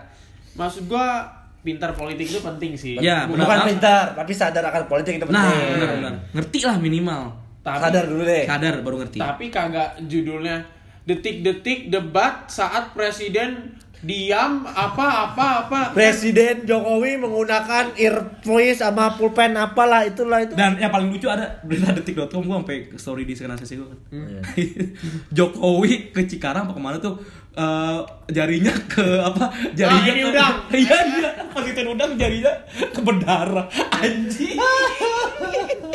Maksud 0.55 0.83
gua 0.87 1.25
pintar 1.62 1.90
politik 1.90 2.29
itu 2.29 2.38
penting 2.38 2.77
sih. 2.77 2.94
Ya, 2.96 3.25
Bukan- 3.25 3.42
Bukan 3.42 3.57
benar. 3.57 3.66
pintar, 3.66 4.05
tapi 4.14 4.33
sadar 4.33 4.64
akan 4.66 4.83
politik 4.87 5.16
itu 5.16 5.25
penting. 5.25 5.40
nah 5.40 5.72
benar 5.72 5.88
benar 5.96 6.12
ngerti 6.33 6.61
lah 6.62 6.77
minimal 6.77 7.22
Tapi, 7.59 7.83
Sadar 7.83 8.05
dulu 8.07 8.22
deh. 8.22 8.44
Sadar 8.44 8.75
baru 8.79 8.96
ngerti. 9.01 9.18
Tapi 9.18 9.44
kagak 9.49 9.99
judulnya 10.05 10.62
detik-detik 11.03 11.88
debat 11.88 12.44
saat 12.46 12.92
presiden 12.92 13.75
diam 14.07 14.62
apa 14.62 15.07
apa 15.27 15.47
apa. 15.66 15.81
Presiden 15.90 16.62
Jokowi 16.62 17.19
menggunakan 17.19 17.99
earpiece 17.99 18.79
sama 18.79 19.19
pulpen 19.19 19.59
apalah 19.59 20.07
itulah 20.07 20.47
itu. 20.47 20.55
Dan 20.55 20.79
yang 20.79 20.95
paling 20.95 21.11
lucu 21.11 21.27
ada 21.27 21.59
berita 21.66 21.90
detik.com 21.90 22.47
gue 22.47 22.57
sampai 22.62 22.79
ke 22.95 22.97
story 22.97 23.27
di 23.27 23.35
sekarang 23.35 23.59
sesi 23.59 23.75
gue 23.75 23.88
kan. 23.90 23.99
Iya. 24.14 24.40
Jokowi 25.35 26.14
ke 26.14 26.23
Cikarang 26.23 26.71
apa 26.71 26.73
ke 26.79 26.81
mana 26.81 27.03
tuh 27.03 27.19
eh, 27.57 27.99
jarinya 28.29 28.75
ke 28.87 29.01
apa 29.19 29.45
jarinya 29.73 30.03
Ah, 30.03 30.12
ini 30.12 30.21
ke- 30.21 30.29
udang. 30.29 30.55
iya 30.79 30.99
iya 31.11 31.31
pas 31.49 31.64
itu 31.64 31.81
udang 31.83 32.12
jarinya 32.14 32.53
ke 32.71 33.01
berdarah 33.01 33.66
anjing 33.95 34.61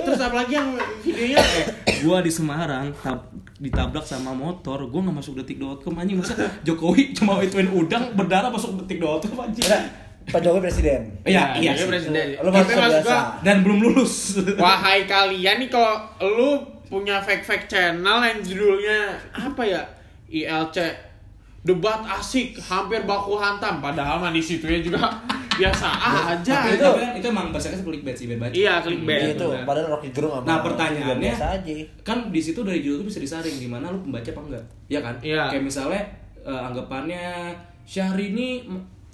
Terus 0.02 0.17
apalagi 0.19 0.54
yang 0.54 0.74
videonya 1.00 1.38
eh, 1.86 2.02
gua 2.02 2.19
di 2.19 2.30
Semarang 2.30 2.89
tab- 2.95 3.30
ditabrak 3.56 4.02
sama 4.02 4.34
motor 4.34 4.82
gua 4.88 5.02
nggak 5.04 5.15
masuk 5.15 5.38
detik.com 5.38 5.93
anjing 5.95 6.17
masa 6.17 6.34
Jokowi 6.62 7.13
cuma 7.13 7.38
ituin 7.39 7.69
udang 7.69 8.12
berdarah 8.12 8.50
masuk 8.50 8.82
detik.com 8.82 9.21
anjing 9.39 9.62
Ada 9.63 9.80
Pak 10.24 10.39
Jokowi 10.39 10.62
presiden. 10.63 11.02
iya 11.24 11.54
iya 11.56 11.71
dia 11.71 11.78
sih. 11.78 11.88
presiden. 11.88 12.26
Lu 12.36 12.47
Tapi 12.47 12.58
masuk 12.60 12.74
maksud 12.76 12.93
biasa. 12.95 13.04
gua 13.04 13.19
dan 13.41 13.56
belum 13.62 13.80
lulus 13.80 14.13
Wahai 14.56 15.06
kalian 15.06 15.56
nih 15.60 15.69
kalau 15.69 15.93
lu 16.19 16.50
punya 16.84 17.17
fake-fake 17.19 17.65
channel 17.67 18.17
yang 18.19 18.38
judulnya 18.39 19.00
apa 19.32 19.62
ya? 19.63 19.82
ILC 20.28 20.78
debat 21.62 22.02
asik 22.12 22.58
hampir 22.60 23.04
baku 23.04 23.36
hantam 23.36 23.78
padahal 23.80 24.17
mah 24.17 24.30
di 24.30 24.41
situnya 24.41 24.82
juga 24.82 24.97
biasa 25.62 25.88
aja. 26.32 26.41
Tapi 26.58 26.74
itu- 26.74 26.82
itu 26.82 27.06
itu 27.17 27.28
emang 27.28 27.50
bahasanya 27.50 27.78
clickbait 27.80 28.15
sih 28.15 28.26
baca 28.32 28.50
Iya, 28.50 28.82
clickbait. 28.82 29.36
itu 29.36 29.45
benar. 29.45 29.62
padahal 29.63 29.88
Rocky 29.91 30.10
Gerung 30.10 30.34
sama 30.34 30.43
Nah 30.43 30.58
pertanyaannya 30.60 31.21
biasa 31.30 31.45
aja. 31.54 31.74
kan 32.02 32.17
di 32.28 32.41
situ 32.41 32.60
dari 32.62 32.80
judul 32.80 33.02
tuh 33.02 33.08
bisa 33.08 33.19
disaring 33.19 33.56
di 33.56 33.67
mana 33.67 33.88
lu 33.88 34.02
pembaca 34.02 34.26
apa 34.28 34.41
enggak, 34.43 34.63
ya 34.88 35.00
kan? 35.00 35.15
Iya. 35.21 35.43
Kayak 35.50 35.63
misalnya 35.63 36.02
eh, 36.41 36.62
anggapannya 36.63 37.26
Syahrini 37.86 38.65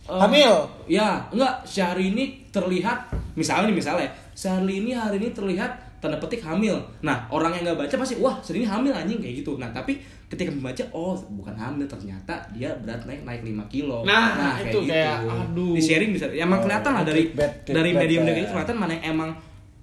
eh, 0.05 0.13
Hamil. 0.13 0.53
Ya, 0.87 1.19
enggak 1.29 1.53
Syahrini 1.63 2.47
terlihat 2.47 2.99
misalnya 3.33 3.67
nih 3.67 3.75
misalnya 3.75 4.07
Syahrini 4.31 4.93
hari 4.93 5.19
ini 5.19 5.29
terlihat 5.31 5.71
tanda 6.07 6.17
petik 6.23 6.39
hamil. 6.39 6.79
Nah 7.03 7.27
orang 7.27 7.51
yang 7.59 7.67
nggak 7.67 7.83
baca 7.83 7.95
pasti 7.99 8.15
wah 8.23 8.39
Syahrini 8.39 8.63
hamil 8.63 8.95
anjing 8.95 9.19
kayak 9.19 9.43
gitu. 9.43 9.59
Nah 9.59 9.67
tapi 9.75 9.99
ketika 10.31 10.51
membaca 10.51 10.83
oh 10.95 11.15
bukan 11.35 11.55
hamil 11.55 11.87
ternyata 11.87 12.35
dia 12.55 12.71
berat 12.79 13.03
naik 13.03 13.27
naik 13.27 13.41
5 13.43 13.67
kilo. 13.71 14.03
Nah, 14.03 14.59
itu 14.59 14.83
kayak, 14.83 15.23
aduh. 15.23 15.71
Di 15.75 15.81
sharing 15.83 16.11
bisa 16.15 16.27
ya 16.31 16.43
emang 16.43 16.59
Oh, 16.59 16.63
kelihatan 16.67 16.91
lah 16.95 17.03
dari 17.07 17.31
clickbait, 17.31 17.51
dari 17.63 17.91
medium 17.95 18.23
dari 18.27 18.43
itu 18.43 18.51
kelihatan 18.51 18.75
mana 18.75 18.91
yang 18.99 19.15
emang 19.15 19.29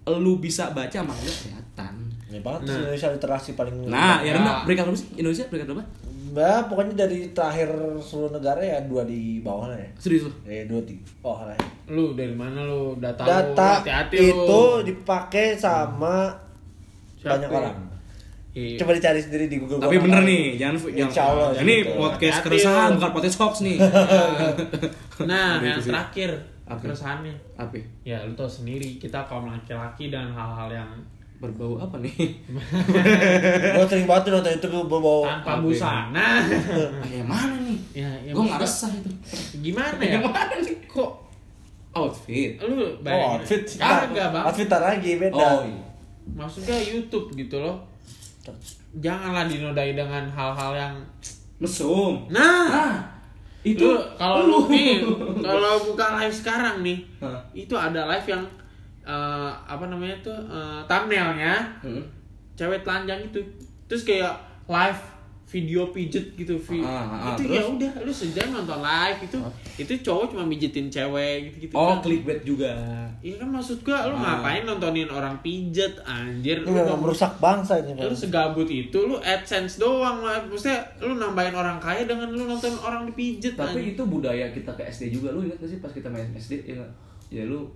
lu 0.05 0.37
bisa 0.41 0.73
baca 0.73 0.97
emang 0.97 1.17
enggak 1.17 1.37
kelihatan. 1.45 1.95
Ya 2.29 2.41
banget 2.43 2.61
Nah. 2.67 2.77
Indonesia 2.83 3.09
literasi 3.15 3.51
paling 3.55 3.75
Nah, 3.89 4.21
ya 4.21 4.33
Ya. 4.33 4.33
rendah. 4.37 4.57
Peringkat? 4.69 4.85
Indonesia 5.17 5.45
peringkat 5.49 5.69
berapa? 5.71 5.85
Mbak, 6.35 6.61
pokoknya 6.67 6.95
dari 6.99 7.31
terakhir 7.31 7.71
seluruh 8.03 8.35
negara 8.35 8.59
ya 8.59 8.83
dua 8.83 9.07
di 9.07 9.39
bawah 9.39 9.71
lah 9.71 9.79
ya. 9.79 9.87
Serius 9.95 10.27
lu? 10.27 10.33
Eh 10.43 10.67
dua 10.67 10.83
tiga. 10.83 11.07
Oh 11.23 11.39
lah. 11.39 11.55
Lu 11.87 12.13
dari 12.13 12.35
mana 12.35 12.67
lu 12.67 12.99
data, 12.99 13.23
lu? 13.23 13.29
Data 13.31 13.71
Hati-hati 13.79 14.17
itu 14.19 14.43
lu. 14.43 14.83
dipakai 14.83 15.55
sama 15.55 16.35
Siapa? 17.15 17.39
banyak 17.39 17.51
orang. 17.51 17.77
Iya. 18.51 18.79
Coba 18.79 18.95
dicari 18.95 19.19
sendiri 19.19 19.47
di 19.47 19.59
Google. 19.59 19.79
Tapi 19.79 19.99
bener 19.99 20.23
nih, 20.23 20.43
tahu. 20.49 20.59
jangan 20.59 20.77
Insya 20.89 21.07
jangan. 21.11 21.31
Allah, 21.31 21.49
Ini 21.59 21.75
gitu. 21.77 21.91
podcast 21.95 22.19
Hati-hati 22.35 22.47
keresahan 22.51 22.89
lu. 22.89 22.95
bukan 22.97 23.11
podcast 23.13 23.37
hoax 23.39 23.55
nih. 23.63 23.77
Nah, 25.15 25.63
yang 25.63 25.79
terakhir 25.79 26.31
Apa? 26.65 26.81
keresahannya. 26.83 27.35
Apa? 27.55 27.79
Ya, 28.03 28.19
lu 28.23 28.35
tau 28.35 28.51
sendiri 28.51 28.99
kita 28.99 29.23
kaum 29.25 29.47
laki-laki 29.47 30.11
dan 30.11 30.31
hal-hal 30.31 30.67
yang 30.69 30.91
Berbau 31.45 31.77
apa 31.77 32.01
nih? 32.01 32.17
Gua 33.71 33.85
sering 33.91 34.07
banget 34.07 34.33
nonton 34.33 34.53
itu 34.55 34.67
gua 34.67 34.85
bawa 34.89 35.13
tanpa 35.31 35.51
Apa 35.51 35.61
busana. 35.61 36.29
Ah, 36.41 37.05
yang 37.07 37.29
mana 37.29 37.57
nih? 37.61 37.79
ya, 37.93 38.09
ya 38.21 38.31
Gue 38.33 38.43
nggak 38.43 38.61
resah 38.61 38.89
itu. 38.91 39.11
Gimana 39.61 40.01
ya? 40.01 40.17
Yang 40.17 40.25
mana 40.27 40.55
nih? 40.57 40.77
Kok 40.87 41.11
outfit? 41.93 42.51
Lu 42.59 42.75
Oh, 42.75 42.91
bayangin. 42.99 43.29
outfit. 43.39 43.63
Kagak, 43.77 44.29
Bang. 44.33 44.45
Outfit 44.45 44.67
tar 44.67 44.83
lagi 44.83 45.11
beda. 45.15 45.37
Oh 45.37 45.61
iya. 45.63 45.85
Maksudnya 46.35 46.77
YouTube 46.81 47.29
gitu 47.35 47.61
loh. 47.61 47.77
Janganlah 48.95 49.45
dinodai 49.45 49.93
dengan 49.93 50.25
hal-hal 50.27 50.73
yang 50.73 50.95
Mesum. 51.55 52.25
Nah, 52.29 52.67
Nah, 52.67 52.95
itu 53.63 53.87
kalau 54.17 54.45
lu 54.45 54.59
nih 54.69 55.01
kalau 55.39 55.81
buka 55.87 56.19
live 56.19 56.35
sekarang 56.35 56.83
nih, 56.83 56.99
Hah. 57.19 57.41
itu 57.55 57.73
ada 57.73 58.05
live 58.07 58.27
yang 58.27 58.43
eh, 59.05 59.51
apa 59.63 59.85
namanya 59.85 60.17
tuh 60.21 60.39
eh, 60.43 60.81
thumbnailnya 60.85 61.55
Hmm. 61.81 62.03
cewek 62.53 62.81
telanjang 62.81 63.21
itu 63.23 63.41
terus 63.85 64.03
kayak 64.03 64.33
live 64.65 65.01
video 65.45 65.87
pijet 65.87 66.35
gitu 66.35 66.57
vi- 66.59 66.83
Ah, 66.83 67.07
ah, 67.07 67.31
itu 67.31 67.47
terus? 67.47 67.55
ya 67.55 67.63
udah 67.69 67.93
lu 68.01 68.11
sejam 68.11 68.49
nonton 68.51 68.75
live 68.77 69.19
itu 69.23 69.39
itu 69.77 69.93
cowok 70.03 70.33
cuma 70.33 70.43
mijetin 70.43 70.89
cewek 70.89 71.47
gitu 71.53 71.71
gitu 71.71 71.75
Oh, 71.75 71.95
clickbait 71.97 72.43
juga. 72.43 72.75
Iya 73.21 73.39
kan 73.39 73.53
maksud 73.53 73.79
gua 73.81 74.03
lu 74.05 74.17
Ah. 74.17 74.41
ngapain 74.41 74.65
nontonin 74.65 75.07
orang 75.07 75.39
pijet 75.41 75.95
anjir 76.03 76.59
lu 76.59 76.75
nggak- 76.75 76.97
merusak 76.97 77.39
bangsa 77.39 77.79
ini. 77.79 77.95
lu 77.95 78.11
segabut 78.11 78.67
itu 78.67 78.99
lu 78.99 79.15
adsense 79.21 79.79
doang 79.79 80.19
lah 80.21 80.43
maksudnya 80.43 80.81
lu 80.99 81.15
nambahin 81.15 81.55
orang 81.55 81.79
kaya 81.79 82.03
dengan 82.03 82.27
lu 82.29 82.49
nonton 82.49 82.75
orang 82.77 83.05
dipijet 83.05 83.55
Tapi 83.55 83.79
anjing. 83.79 83.95
itu 83.95 84.03
budaya 84.03 84.49
kita 84.49 84.73
ke 84.73 84.83
SD 84.85 85.13
juga. 85.13 85.31
Lu 85.31 85.45
ingat 85.45 85.61
gak 85.61 85.71
sih 85.71 85.79
pas 85.79 85.93
kita 85.93 86.09
main 86.09 86.27
SD 86.33 86.67
ya? 86.67 86.83
Ya 87.31 87.45
lu 87.45 87.69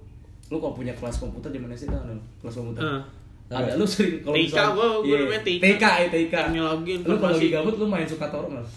lu 0.49 0.57
kalau 0.57 0.73
punya 0.73 0.93
kelas 0.93 1.17
komputer 1.19 1.49
zaman 1.51 1.69
SD 1.71 1.87
kan 1.87 2.01
ada 2.03 2.15
kelas 2.39 2.55
komputer. 2.55 2.81
Heeh. 2.81 3.03
Ada 3.49 3.73
lu 3.75 3.85
sering 3.85 4.21
kalau 4.21 4.35
TK, 4.35 4.45
misalnya- 4.45 4.73
gua- 4.73 4.99
gua 4.99 5.07
Iya, 5.07 5.17
namanya 5.19 5.43
TK. 5.43 5.61
TK 5.63 5.85
ya 5.85 6.07
TK. 6.09 6.35
Teknologi 6.47 6.93
Lu 6.99 7.15
kalau 7.15 7.33
lagi 7.33 7.49
gabut 7.51 7.75
lu 7.75 7.87
main 7.87 8.05
suka 8.05 8.27
torong 8.27 8.53
nggak? 8.53 8.69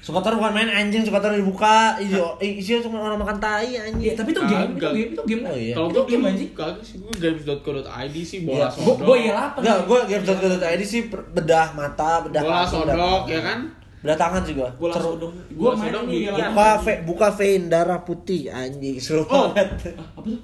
Suka 0.00 0.16
taruh 0.18 0.36
bukan 0.36 0.52
main 0.54 0.70
anjing, 0.70 1.02
suka 1.02 1.18
taruh 1.18 1.36
dibuka, 1.36 1.76
isinya 1.98 2.24
isinya 2.38 2.80
cuma 2.82 2.96
orang 3.02 3.16
makan 3.16 3.36
tai 3.38 3.76
anjing. 3.78 4.12
tapi 4.14 4.30
itu 4.30 4.40
game, 4.42 4.72
itu 4.72 4.80
game, 4.82 5.10
itu 5.10 5.22
game. 5.26 5.42
Oh, 5.42 5.52
iya. 5.54 5.74
kalau 5.74 5.88
gua 5.90 6.04
game 6.04 6.24
anjing. 6.26 6.50
kagak 6.50 6.80
sih 6.80 6.96
gua 6.98 7.12
games.co.id 7.14 8.16
sih 8.18 8.38
bola 8.42 8.56
gua- 8.58 8.72
sodok 8.72 8.96
Gua 9.02 9.16
iya 9.18 9.32
apa? 9.38 9.56
Enggak, 9.58 9.78
gua 9.84 10.00
game.co.id 10.04 10.82
sih 10.82 11.00
bedah 11.08 11.68
mata, 11.70 12.10
bedah 12.22 12.42
bola 12.42 12.64
sodok 12.64 13.24
ya 13.26 13.40
kan 13.42 13.60
Bedah 14.00 14.16
tangan 14.16 14.40
sih 14.42 14.54
gua. 14.54 14.68
Bola 14.74 14.92
Seru. 14.94 15.04
sodok. 15.14 15.30
Gua 15.52 15.70
main 15.74 15.92
di 16.02 16.24
Buka 16.24 16.68
ve- 16.78 17.00
buka 17.02 17.28
vein 17.30 17.62
darah 17.66 18.00
putih 18.00 18.48
anjing 18.48 18.96
seru 18.96 19.24
Oh. 19.26 19.52
banget. 19.52 19.68
Apa 19.92 20.24
tuh? 20.24 20.40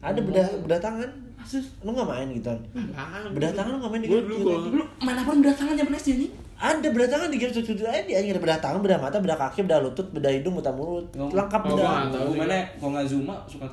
Ada 0.00 0.20
bedah 0.20 0.46
bedah 0.64 0.80
tangan. 0.80 1.10
Maksud 1.40 1.64
Lu 1.80 1.96
nggak 1.96 2.08
main 2.08 2.28
gitu? 2.32 2.52
Apaan? 2.52 3.32
Bedah 3.32 3.52
tangan 3.52 3.70
lu 3.72 3.78
nggak 3.80 3.92
main 3.92 4.02
di 4.04 4.08
game 4.08 4.28
gitu? 4.28 4.52
lu 4.72 4.84
main 5.00 5.16
apa 5.16 5.30
bedah 5.32 5.54
tangan 5.56 5.74
zaman 5.76 5.92
SD 5.94 6.10
nih? 6.16 6.30
Ada 6.60 6.88
bedah 6.92 7.08
tangan 7.08 7.28
di 7.32 7.38
game 7.40 7.52
sudah 7.52 7.88
ada 7.88 8.04
anjing 8.04 8.32
ada 8.36 8.40
bedah 8.40 8.58
tangan, 8.60 8.80
bedah 8.84 8.98
mata, 9.00 9.16
bedah 9.16 9.36
kaki, 9.40 9.64
bedah 9.64 9.80
lutut, 9.80 10.04
bedah 10.12 10.28
hidung, 10.28 10.60
bedah 10.60 10.72
mulut. 10.72 11.08
Lengkap 11.16 11.60
bedah. 11.64 11.76
gua 11.76 11.88
nggak 11.88 12.12
tahu. 12.12 12.28
Gua 12.28 12.36
mana 12.44 12.58
kalau 12.76 12.90
nggak 12.92 13.06
Zuma 13.08 13.36
suka. 13.48 13.66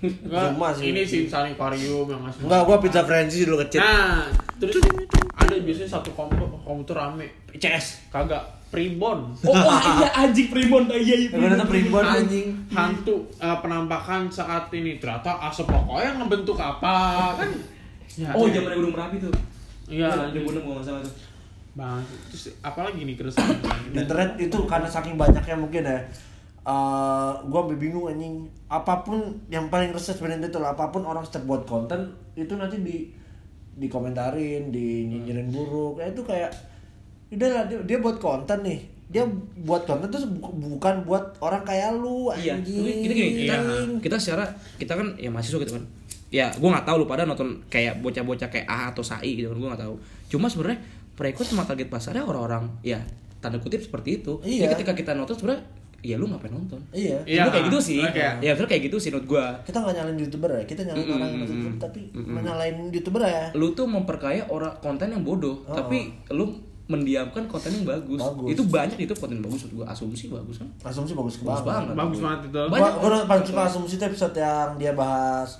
Enggak, 0.00 0.42
Zuma 0.48 0.68
sih. 0.72 0.84
ini 0.88 1.00
sih 1.04 1.20
sanitarium 1.28 2.06
yang 2.08 2.20
ngasih 2.24 2.40
Enggak, 2.48 2.60
gua 2.64 2.76
pizza 2.80 3.00
frenzy 3.04 3.44
dulu 3.44 3.56
kecil. 3.64 3.80
nah 3.80 4.24
terus 4.56 4.76
ada 5.36 5.54
biasanya 5.60 5.88
satu 5.88 6.12
komputer 6.12 6.44
komputer 6.60 6.96
rame 6.96 7.28
CS. 7.56 8.08
kagak 8.08 8.44
pribon 8.70 9.34
Oh, 9.44 9.52
wah, 9.52 9.82
iya 9.98 10.08
anjing 10.16 10.46
primbon, 10.46 10.86
iya 10.88 11.16
iya. 11.20 11.28
Primbon 11.60 12.00
Han- 12.00 12.22
anjing. 12.22 12.46
hantu 12.68 13.16
eh, 13.36 13.58
penampakan 13.58 14.26
saat 14.26 14.70
ini 14.70 14.96
ternyata 14.96 15.36
asap 15.44 15.66
rokoknya 15.68 16.16
ngebentuk 16.16 16.54
apa 16.54 16.94
kan 17.34 17.50
ya, 18.12 18.30
Oh, 18.30 18.46
ya. 18.46 18.56
zaman 18.56 18.78
Gunung 18.78 18.94
Merapi 18.94 19.16
tuh. 19.18 19.34
iya 19.86 20.06
Yang 20.28 20.46
bunuh 20.46 20.60
gua 20.62 20.72
nggak 20.76 20.86
salah 20.86 21.02
tuh. 21.02 21.14
bang 21.70 22.02
terus 22.28 22.44
apalagi 22.60 23.00
nih 23.00 23.14
keresahan 23.14 23.54
Di 23.86 23.96
internet 23.96 24.30
itu 24.36 24.58
karena 24.64 24.86
saking 24.86 25.14
banyaknya 25.14 25.54
mungkin 25.54 25.82
ya. 25.84 25.98
eh 26.60 27.30
gua 27.44 27.60
bingung 27.68 28.06
anjing. 28.06 28.34
Apa 28.66 29.00
pun 29.00 29.18
yang 29.48 29.66
paling 29.66 29.90
resah 29.90 30.12
sebenarnya 30.12 30.46
itu 30.46 30.58
apa 30.60 30.88
pun 30.88 31.02
orang 31.02 31.22
setiap 31.22 31.42
buat 31.44 31.62
konten 31.64 32.06
itu 32.34 32.52
nanti 32.52 32.78
di 32.78 32.96
dikomentarin, 33.72 34.68
di 34.68 35.06
nyinyirin 35.06 35.48
buruk. 35.48 35.98
Ya 35.98 36.06
itu 36.08 36.20
kayak 36.20 36.50
udahlah 37.32 37.62
dia, 37.64 37.78
dia 37.84 37.98
buat 37.98 38.16
konten 38.16 38.58
nih. 38.60 38.80
Dia 39.06 39.26
buat 39.60 39.82
konten 39.82 40.06
tuh 40.06 40.22
bu- 40.32 40.54
bukan 40.72 41.02
buat 41.02 41.34
orang 41.38 41.62
kayak 41.62 41.94
lu 41.94 42.30
Iya, 42.32 42.54
anjing. 42.54 42.78
tapi 42.78 42.92
kita 43.00 43.12
gini, 43.12 43.30
kita, 43.40 43.54
Iya. 43.56 43.98
kita 43.98 44.16
secara 44.16 44.44
kita 44.76 44.92
kan 44.94 45.06
ya 45.16 45.28
mahasiswa 45.28 45.58
gitu 45.58 45.74
kan. 45.74 45.84
Ya, 46.30 46.46
gua 46.56 46.70
nggak 46.72 46.86
tahu 46.86 46.96
lu 46.96 47.06
pada 47.06 47.22
nonton 47.24 47.58
kayak 47.66 47.98
bocah-bocah 47.98 48.46
kayak 48.48 48.66
A 48.66 48.90
atau 48.90 49.02
Sai 49.02 49.34
gitu 49.34 49.50
kan, 49.50 49.58
gua 49.58 49.68
nggak 49.68 49.82
tahu. 49.82 49.94
Cuma 50.28 50.46
sebenarnya 50.46 50.78
mereka 51.12 51.42
cuma 51.44 51.62
target 51.64 51.86
pasarnya 51.86 52.22
orang-orang 52.22 52.70
ya 52.80 53.02
tanda 53.36 53.58
kutip 53.58 53.78
seperti 53.78 54.20
itu. 54.20 54.38
Iya. 54.40 54.64
Jadi 54.64 54.78
ketika 54.78 54.92
kita 54.94 55.10
nonton 55.12 55.34
sebenarnya 55.34 55.62
ya 56.00 56.14
lu 56.14 56.26
ngapain 56.26 56.48
nonton? 56.48 56.78
Iya. 56.90 57.18
Iya. 57.26 57.50
Kayak 57.50 57.66
gitu 57.66 57.78
sih. 57.82 57.98
Oke. 58.00 58.14
Ya 58.16 58.54
sebenarnya 58.54 58.70
kayak 58.70 58.82
gitu 58.86 58.96
sih 58.96 59.10
menurut 59.10 59.26
gua. 59.28 59.44
Kita 59.60 59.78
nggak 59.80 59.94
nyalain 59.96 60.18
youtuber 60.18 60.50
ya, 60.50 60.62
kita 60.64 60.80
nyalain 60.82 61.02
Mm-mm, 61.02 61.16
orang 61.16 61.28
yang 61.28 61.34
mm-mm, 61.36 61.50
YouTube, 61.50 61.76
tapi 61.78 62.00
mm-mm. 62.08 62.32
menyalain 62.32 62.76
youtuber 62.88 63.22
ya. 63.22 63.44
Lu 63.52 63.66
tuh 63.72 63.84
memperkaya 63.84 64.42
orang 64.46 64.70
konten 64.78 65.10
yang 65.10 65.20
bodoh, 65.20 65.66
Oh. 65.66 65.74
tapi 65.74 66.14
lu 66.30 66.46
mendiamkan 66.90 67.46
konten 67.46 67.70
yang 67.70 67.86
bagus. 67.86 68.18
Bagus. 68.18 68.48
Itu 68.50 68.62
banyak 68.66 68.98
itu 68.98 69.14
konten 69.14 69.38
bagus 69.38 69.62
menurut 69.62 69.74
gua. 69.80 69.86
Asumsi 69.88 70.26
bagus 70.26 70.58
kan? 70.58 70.68
Asumsi 70.82 71.14
bagus 71.14 71.38
Bagus 71.38 71.62
banget. 71.62 71.86
banget. 71.86 71.94
bagus 71.96 72.18
banget 72.18 72.40
itu 72.44 72.58
Gua, 72.58 72.66
Banyak 72.68 72.92
gua 72.98 73.18
paling 73.24 73.44
suka 73.44 73.62
asumsi 73.64 73.94
itu 73.94 74.04
episode 74.04 74.34
yang 74.34 74.74
dia 74.74 74.92
bahas 74.92 75.50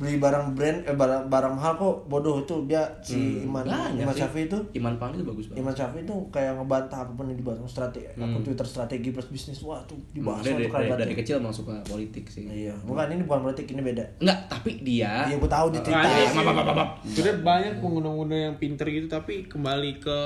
beli 0.00 0.16
barang 0.16 0.56
brand 0.56 0.80
eh 0.80 0.96
barang, 0.96 1.28
barang 1.28 1.52
mahal 1.52 1.76
kok 1.76 2.08
bodoh 2.08 2.40
itu 2.40 2.56
dia 2.64 2.80
si 3.04 3.44
Iman 3.44 3.60
Banyak 3.60 4.00
Iman. 4.00 4.16
Syafi 4.16 4.48
itu 4.48 4.56
Iman 4.72 4.96
Pang 4.96 5.12
itu 5.12 5.20
bagus 5.20 5.44
banget. 5.44 5.60
Iman 5.60 5.74
Syafi 5.76 5.98
itu 6.00 6.14
kayak 6.32 6.56
ngebantah 6.56 7.04
apa 7.04 7.12
pun 7.12 7.28
yang 7.28 7.36
dibahas 7.36 7.60
strategi 7.68 8.08
akun 8.16 8.40
Twitter 8.40 8.64
strategi 8.64 9.12
plus 9.12 9.28
bisnis 9.28 9.60
wah 9.60 9.76
tuh 9.84 10.00
dibahas 10.10 10.40
Dia 10.40 10.56
tuh 10.56 10.56
dari, 10.56 10.72
dari, 10.72 10.88
banget. 10.88 11.00
dari 11.04 11.14
kecil 11.14 11.34
emang 11.36 11.52
suka 11.52 11.76
politik 11.84 12.24
sih. 12.26 12.48
Iya, 12.48 12.72
bukan 12.80 13.12
ini 13.12 13.28
bukan 13.28 13.40
politik 13.44 13.68
ini 13.68 13.82
beda. 13.84 14.04
Enggak, 14.16 14.38
tapi 14.48 14.70
dia 14.80 15.28
Iya, 15.28 15.36
gue 15.36 15.50
tahu 15.52 15.66
di 15.68 15.78
Twitter. 15.84 16.00
Maaf, 16.00 16.32
maaf. 16.64 16.88
Sudah 17.04 17.34
banyak 17.36 17.72
pengguna-pengguna 17.76 18.36
yang 18.40 18.54
pinter 18.56 18.88
gitu 18.88 19.04
tapi 19.04 19.44
kembali 19.44 20.00
ke 20.00 20.16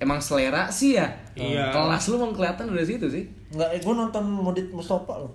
emang 0.00 0.18
selera 0.18 0.70
sih 0.70 0.98
ya. 0.98 1.06
Iya. 1.34 1.70
Kelas 1.70 2.10
lu 2.10 2.16
mau 2.18 2.30
kelihatan 2.34 2.70
dari 2.70 2.86
situ 2.86 3.06
sih. 3.10 3.24
Enggak, 3.54 3.70
eh, 3.74 3.80
gue 3.82 3.94
nonton 3.94 4.24
Modit 4.26 4.68
Mustafa 4.70 5.14
loh. 5.22 5.32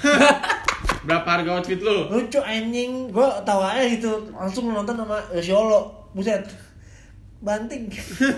berapa 1.06 1.24
harga 1.24 1.60
outfit 1.60 1.80
lu? 1.80 2.08
Lucu 2.12 2.40
anjing, 2.40 3.08
gue 3.08 3.28
tahu 3.44 3.60
aja 3.60 3.84
gitu. 3.88 4.12
Langsung 4.32 4.68
nonton 4.68 4.96
sama 4.96 5.16
Yosiolo. 5.32 6.12
Buset. 6.12 6.44
Banting. 7.40 7.88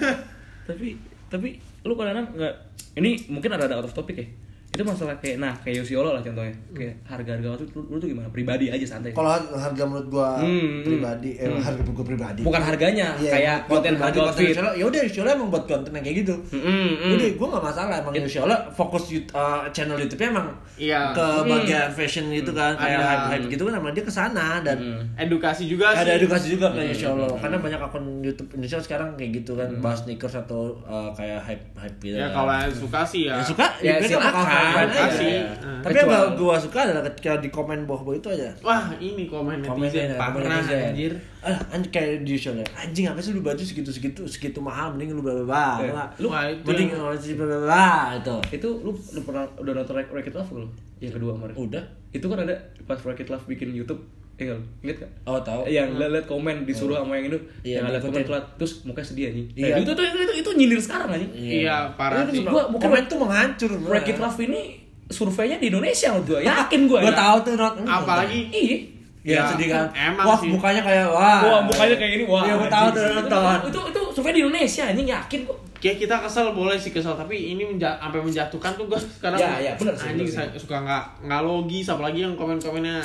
tapi 0.68 0.94
tapi 1.26 1.58
lu 1.82 1.98
kadang-kadang 1.98 2.28
nggak 2.38 2.54
ini 3.02 3.18
mungkin 3.26 3.50
ada 3.50 3.66
ada 3.66 3.82
out 3.82 3.88
of 3.90 3.96
topic 3.96 4.14
ya 4.14 4.26
itu 4.72 4.80
masalah 4.82 5.12
kayak 5.16 5.36
nah 5.36 5.52
kayak 5.54 5.76
Yosiolo 5.78 6.10
lah 6.10 6.20
contohnya 6.20 6.48
kayak 6.70 6.96
harga-harga 7.04 7.44
waktu 7.46 7.64
lu, 7.70 7.84
lu 7.86 7.96
tuh 7.96 8.08
gimana 8.08 8.24
pribadi 8.28 8.66
aja 8.66 8.86
santai 8.86 9.12
Kalau 9.12 9.28
har- 9.28 9.44
harga 9.52 9.82
menurut 9.82 10.08
gue 10.08 10.28
Hmm, 10.34 10.80
pribadi, 10.80 11.30
eh, 11.34 11.52
harga 11.52 11.82
gue 11.84 12.06
pribadi. 12.06 12.40
bukan 12.40 12.62
harganya 12.62 13.12
Iya, 13.14 13.30
kayak 13.30 13.56
konten 13.66 13.92
pribadi, 13.92 14.08
harga 14.08 14.20
outfit 14.26 14.48
Yosiolo. 14.48 14.70
Ya 14.72 14.84
udah 14.86 15.00
Yosiolo 15.02 15.28
emang 15.30 15.48
buat 15.48 15.64
konten 15.66 15.92
yang 15.92 16.00
kayak 16.02 16.16
gitu. 16.18 16.34
Mm, 16.48 16.64
mm. 16.64 17.12
Udah, 17.12 17.28
gue 17.30 17.46
gak 17.50 17.64
masalah 17.64 17.94
emang 17.98 18.12
Yosiolo 18.14 18.56
fokus 18.72 19.04
uh, 19.30 19.68
channel 19.68 19.96
YouTube-nya 19.98 20.28
emang 20.30 20.48
Iya. 20.74 21.00
ke 21.12 21.26
bagian 21.44 21.88
fashion 21.90 22.24
gitu 22.28 22.50
kan, 22.50 22.72
kayak 22.74 22.96
Ada. 22.96 23.06
hype-hype 23.28 23.46
gitu 23.50 23.62
kan, 23.62 23.74
emang 23.76 23.92
dia 23.92 24.02
ke 24.02 24.10
sana 24.10 24.46
dan 24.60 24.78
Edukasi 25.14 25.68
juga 25.68 25.92
ada 25.92 26.08
sih. 26.08 26.18
edukasi 26.18 26.46
juga 26.50 26.72
kayak 26.72 26.90
Insya 26.90 27.12
Allah 27.12 27.28
karena 27.36 27.56
banyak 27.58 27.76
akun 27.78 28.04
YouTube 28.20 28.48
Indonesia 28.52 28.80
sekarang 28.80 29.12
kayak 29.14 29.30
gitu 29.36 29.52
kan 29.52 29.68
bahas 29.78 30.00
sneakers 30.00 30.32
atau 30.34 30.80
uh, 30.82 31.12
kayak 31.12 31.38
hype 31.42 31.64
hype 31.74 31.96
gitu 32.00 32.16
Ya 32.16 32.26
kan. 32.26 32.40
kalau 32.40 32.52
yang 32.58 32.72
suka 32.72 33.00
sih 33.02 33.22
ya. 33.22 33.36
yang 33.36 33.44
suka 33.44 33.66
Ya, 33.78 33.98
mereka 33.98 34.08
silakan. 34.16 34.44
Aja. 34.62 35.00
Kasih. 35.06 35.26
Iya. 35.26 35.44
Nah. 35.62 35.80
tapi 35.82 35.98
yang 35.98 36.08
gak 36.08 36.38
gua 36.38 36.54
suka 36.54 36.78
adalah 36.86 37.02
ketika 37.10 37.42
di 37.42 37.50
komen 37.50 37.90
bawah-bawah 37.90 38.14
itu 38.14 38.28
aja 38.30 38.54
Wah, 38.62 38.86
ini 39.02 39.26
komen 39.26 39.58
netizen 39.58 40.14
parah 40.14 40.62
anjir. 40.62 41.12
ah 41.42 41.58
anjing 41.74 41.90
kayak 41.90 42.22
di 42.22 42.38
show 42.38 42.54
anjing 42.78 43.10
apa 43.10 43.18
sih 43.18 43.34
lu 43.34 43.42
baju 43.42 43.58
segitu 43.58 43.90
segitu 43.90 44.22
segitu 44.30 44.62
mahal 44.62 44.94
mending 44.94 45.18
lu 45.18 45.26
bla 45.26 45.34
bla 45.34 45.42
bla 45.42 45.66
Enggak. 45.82 46.08
lu- 46.22 46.30
mending 46.62 46.88
si 47.18 47.34
bla 47.34 47.46
bla 47.50 47.58
bla 47.66 47.86
itu 48.14 48.34
itu 48.62 48.68
lu, 48.78 48.94
lu 48.94 49.20
pernah 49.26 49.42
udah 49.58 49.72
nonton 49.74 49.98
It 50.30 50.34
Love 50.38 50.50
belum 50.54 50.70
yang 51.02 51.12
kedua 51.18 51.30
kemarin 51.34 51.54
udah 51.58 51.84
itu 52.14 52.26
kan 52.30 52.38
ada 52.46 52.54
pas 52.86 52.98
Wreck 53.02 53.18
It 53.18 53.28
Love 53.34 53.42
bikin 53.50 53.74
YouTube 53.74 53.98
Iya, 54.44 54.56
lihat 54.82 54.98
kan? 54.98 55.10
oh 55.24 55.38
tahu 55.38 55.60
yang 55.64 55.88
lihat 55.92 56.24
komen 56.24 56.62
disuruh 56.62 56.96
sama 56.96 57.14
yang 57.14 57.26
itu, 57.26 57.38
Iya, 57.62 57.76
yang 57.78 57.88
lihat 57.88 58.02
komen 58.02 58.22
telat, 58.22 58.44
terus 58.56 58.82
mukanya 58.82 59.06
sedih 59.06 59.24
anjing. 59.28 59.46
Iya. 59.52 59.64
Eh, 59.68 59.80
itu, 59.80 59.90
itu, 59.90 60.02
itu, 60.02 60.18
itu, 60.20 60.34
itu 60.38 60.50
nyindir 60.54 60.78
sekarang 60.78 61.08
anjing. 61.10 61.30
Iya, 61.32 61.76
parah 61.92 62.24
Itu 62.24 62.32
sih. 62.32 62.44
gua 62.44 62.62
bukan 62.68 62.82
komen 62.84 63.02
tuh 63.06 63.18
menghancur 63.18 63.70
It 64.02 64.18
Love 64.18 64.40
ini 64.42 64.60
surveinya 65.08 65.56
di 65.56 65.66
Indonesia 65.68 66.08
menurut 66.10 66.26
gua. 66.28 66.40
Yakin 66.40 66.80
gua. 66.86 66.98
gua 67.00 67.08
ya. 67.08 67.18
tahu 67.18 67.36
tuh 67.42 67.52
not 67.54 67.74
Apalagi 67.78 68.38
Iya. 68.48 68.76
ya, 69.22 69.34
Ya, 69.38 69.42
sedih 69.46 69.68
kan 69.68 69.86
emang 69.92 70.24
wah 70.24 70.34
sih. 70.36 70.50
mukanya 70.50 70.80
kayak 70.80 71.06
wah 71.06 71.40
Wah, 71.40 71.60
mukanya 71.62 71.94
kayak 71.94 72.10
gini. 72.12 72.24
Wah. 72.24 72.42
Iya, 72.42 72.54
gua 72.56 72.68
tahu 72.68 72.86
tuh 72.90 73.02
nonton. 73.12 73.58
Itu, 73.68 73.80
itu, 73.86 74.00
survei 74.12 74.32
di 74.32 74.40
Indonesia 74.40 74.82
anjing 74.84 75.08
yakin 75.08 75.40
kok. 75.44 75.58
kayak 75.74 75.98
kita 75.98 76.14
kesel 76.16 76.46
boleh 76.52 76.74
sih 76.74 76.90
kesel 76.90 77.10
tapi 77.12 77.34
ini 77.48 77.62
menja- 77.64 77.98
sampai 77.98 78.22
menjatuhkan 78.22 78.70
tuh 78.72 78.86
gue 78.86 78.94
sekarang 78.94 79.34
Ya, 79.36 79.58
ya, 79.60 79.72
bener 79.74 79.90
sih, 79.92 80.06
anjing 80.08 80.30
bener 80.30 80.54
suka 80.54 80.78
nggak 80.78 81.04
nggak 81.26 81.42
logis 81.42 81.86
apalagi 81.88 82.22
yang 82.22 82.34
komen-komennya 82.36 83.02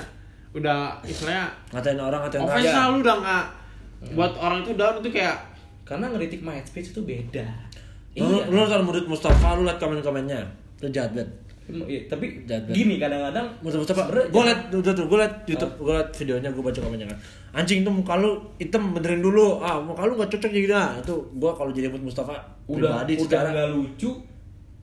udah 0.55 0.99
istilahnya 1.03 1.51
ngatain 1.75 1.99
orang 1.99 2.19
ngatain 2.23 2.41
orang 2.43 2.55
offense 2.55 2.71
lah 2.71 2.85
lu 2.91 2.97
udah 3.03 3.15
nggak 3.19 3.45
buat 4.15 4.33
orang 4.37 4.59
itu 4.63 4.71
down 4.77 4.95
itu 5.01 5.09
kayak 5.11 5.37
Karena 5.87 6.11
ngeritik 6.11 6.43
my 6.43 6.59
speech 6.67 6.91
itu 6.91 6.99
beda. 7.07 7.47
Lu, 8.19 8.43
lu 8.51 8.59
nonton 8.59 8.83
murid 8.83 9.07
Mustafa, 9.07 9.55
lu 9.55 9.63
liat 9.63 9.79
komen-komennya. 9.79 10.43
Itu 10.75 10.91
jahat 10.91 11.15
banget. 11.15 11.31
Iya, 11.67 12.11
tapi 12.11 12.43
Jahat 12.43 12.67
banget. 12.67 12.75
gini 12.75 12.95
kadang-kadang 12.99 13.47
Mustafa 13.63 13.83
Mustafa, 13.87 14.03
gue 14.27 14.43
liat, 14.43 14.61
tuh, 14.67 14.79
tuh, 14.83 15.07
gue 15.07 15.19
liat 15.19 15.33
YouTube, 15.47 15.73
gue 15.79 15.93
liat 15.95 16.09
videonya, 16.11 16.49
gue 16.51 16.63
baca 16.63 16.79
komennya 16.83 17.07
kan. 17.07 17.17
Anjing 17.55 17.87
tuh 17.87 17.93
muka 17.95 18.19
lu 18.19 18.35
hitam 18.59 18.91
benerin 18.91 19.23
dulu. 19.23 19.63
Ah, 19.63 19.79
muka 19.79 20.03
lu 20.03 20.19
gak 20.19 20.27
cocok 20.27 20.51
jadi 20.51 20.67
nah. 20.67 20.91
Itu 20.99 21.15
gue 21.39 21.51
kalau 21.55 21.71
jadi 21.71 21.87
murid 21.87 22.03
Mustafa 22.03 22.35
udah 22.67 23.07
pribadi 23.07 23.13
udah 23.15 23.23
secara 23.23 23.47
nggak 23.55 23.69
lucu 23.71 24.11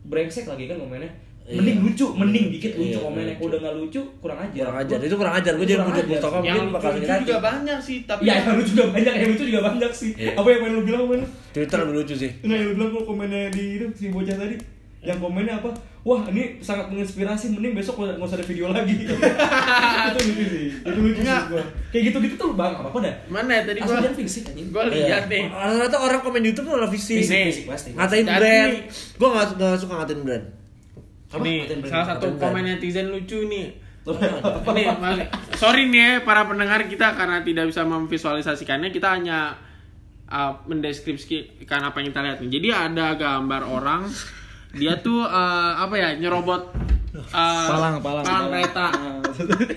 brengsek 0.08 0.44
lagi 0.48 0.64
kan 0.68 0.76
komennya 0.80 1.12
Iya. 1.44 1.60
mending 1.60 1.78
lucu 1.84 2.06
mending 2.10 2.44
dikit 2.50 2.72
lucu 2.72 2.88
Iya, 2.90 3.04
komennya 3.04 3.24
lucu. 3.26 3.36
kalau 3.36 3.48
udah 3.48 3.58
nggak 3.60 3.74
lucu 3.76 4.00
kurang 4.16 4.38
aja 4.40 4.60
kurang 4.60 4.78
ajar. 4.80 4.96
Itu 4.98 5.14
kurang 5.14 5.34
ajar. 5.34 5.52
Gue 5.54 5.66
jadi 5.66 5.76
ajar. 5.76 6.04
Mustafa 6.06 6.36
yang 6.38 6.44
mungkin 6.56 6.66
bakal 6.72 6.88
lucu 6.88 6.96
sakit 6.96 7.12
hati. 7.12 7.26
juga 7.26 7.40
banyak 7.42 7.78
sih 7.78 7.96
tapi 8.02 8.20
ya 8.22 8.34
yang 8.38 8.56
lucu 8.56 8.70
juga 8.72 8.86
banyak 8.90 9.12
yang 9.14 9.28
lucu 9.28 9.44
juga 9.44 9.60
banyak 9.62 9.92
sih 9.92 10.10
Iya. 10.14 10.32
apa 10.34 10.46
yang 10.46 10.60
pengen 10.62 10.72
lu 10.72 10.82
bilang 10.82 11.02
mana 11.04 11.26
Twitter 11.52 11.78
lebih 11.78 11.94
lucu 11.94 12.14
sih. 12.14 12.30
nah 12.40 12.54
yang 12.54 12.66
lu 12.66 12.74
bilang 12.74 12.90
kalau 12.90 13.04
komennya 13.06 13.40
di 13.50 13.62
itu 13.74 13.86
si 13.92 14.04
bocah 14.08 14.34
tadi 14.34 14.56
yang 15.04 15.20
komennya 15.20 15.54
apa 15.54 15.68
wah 16.00 16.24
ini 16.26 16.42
sangat 16.58 16.88
menginspirasi 16.88 17.52
mending 17.52 17.72
besok 17.74 17.94
nggak 17.98 18.16
nggak 18.16 18.24
usah 18.24 18.36
ada 18.36 18.46
video 18.46 18.66
lagi 18.70 18.94
itu 19.04 19.12
lucu 20.22 20.44
sih 20.46 20.66
itu 20.72 20.98
lucu 20.98 21.20
sih 21.20 21.40
gua 21.46 21.60
kayak 21.90 22.02
gitu 22.08 22.16
gitu 22.22 22.34
tuh 22.38 22.50
bang 22.54 22.72
apa 22.72 22.88
apa 22.88 22.98
dah 23.02 23.14
mana 23.28 23.52
ya 23.52 23.62
tadi 23.62 23.78
dan 23.80 24.16
fisik 24.16 24.48
anjing 24.48 24.72
gua 24.72 24.88
lihat 24.88 25.28
nih 25.28 25.44
Rata-rata 25.44 25.96
orang 25.98 26.20
komen 26.20 26.40
di 26.40 26.48
YouTube 26.48 26.66
tuh 26.66 26.80
adalah 26.80 26.88
fisik 26.88 27.20
fisik 27.20 27.64
pasti 27.66 27.92
Ngatain 27.92 28.24
brand. 28.24 28.72
Gue 29.14 29.28
gak, 29.28 29.46
gak 29.54 29.76
suka 29.76 29.92
ngatain 29.94 30.20
brand. 30.24 30.44
Nih 31.40 31.58
brand. 31.66 31.88
salah 31.88 32.06
satu 32.14 32.26
komen 32.36 32.62
brand. 32.62 32.78
netizen 32.78 33.10
lucu 33.10 33.48
nih. 33.48 33.66
Ini 34.04 34.82
mas- 35.00 35.32
sorry 35.56 35.88
nih 35.88 35.96
ya 35.96 36.10
para 36.20 36.44
pendengar 36.44 36.84
kita 36.84 37.16
karena 37.16 37.40
tidak 37.40 37.72
bisa 37.72 37.82
memvisualisasikannya 37.82 38.92
kita 38.92 39.16
hanya 39.16 39.56
uh, 40.28 40.52
mendeskripsikan 40.68 41.80
apa 41.80 41.96
yang 41.98 42.12
kita 42.12 42.20
lihat 42.20 42.38
nih. 42.38 42.50
Jadi 42.52 42.68
ada 42.68 43.06
gambar 43.16 43.62
orang 43.64 44.04
dia 44.76 45.00
tuh 45.00 45.24
uh, 45.24 45.72
apa 45.80 45.94
ya 45.96 46.08
nyerobot 46.20 46.68
uh, 47.16 47.66
Palang, 47.70 48.04
palang, 48.04 48.24
palang. 48.28 48.52
kereta. 48.52 48.86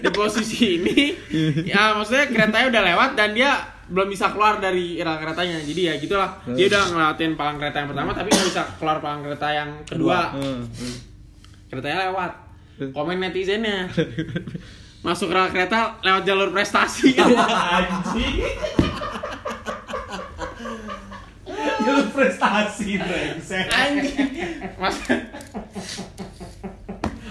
Di 0.04 0.10
posisi 0.12 0.76
ini 0.76 1.16
ya 1.64 1.96
maksudnya 1.96 2.28
keretanya 2.28 2.68
udah 2.68 2.84
lewat 2.84 3.10
dan 3.16 3.32
dia 3.32 3.56
belum 3.88 4.12
bisa 4.12 4.36
keluar 4.36 4.60
dari 4.60 5.00
rel 5.00 5.16
keretanya. 5.16 5.64
Jadi 5.64 5.82
ya 5.88 5.96
gitulah. 5.96 6.36
Dia 6.52 6.68
udah 6.68 6.84
ngelewatin 6.92 7.32
palang 7.40 7.56
kereta 7.56 7.80
yang 7.80 7.90
pertama 7.96 8.12
tapi 8.12 8.28
nggak 8.28 8.48
bisa 8.52 8.62
keluar 8.76 9.00
palang 9.00 9.24
kereta 9.24 9.48
yang 9.56 9.70
kedua 9.88 10.36
keretanya 11.68 12.10
lewat. 12.10 12.32
Komen 12.94 13.18
netizennya. 13.20 13.90
Masuk 15.06 15.32
rel 15.32 15.50
kereta 15.54 15.98
lewat 16.04 16.24
jalur 16.28 16.50
prestasi. 16.52 17.16
Anjing. 17.78 18.36
Jalur 21.86 22.08
prestasi 22.12 22.90
brengsek. 23.00 23.66
Anjing. 23.72 24.30
Mas 24.78 24.98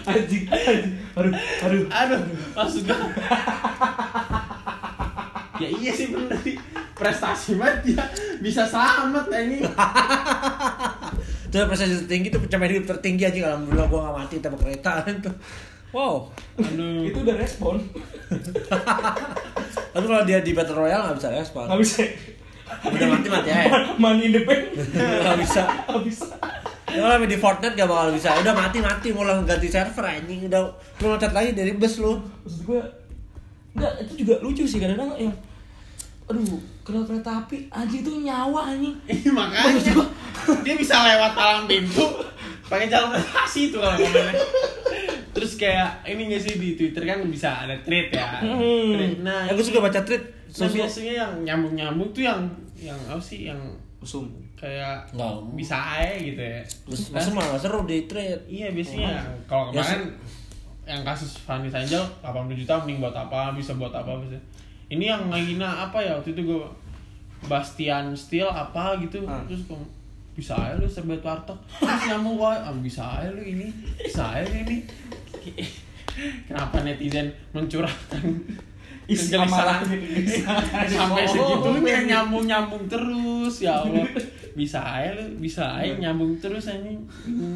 anjing 0.07 0.45
anjing. 0.47 0.95
Aduh 1.19 1.35
aduh. 1.35 1.85
Aduh 1.91 2.21
maksudnya 2.55 2.97
ya 5.57 5.69
iya 5.69 5.91
sih 5.93 6.07
bener 6.15 6.39
sih. 6.41 6.57
Prestasi 6.97 7.61
banget 7.61 7.93
dia 7.93 8.05
bisa 8.41 8.65
selamat 8.65 9.29
ini 9.37 9.61
Itu 11.47 11.57
prestasi 11.63 11.95
tertinggi 12.01 12.29
itu 12.29 12.39
pencapaian 12.39 12.73
hidup 12.73 12.87
tertinggi 12.89 13.23
aja 13.25 13.39
kalau 13.41 13.51
alhamdulillah 13.55 13.87
gue 13.87 14.01
gak 14.01 14.15
mati 14.17 14.35
tabrak 14.39 14.61
kereta 14.63 14.93
itu. 15.07 15.33
Wow. 15.95 16.29
aduh 16.59 17.09
itu 17.09 17.19
udah 17.19 17.37
respon 17.37 17.81
Tapi 19.95 20.05
kalau 20.05 20.23
dia 20.25 20.39
di 20.39 20.53
Battle 20.53 20.77
Royale 20.77 21.09
gak 21.09 21.17
bisa 21.17 21.29
respon. 21.31 21.65
nggak 21.67 21.81
bisa 21.81 22.03
Udah 22.85 23.07
mati 23.09 23.29
mati 23.31 23.49
aja. 23.49 23.95
man 23.97 24.19
independen 24.19 24.77
Gak 25.25 25.37
bisa. 25.39 25.63
nggak 25.87 26.03
bisa 26.05 26.27
Ya 26.87 27.01
kalau 27.03 27.25
di 27.25 27.37
Fortnite 27.37 27.75
gak 27.75 27.89
bakal 27.89 28.09
bisa. 28.11 28.29
Udah 28.35 28.53
mati 28.53 28.79
mati 28.79 29.09
mau 29.11 29.25
lang- 29.25 29.45
ganti 29.45 29.69
server 29.69 30.05
anjing 30.05 30.45
udah 30.45 30.61
lu 30.99 31.07
loncat 31.07 31.33
lagi 31.33 31.51
dari 31.53 31.73
bus 31.73 31.97
lu. 31.97 32.21
maksud 32.43 32.61
gue 32.63 32.81
nggak 33.73 33.93
itu 34.03 34.13
juga 34.21 34.35
lucu 34.41 34.65
sih 34.65 34.79
kadang-kadang 34.79 35.17
yang 35.19 35.33
aduh 36.27 36.59
kereta 36.83 37.05
kereta 37.07 37.31
api. 37.39 37.57
Anjing 37.69 38.01
itu 38.01 38.13
nyawa 38.21 38.71
anjing. 38.71 38.95
Ih, 39.13 39.31
makanya. 39.31 39.95
Dia 40.63 40.75
bisa 40.75 40.95
lewat 41.01 41.33
palang 41.33 41.67
pintu 41.67 42.03
pakai 42.67 42.87
jalur 42.87 43.15
prestasi 43.15 43.71
itu 43.71 43.79
kalau 43.79 43.95
komennya 43.95 44.35
terus 45.31 45.55
kayak 45.55 46.03
ini 46.03 46.27
nggak 46.27 46.43
sih 46.43 46.55
di 46.57 46.75
Twitter 46.75 47.05
kan 47.05 47.23
bisa 47.25 47.63
ada 47.63 47.79
tweet 47.81 48.11
ya. 48.11 48.43
Hmm. 48.43 49.23
Nah 49.23 49.47
Aku 49.47 49.61
suka 49.61 49.79
baca 49.79 50.01
tweet. 50.01 50.19
nah, 50.57 50.67
biasanya 50.67 51.13
yang 51.17 51.33
nyambung 51.45 51.75
nyambung 51.75 52.11
tuh 52.11 52.25
yang 52.25 52.43
yang 52.75 52.99
apa 53.05 53.21
sih 53.21 53.47
yang 53.47 53.59
usum. 54.01 54.27
kayak 54.57 55.05
Nggak. 55.13 55.35
bisa 55.53 55.77
aja 55.77 56.17
gitu 56.17 56.41
ya. 56.41 56.59
Terus 56.65 57.13
masa 57.13 57.29
malah 57.31 57.55
seru 57.55 57.85
di 57.85 58.09
tweet. 58.09 58.41
iya 58.49 58.73
biasanya. 58.73 59.21
Kalau 59.45 59.71
Ya, 59.71 59.85
kemarin 59.85 60.03
yang 60.87 61.03
kasus 61.03 61.37
Fanny 61.39 61.69
Angel 61.69 62.03
80 62.19 62.57
juta 62.57 62.75
mending 62.81 62.99
buat 62.99 63.13
apa 63.13 63.53
bisa 63.53 63.77
buat 63.77 63.93
apa 63.93 64.17
bisa 64.19 64.35
ini 64.87 65.05
yang 65.11 65.29
ngehina 65.31 65.91
apa 65.91 65.99
ya? 65.99 66.19
Waktu 66.19 66.35
itu 66.37 66.43
gue 66.47 66.63
Bastian 67.45 68.17
Steel 68.17 68.49
apa 68.51 68.99
gitu. 69.03 69.23
Ah. 69.29 69.45
terus 69.47 69.69
kok 69.69 69.79
bisa 70.37 70.53
aja 70.53 70.77
lu 70.77 70.85
sebet 70.85 71.21
warteg. 71.25 71.57
Terus 71.81 72.03
nyambung 72.13 72.37
gua 72.37 72.61
ah, 72.61 72.77
bisa 72.77 73.01
aja 73.01 73.33
lu 73.33 73.41
ini 73.41 73.73
bisa 73.97 74.37
aja 74.37 74.45
lu 74.45 74.57
ini. 74.69 74.77
Kenapa 76.45 76.85
netizen 76.85 77.33
mencurahkan 77.57 78.21
kegelisahan? 79.07 79.81
sampai 80.93 81.25
Oh, 81.25 81.31
segitunya 81.31 82.05
nyambung 82.05 82.45
nyambung 82.45 82.85
terus 82.85 83.65
ya 83.65 83.81
Allah. 83.81 84.05
Bisa 84.53 84.81
aja 84.83 85.17
lu 85.17 85.41
bisa 85.41 85.65
aja 85.65 85.97
nyambung 85.97 86.37
terus 86.37 86.69
ini 86.69 87.01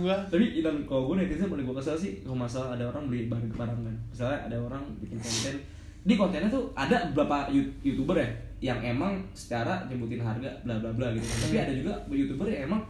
gua. 0.00 0.16
Tapi 0.32 0.64
dan 0.64 0.80
kalau 0.88 1.12
gue 1.12 1.20
netizen 1.20 1.52
paling 1.52 1.68
gue 1.68 1.76
kesel 1.76 2.00
sih 2.00 2.24
kalau 2.24 2.40
masalah 2.40 2.80
ada 2.80 2.88
orang 2.88 3.12
beli 3.12 3.28
barang 3.28 3.52
barang 3.60 3.80
kan 3.84 3.96
misalnya 4.08 4.38
ada 4.48 4.56
orang 4.56 4.84
bikin 5.04 5.20
konten 5.20 5.56
di 6.00 6.14
kontennya 6.14 6.48
tuh 6.48 6.72
ada 6.72 6.96
beberapa 7.10 7.48
You- 7.48 7.72
youtuber 7.82 8.16
ya 8.16 8.28
yang 8.60 8.78
emang 8.78 9.16
secara 9.32 9.84
nyebutin 9.86 10.20
harga 10.20 10.48
bla 10.62 10.76
bla 10.76 10.90
bla 10.90 11.08
gitu. 11.12 11.24
Tapi 11.24 11.56
ada 11.56 11.72
juga 11.72 11.92
youtuber 12.08 12.46
yang 12.46 12.66
emang 12.66 12.80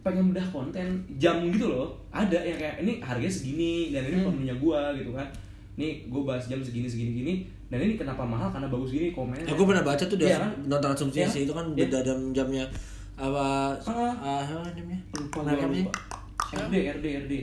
pengen 0.00 0.30
bedah 0.30 0.46
konten 0.48 0.86
jam 1.16 1.42
gitu 1.46 1.66
loh. 1.66 1.90
Ada 2.08 2.38
yang 2.38 2.54
kayak 2.54 2.76
ini 2.80 2.92
harganya 2.98 3.26
segini 3.28 3.90
dan 3.90 4.06
ini 4.06 4.22
pemenuhnya 4.22 4.54
gua 4.56 4.94
gitu 4.94 5.10
kan. 5.10 5.26
Nih 5.74 6.06
gue 6.06 6.22
bahas 6.22 6.46
jam 6.46 6.56
segini 6.58 6.86
segini 6.86 7.10
gini 7.12 7.34
dan 7.66 7.78
ini 7.78 7.94
kenapa 7.94 8.22
mahal? 8.22 8.48
Karena 8.48 8.66
bagus 8.66 8.90
gini 8.90 9.10
komennya. 9.10 9.44
Ya, 9.44 9.52
gue 9.52 9.66
pernah 9.66 9.82
baca 9.82 10.00
tuh 10.00 10.16
dia 10.16 10.28
Iya 10.30 10.38
kan? 10.40 10.50
nonton 10.64 10.90
asumsinya 10.90 11.26
Iya. 11.26 11.34
sih 11.34 11.42
itu 11.44 11.52
kan 11.52 11.66
Iya. 11.68 11.76
beda 11.84 11.98
jam 12.00 12.18
jamnya 12.32 12.64
apa 13.14 13.74
Ah. 13.84 14.40
apa 14.40 14.70
namanya? 14.72 15.00
Lupa 15.12 15.38
gua 15.42 15.68
lupa. 15.68 15.92
RD 16.46 16.74
RD 16.96 17.06
RD 17.26 17.34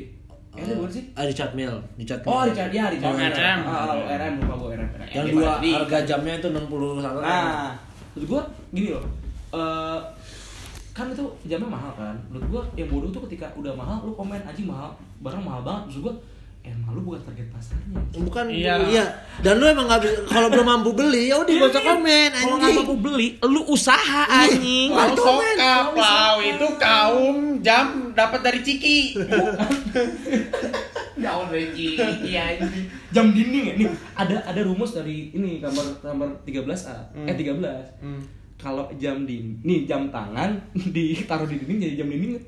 RD 0.53 0.69
bukan 0.75 0.91
sih 0.91 1.03
Ah, 1.11 1.23
Richard 1.23 1.51
Mille 1.53 1.79
Richard 1.95 2.21
Oh, 2.23 2.31
Mille. 2.39 2.53
Richard, 2.53 2.71
ya 2.71 2.85
Richard. 2.87 3.09
Oh, 3.09 3.17
RM. 3.17 3.59
Ah, 3.63 3.83
oh, 3.89 4.05
RM 4.05 4.33
lupa 4.37 4.53
gue 4.55 4.69
RM. 4.75 4.89
yang 5.07 5.25
Ini 5.25 5.33
dua 5.33 5.51
harga 5.57 5.97
jamnya 6.03 6.33
itu 6.37 6.47
60 6.47 7.01
satu 7.01 7.19
Nah, 7.19 7.73
menurut 8.13 8.27
gue 8.29 8.41
gini 8.71 8.87
loh. 8.91 9.05
Eh 9.51 9.99
kan 10.93 11.09
itu 11.09 11.25
jamnya 11.43 11.65
mahal 11.67 11.91
kan. 11.93 12.13
Menurut 12.29 12.47
gue 12.47 12.61
yang 12.77 12.87
bodoh 12.87 13.09
tuh 13.09 13.25
ketika 13.25 13.49
udah 13.53 13.73
mahal 13.73 13.97
lu 14.01 14.13
komen 14.13 14.37
anjing 14.39 14.69
mahal, 14.69 14.93
barang 15.19 15.41
mahal 15.41 15.61
banget. 15.61 15.89
Maksud 15.89 16.01
gue 16.05 16.13
emang 16.63 16.89
lu 16.91 17.01
bukan 17.03 17.21
target 17.21 17.47
pasarnya. 17.49 17.99
bukan 18.15 18.45
Iya. 18.47 18.73
iya. 18.87 19.05
dan 19.39 19.57
lu 19.57 19.65
emang 19.65 19.85
nggak 19.85 19.99
bisa 19.99 20.15
kalau 20.25 20.47
belum 20.47 20.63
mampu 20.65 20.91
beli 20.91 21.27
ya 21.27 21.35
udah 21.37 21.53
gak 21.53 21.69
usah 21.69 21.83
komen 21.83 22.29
Kalau 22.31 22.55
nggak 22.55 22.63
anjing 22.63 22.79
mampu 22.79 22.95
beli, 22.97 23.27
lu 23.41 23.61
usaha 23.67 24.21
anjing. 24.25 24.89
Lau 24.89 25.07
Itu, 25.09 25.23
men. 25.23 25.55
sokap, 25.55 25.85
lau 25.93 26.37
itu 26.41 26.67
kaum 26.77 27.37
jam 27.59 27.85
dapat 28.11 28.39
dari 28.41 28.59
Ciki. 28.59 28.99
Jauh 31.15 31.45
dari 31.47 31.65
iya 32.23 32.41
anjing. 32.57 32.85
Jam 33.09 33.25
dinding 33.29 33.63
ya 33.65 33.73
nih. 33.77 33.87
Ada 34.13 34.35
ada 34.45 34.61
rumus 34.63 34.91
dari 34.91 35.29
ini 35.31 35.59
kamar 35.59 35.85
kamar 35.99 36.27
13A. 36.43 36.95
Eh 37.23 37.35
13. 37.35 37.59
Kalau 38.55 38.87
jam 38.95 39.27
dinding, 39.27 39.59
nih 39.61 39.83
jam 39.83 40.07
tangan 40.07 40.55
ditaruh 40.95 41.43
di 41.45 41.59
dinding 41.59 41.79
jadi 41.81 41.95
jam 41.97 42.07
dinding. 42.07 42.39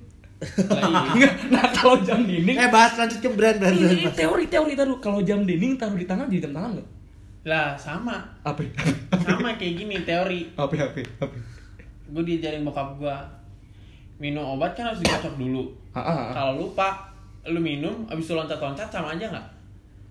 Nah 1.53 1.65
kalau 1.71 2.03
jam 2.03 2.27
dinding 2.27 2.57
eh 2.59 2.67
bahas 2.67 2.99
lanjut 2.99 3.19
ke 3.23 3.29
brand 3.31 3.55
brand, 3.55 3.75
brand, 3.75 4.11
teori 4.11 4.45
teori 4.51 4.73
taruh 4.75 4.99
kalau 4.99 5.23
jam 5.23 5.47
dinding 5.47 5.79
taruh 5.79 5.95
di 5.95 6.03
tangan 6.03 6.27
jadi 6.27 6.49
jam 6.49 6.53
tangan 6.53 6.69
nggak? 6.75 6.88
Lah 7.45 7.77
sama, 7.77 8.25
Apa? 8.41 8.65
sama 9.21 9.53
kayak 9.55 9.73
gini 9.86 10.01
teori. 10.01 10.49
Apa 10.57 10.75
apa 10.91 11.01
apa? 11.01 11.38
Gue 12.09 12.23
diajarin 12.25 12.65
bokap 12.65 12.97
gua 12.97 13.21
minum 14.17 14.57
obat 14.57 14.73
kan 14.73 14.89
harus 14.89 14.99
dikocok 15.05 15.38
dulu. 15.38 15.69
Ah, 15.93 15.99
ah, 16.01 16.11
ah. 16.11 16.29
Kalau 16.33 16.53
lupa 16.67 17.15
lu 17.45 17.61
minum 17.61 18.09
abis 18.09 18.25
itu 18.25 18.33
loncat-loncat 18.33 18.89
sama 18.89 19.13
aja 19.13 19.29
nggak? 19.29 19.47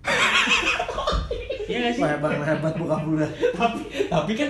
Iya 1.65 1.77
gak 1.89 1.91
sih? 1.97 2.01
Wah, 2.05 2.09
hebat 2.13 2.31
hebat 2.45 2.73
buka 2.77 2.95
bulan 3.01 3.29
tapi 3.57 4.05
tapi 4.05 4.31
kan 4.37 4.49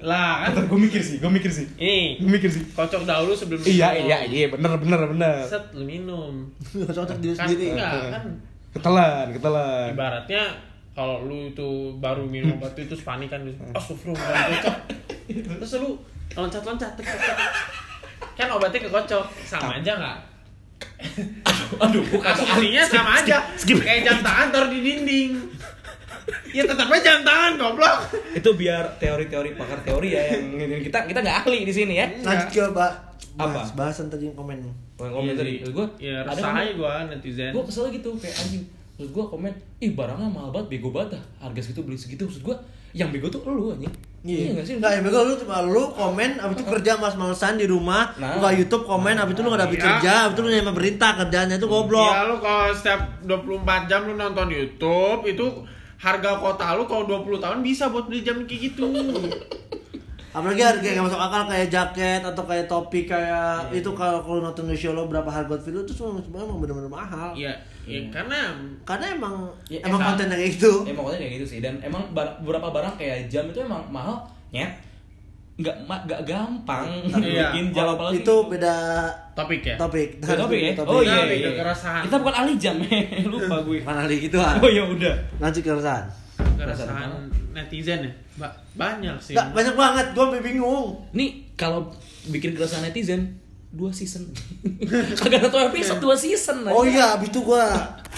Lah 0.00 0.48
kan? 0.48 0.64
Gue 0.64 0.80
mikir 0.80 0.98
sih, 0.98 1.20
gue 1.20 1.28
mikir 1.28 1.48
sih, 1.48 1.68
ini 1.76 2.16
gue 2.16 2.30
mikir 2.30 2.48
sih. 2.48 2.64
kocok 2.72 3.04
dahulu 3.04 3.36
sebelum 3.36 3.60
Iya 3.60 3.88
minum. 3.92 4.06
iya 4.06 4.18
iya 4.24 4.46
bener 4.48 4.72
bener 4.80 5.00
bener. 5.12 5.34
Set 5.44 5.64
lu 5.76 5.84
minum. 5.84 6.48
cocok 6.96 7.20
diri 7.20 7.36
Kan 7.36 7.46
sendiri. 7.46 7.76
enggak 7.76 7.92
kan? 8.10 8.24
Ketelan 8.70 9.26
ketelan. 9.34 9.86
ibaratnya 9.92 10.42
kalau 10.90 11.22
lu 11.22 11.48
itu 11.48 11.68
baru 11.98 12.24
minum 12.24 12.56
obat 12.58 12.72
itu 12.74 12.88
terus 12.88 13.04
panik 13.04 13.28
kan 13.28 13.44
astagfirullah 13.72 14.24
kocok 14.56 14.76
terus 15.58 15.72
lu 15.76 15.90
tek, 16.32 16.88
tek. 16.96 17.06
kan 18.34 18.48
obatnya 18.50 18.80
kekocok. 18.82 19.24
Sama 19.44 19.78
aja 19.78 19.92
nggak? 19.94 20.18
Aduh 21.76 22.04
bukan 22.08 22.32
aslinya 22.32 22.82
sama 22.84 23.20
aja. 23.20 23.36
kayak 23.60 24.00
jam 24.02 24.18
tangan 24.20 24.48
taruh 24.48 24.68
di 24.68 24.80
dinding 24.80 25.32
ya 26.50 26.62
tetap 26.64 26.86
aja 26.86 27.00
jam 27.00 27.20
tangan 27.22 27.52
goblok. 27.56 27.98
Itu 28.32 28.50
biar 28.54 28.98
teori-teori 28.98 29.54
pakar 29.54 29.80
teori 29.82 30.08
ya 30.12 30.22
yang 30.34 30.70
yang 30.70 30.82
kita. 30.82 31.06
Kita 31.06 31.20
nggak 31.20 31.36
ahli 31.46 31.64
di 31.64 31.72
sini 31.72 31.94
ya. 31.96 32.06
lanjut 32.20 32.48
ke 32.50 32.62
mbak. 32.70 32.92
Apa? 33.38 33.62
bahas 33.62 33.72
bahasan 33.72 34.10
tadi 34.10 34.26
yang 34.28 34.36
komen. 34.36 34.58
Yang 34.98 35.12
komen 35.14 35.32
tadi, 35.32 35.52
gue 35.62 35.86
ya 35.96 36.26
resah 36.26 36.50
aja 36.52 36.72
gua 36.76 36.92
netizen. 37.08 37.54
Gue 37.54 37.64
kesel 37.64 37.88
gitu 37.94 38.10
kayak 38.18 38.36
anjing. 38.36 38.64
Terus 38.98 39.16
gue 39.16 39.24
komen 39.24 39.52
ih 39.80 39.96
barangnya 39.96 40.28
mahal 40.28 40.50
banget 40.52 40.76
bego 40.76 40.92
banget 40.92 41.16
dah. 41.16 41.22
Harga 41.40 41.60
segitu 41.62 41.80
beli 41.86 41.96
segitu. 41.96 42.28
Maksud 42.28 42.42
gue 42.44 42.56
yang 42.92 43.08
bego 43.08 43.30
tuh 43.30 43.40
lu 43.46 43.72
anjing. 43.72 43.88
Iya. 44.20 44.52
Nggak 44.52 44.66
sih? 44.68 44.74
Nggak, 44.76 44.90
ya 44.92 45.00
bego 45.00 45.18
lu 45.24 45.32
cuma 45.40 45.64
lu 45.64 45.84
komen, 45.96 46.30
abis 46.36 46.54
itu 46.60 46.64
kerja 46.68 46.92
mas-malesan 47.00 47.56
di 47.56 47.64
rumah, 47.64 48.12
Nah. 48.20 48.36
buka 48.36 48.52
YouTube 48.52 48.84
komen, 48.84 49.16
abis 49.16 49.32
itu 49.32 49.40
lu 49.40 49.48
nggak 49.48 49.62
dapet 49.64 49.78
Iya. 49.80 49.86
kerja, 49.88 50.12
abis 50.28 50.34
itu 50.36 50.40
lu 50.44 50.48
nyampe 50.52 50.72
berintah 50.76 51.10
kerjaannya 51.16 51.56
itu 51.56 51.68
goblok. 51.70 52.12
Iya 52.12 52.20
lu 52.28 52.36
kalau 52.36 52.68
setiap 52.76 53.00
24 53.24 53.88
jam 53.88 54.00
lu 54.04 54.20
nonton 54.20 54.46
YouTube 54.52 55.20
itu 55.24 55.46
harga 56.00 56.32
kota 56.34 56.74
lu 56.74 56.84
kalau 56.84 57.04
20 57.04 57.36
tahun 57.38 57.58
bisa 57.60 57.86
buat 57.86 58.08
beli 58.08 58.20
jam 58.20 58.40
kayak 58.42 58.60
gitu. 58.66 58.88
Apalagi 60.30 60.62
harga 60.62 60.86
yang 60.86 61.02
masuk 61.02 61.18
akal 61.18 61.42
kayak 61.44 61.66
jaket 61.68 62.22
atau 62.22 62.46
kayak 62.46 62.64
topi 62.64 63.02
kayak 63.02 63.66
itu 63.70 63.90
kalau 63.90 64.22
kalau 64.22 64.38
nonton 64.40 64.64
di 64.64 64.78
show 64.78 64.90
lo 64.90 65.04
berapa 65.04 65.26
harga 65.26 65.50
outfit 65.52 65.74
lu 65.74 65.82
itu 65.82 65.90
semua 65.90 66.16
sebenarnya 66.16 66.46
emang 66.46 66.58
bener-bener 66.60 66.86
mahal. 66.88 67.34
Iya, 67.34 67.50
ya, 67.82 67.98
karena 68.08 68.38
Karena 68.80 69.10
emang 69.10 69.50
Ya, 69.66 69.82
emang 69.82 69.98
emang- 69.98 70.14
kontennya 70.14 70.36
kayak 70.36 70.52
gitu. 70.54 70.72
emang 70.84 71.02
konten 71.04 71.18
kayak 71.18 71.34
gitu 71.34 71.46
sih 71.48 71.58
dan 71.58 71.74
emang 71.80 72.06
bar- 72.10 72.38
beberapa 72.38 72.70
barang 72.70 72.94
kayak 72.94 73.26
jam 73.26 73.42
itu 73.44 73.58
emang 73.58 73.82
mahal 73.90 74.22
nyet 74.48 74.70
nggak 75.60 75.76
nggak 75.84 76.20
gampang 76.24 76.88
Iya. 77.12 77.52
bikin 77.52 77.66
jam 77.70 77.86
apalagi 77.90 78.18
itu 78.18 78.34
beda 78.46 78.74
topik 79.32 79.60
ya. 79.62 79.76
topik. 79.76 80.08
Beda 80.16 80.34
topik 80.40 80.58
ya 80.58 80.72
Topik. 80.72 80.88
oh 80.90 81.00
iya, 81.00 81.16
Topik, 81.18 81.36
iya. 81.38 81.50
keresahan. 81.54 82.02
kita 82.04 82.16
bukan 82.16 82.34
ahli 82.34 82.52
jam 82.56 82.74
lupa 83.32 83.56
gue 83.62 83.78
Mana 83.80 84.00
lagi 84.02 84.18
gitu 84.22 84.36
ah. 84.36 84.56
oh 84.56 84.68
ya 84.68 84.82
udah 84.82 85.14
Lanjut 85.36 85.60
ke 85.60 85.68
keresahan. 85.68 86.04
Keresahan 86.56 87.08
netizen 87.50 88.00
ya. 88.00 88.12
Ba- 88.36 88.56
banyak 88.72 89.12
sih. 89.18 89.34
Nggak, 89.34 89.46
banyak 89.52 89.74
banget, 89.74 90.06
gua 90.10 90.24
sampai 90.26 90.42
bingung. 90.42 90.86
nih 91.10 91.28
kalau 91.54 91.92
bikin 92.26 92.52
keresahan 92.52 92.86
netizen 92.86 93.36
dua 93.70 93.90
season 93.90 94.26
kagak 95.20 95.46
satu 95.46 95.58
episode 95.62 96.00
dua 96.00 96.16
season 96.16 96.64
Oh 96.66 96.82
aja. 96.82 96.90
iya, 96.90 97.06
abis 97.14 97.28
itu 97.28 97.40
gua 97.40 97.68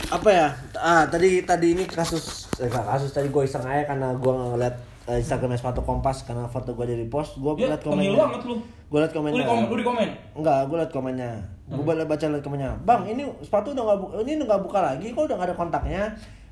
apa 0.08 0.28
ya? 0.28 0.48
Ah, 0.72 1.04
tadi 1.04 1.42
tadi 1.42 1.74
ini 1.74 1.84
kasus 1.84 2.48
eh, 2.56 2.68
kasus 2.68 3.10
tadi 3.10 3.28
gua 3.28 3.42
iseng 3.42 3.60
aja 3.62 3.84
karena 3.86 4.14
gua 4.14 4.32
ngeliat 4.48 4.72
eh, 5.04 5.18
Instagram 5.18 5.52
sepatu 5.52 5.80
kompas 5.80 6.22
karena 6.22 6.46
foto 6.46 6.72
gua 6.72 6.84
dari 6.84 7.04
post, 7.04 7.36
gua 7.36 7.54
ya 7.54 7.68
liat 7.68 7.82
komennya. 7.82 8.14
banget 8.14 8.42
lu 8.44 8.56
Gua 8.86 8.98
liat 9.00 9.10
lu 9.10 9.16
komennya. 9.16 9.36
di 9.36 9.46
komen 9.46 9.64
lu 9.64 9.74
di 9.74 9.84
komen 9.84 10.08
Enggak, 10.34 10.60
gua 10.64 10.76
liat 10.78 10.92
komennya. 10.92 11.30
Gua 11.66 11.82
baca 11.84 12.04
baca 12.04 12.24
liat 12.28 12.42
komennya. 12.42 12.70
Bang, 12.82 13.02
ini 13.04 13.22
sepatu 13.40 13.72
udah 13.72 13.82
nggak 13.84 13.98
bu- 13.98 14.12
ini 14.20 14.30
udah 14.36 14.46
nggak 14.46 14.62
buka 14.62 14.78
lagi, 14.80 15.06
kok 15.08 15.22
udah 15.22 15.36
nggak 15.36 15.48
ada 15.48 15.56
kontaknya. 15.56 16.02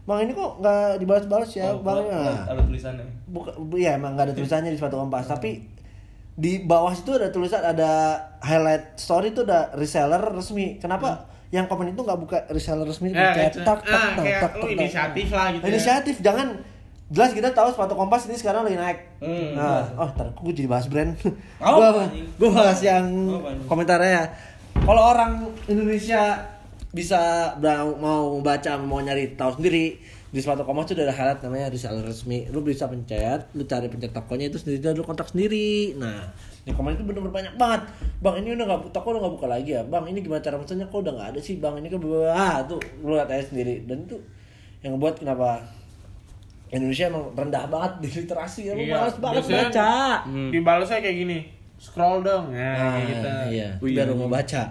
Bang, 0.03 0.19
ini 0.19 0.33
kok 0.33 0.51
nggak 0.57 0.97
dibalas-balas 0.97 1.51
ya, 1.53 1.69
Oh, 1.69 1.79
Bang. 1.79 2.03
Nah, 2.03 2.49
ada 2.49 2.59
tulisannya 2.61 3.05
buka, 3.27 3.51
iya 3.75 3.95
emang 3.95 4.13
nggak 4.13 4.27
ada 4.27 4.35
tulisannya 4.35 4.69
di 4.69 4.77
sepatu 4.77 4.97
kompas, 4.97 5.29
tapi 5.29 5.61
di 6.33 6.65
bawah 6.65 6.91
situ 6.91 7.13
ada 7.13 7.29
tulisan 7.29 7.61
ada 7.61 8.17
highlight 8.41 8.97
story 8.97 9.31
itu 9.31 9.45
ada 9.45 9.71
reseller 9.73 10.19
resmi. 10.27 10.77
Kenapa? 10.77 11.29
Yang 11.51 11.67
komen 11.67 11.87
itu 11.89 12.01
nggak 12.01 12.19
buka 12.19 12.39
reseller 12.49 12.83
resmi 12.83 13.11
Eh, 13.11 13.15
kayak 13.15 13.53
itu- 13.53 13.61
tak 13.61 13.79
tak 13.81 13.93
ah, 13.93 14.11
tak 14.11 14.25
kayak 14.25 14.41
tak 14.41 14.53
lu 14.53 14.63
tak, 14.63 14.71
inisiatif 14.73 15.27
tak. 15.27 15.37
lah 15.37 15.47
gitu 15.51 15.61
ya. 15.61 15.69
Inisiatif 15.69 16.17
jangan 16.21 16.49
jelas 17.11 17.35
kita 17.35 17.51
tahu 17.51 17.69
sepatu 17.69 17.93
kompas 17.93 18.25
ini 18.25 18.39
sekarang 18.39 18.63
lagi 18.63 18.79
naik. 18.79 18.99
Hmm, 19.19 19.53
nah, 19.53 19.83
oh, 19.99 20.09
ntar 20.09 20.31
gue 20.31 20.53
jadi 20.55 20.71
bahas 20.71 20.87
brand. 20.87 21.13
Oh, 21.61 21.83
anjing. 21.83 22.27
gua 22.39 22.51
bahas 22.57 22.81
yang 22.81 23.05
Oh, 23.29 23.43
komentarnya. 23.67 24.11
ya. 24.11 24.25
Kalau 24.81 25.03
orang 25.11 25.45
Indonesia 25.67 26.39
bisa 26.91 27.55
mau 27.99 28.39
baca 28.41 28.75
mau 28.79 28.99
nyari 28.99 29.35
tahu 29.35 29.59
sendiri 29.59 29.99
di 30.31 30.39
sepatu 30.39 30.63
kompas 30.63 30.87
itu 30.87 30.99
udah 30.99 31.11
ada 31.11 31.15
highlight 31.15 31.43
namanya 31.43 31.67
reseller 31.71 32.03
resmi 32.03 32.47
lu 32.51 32.63
bisa 32.63 32.87
pencet 32.87 33.51
lu 33.51 33.63
cari 33.63 33.91
pencet 33.91 34.11
tokonya 34.11 34.47
itu 34.47 34.59
sendiri 34.59 34.79
dan 34.79 34.95
lu 34.95 35.03
kontak 35.03 35.27
sendiri 35.27 35.95
nah 35.99 36.31
di 36.63 36.71
komen 36.71 36.95
itu 36.95 37.03
bener-bener 37.03 37.35
banyak 37.35 37.55
banget 37.55 37.83
bang 38.19 38.35
ini 38.39 38.55
udah 38.55 38.67
nggak 38.67 38.81
toko 38.91 39.11
udah 39.11 39.27
nggak 39.27 39.35
buka 39.39 39.47
lagi 39.51 39.71
ya 39.75 39.83
bang 39.83 40.07
ini 40.07 40.19
gimana 40.19 40.39
cara 40.39 40.59
pesennya 40.59 40.87
kok 40.87 41.03
udah 41.03 41.13
nggak 41.15 41.29
ada 41.35 41.41
sih 41.43 41.59
bang 41.59 41.75
ini 41.83 41.87
kan 41.91 41.99
ah 42.31 42.63
tuh 42.63 42.79
lu 43.03 43.15
lihat 43.15 43.27
aja 43.27 43.43
sendiri 43.43 43.83
dan 43.87 44.07
itu 44.07 44.19
yang 44.83 44.95
ngebuat 44.95 45.15
kenapa 45.19 45.67
Indonesia 46.71 47.05
emang 47.07 47.25
rendah 47.33 47.65
banget 47.67 47.93
di 47.99 48.09
literasi 48.17 48.61
ya 48.65 48.73
Iya, 48.73 48.95
malas 48.97 49.17
banget 49.17 49.43
biasanya 49.43 49.63
baca 49.65 49.93
Hmm. 50.23 50.51
Dibalasnya 50.51 50.99
kayak 51.01 51.17
gini. 51.19 51.39
Scroll 51.77 52.21
dong. 52.21 52.45
Ya, 52.51 52.71
nah, 52.71 52.91
kayak 52.93 53.07
gitu. 53.09 53.29
iya 53.51 53.69
Oh, 53.75 53.87
iya. 53.87 53.95
biar 53.99 54.15
mau 54.15 54.29
baca 54.29 54.63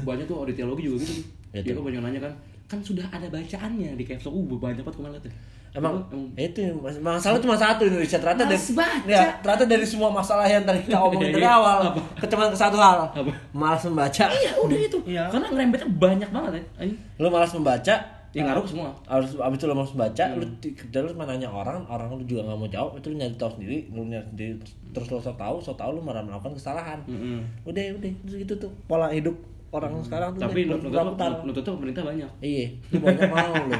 banyak 0.00 0.24
tuh 0.24 0.36
audit 0.36 0.54
teologi 0.54 0.82
juga 0.84 0.96
gitu 1.00 1.14
Ya, 1.50 1.60
dia 1.60 1.70
tuh. 1.70 1.78
kan 1.78 1.84
banyak 1.86 2.00
nanya 2.02 2.20
kan 2.22 2.32
kan 2.66 2.78
sudah 2.80 3.06
ada 3.06 3.28
bacaannya 3.28 3.92
di 3.92 4.02
caps 4.02 4.26
uh 4.26 4.32
banyak 4.50 4.80
banget 4.80 4.94
kemarin 4.94 5.14
liatnya 5.14 5.34
Emang, 5.70 6.00
Emang- 6.08 6.32
itu 6.34 6.60
masalah 6.96 7.36
cuma 7.36 7.52
satu 7.54 7.84
Indonesia 7.84 8.16
ternyata 8.16 8.48
dari 8.48 8.56
baca. 8.72 9.04
ya, 9.06 9.28
ternyata 9.38 9.64
dari 9.66 9.84
semua 9.84 10.08
masalah 10.08 10.46
yang 10.46 10.64
tadi 10.64 10.80
kita 10.80 10.96
omongin 10.96 11.28
dari 11.30 11.44
Iya. 11.44 11.52
awal 11.54 11.78
kecuali 12.16 12.48
ke 12.48 12.56
satu 12.56 12.76
hal 12.76 12.98
Apa? 13.06 13.28
malas 13.52 13.84
membaca 13.84 14.24
iya 14.32 14.56
udah 14.56 14.78
itu 14.78 14.98
Iya. 15.04 15.28
karena 15.28 15.46
ngerembetnya 15.46 15.88
banyak 15.92 16.28
banget 16.30 16.52
ya 16.54 16.62
anjing. 16.80 16.98
lu 17.14 17.28
malas 17.28 17.52
membaca 17.52 17.94
Ya 18.36 18.44
ngaruh 18.44 18.62
semua. 18.62 18.92
harus 19.06 19.32
abis 19.34 19.56
itu 19.56 19.64
lo 19.64 19.74
harus 19.74 19.94
baca 19.94 20.24
Hmm. 20.26 20.36
lu 20.36 20.46
di- 20.58 20.72
kerja 20.72 20.98
lu 20.98 21.08
cuma 21.08 21.24
nanya 21.24 21.48
orang 21.48 21.80
orang 21.86 22.08
lu 22.10 22.22
juga 22.22 22.44
nggak 22.44 22.58
mau 22.58 22.68
jawab 22.68 22.92
itu 22.94 23.06
lu 23.06 23.16
nyari 23.16 23.32
tahu 23.34 23.50
sendiri 23.50 23.78
lu 23.88 24.04
nyari 24.04 24.26
sendiri 24.26 24.52
terus 24.90 25.08
lo 25.08 25.16
so 25.18 25.32
tahu 25.34 25.56
so 25.58 25.72
tahu 25.72 25.90
lu 25.90 26.00
malah 26.00 26.20
melakukan 26.20 26.52
kesalahan 26.52 27.00
Mm-mm. 27.02 27.40
udah 27.64 27.82
udah 27.94 28.12
terus 28.22 28.36
gitu 28.38 28.54
tuh 28.58 28.70
pola 28.84 29.08
hidup 29.08 29.32
orang 29.68 29.96
sekarang 30.00 30.30
tuh 30.30 30.40
Hmm. 30.42 30.52
Tapi 30.52 30.60
nuntut 30.68 31.60
tuh 31.60 31.72
pemerintah 31.74 32.02
banyak. 32.02 32.30
iya 32.40 32.66
lu 32.88 32.98
banyak 32.98 33.24
mau 33.26 33.52
lu 33.62 33.76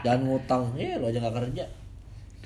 jangan 0.00 0.20
ngutang 0.24 0.62
iya 0.72 0.94
lu 0.96 1.04
aja 1.04 1.18
gak 1.20 1.34
kerja 1.36 1.64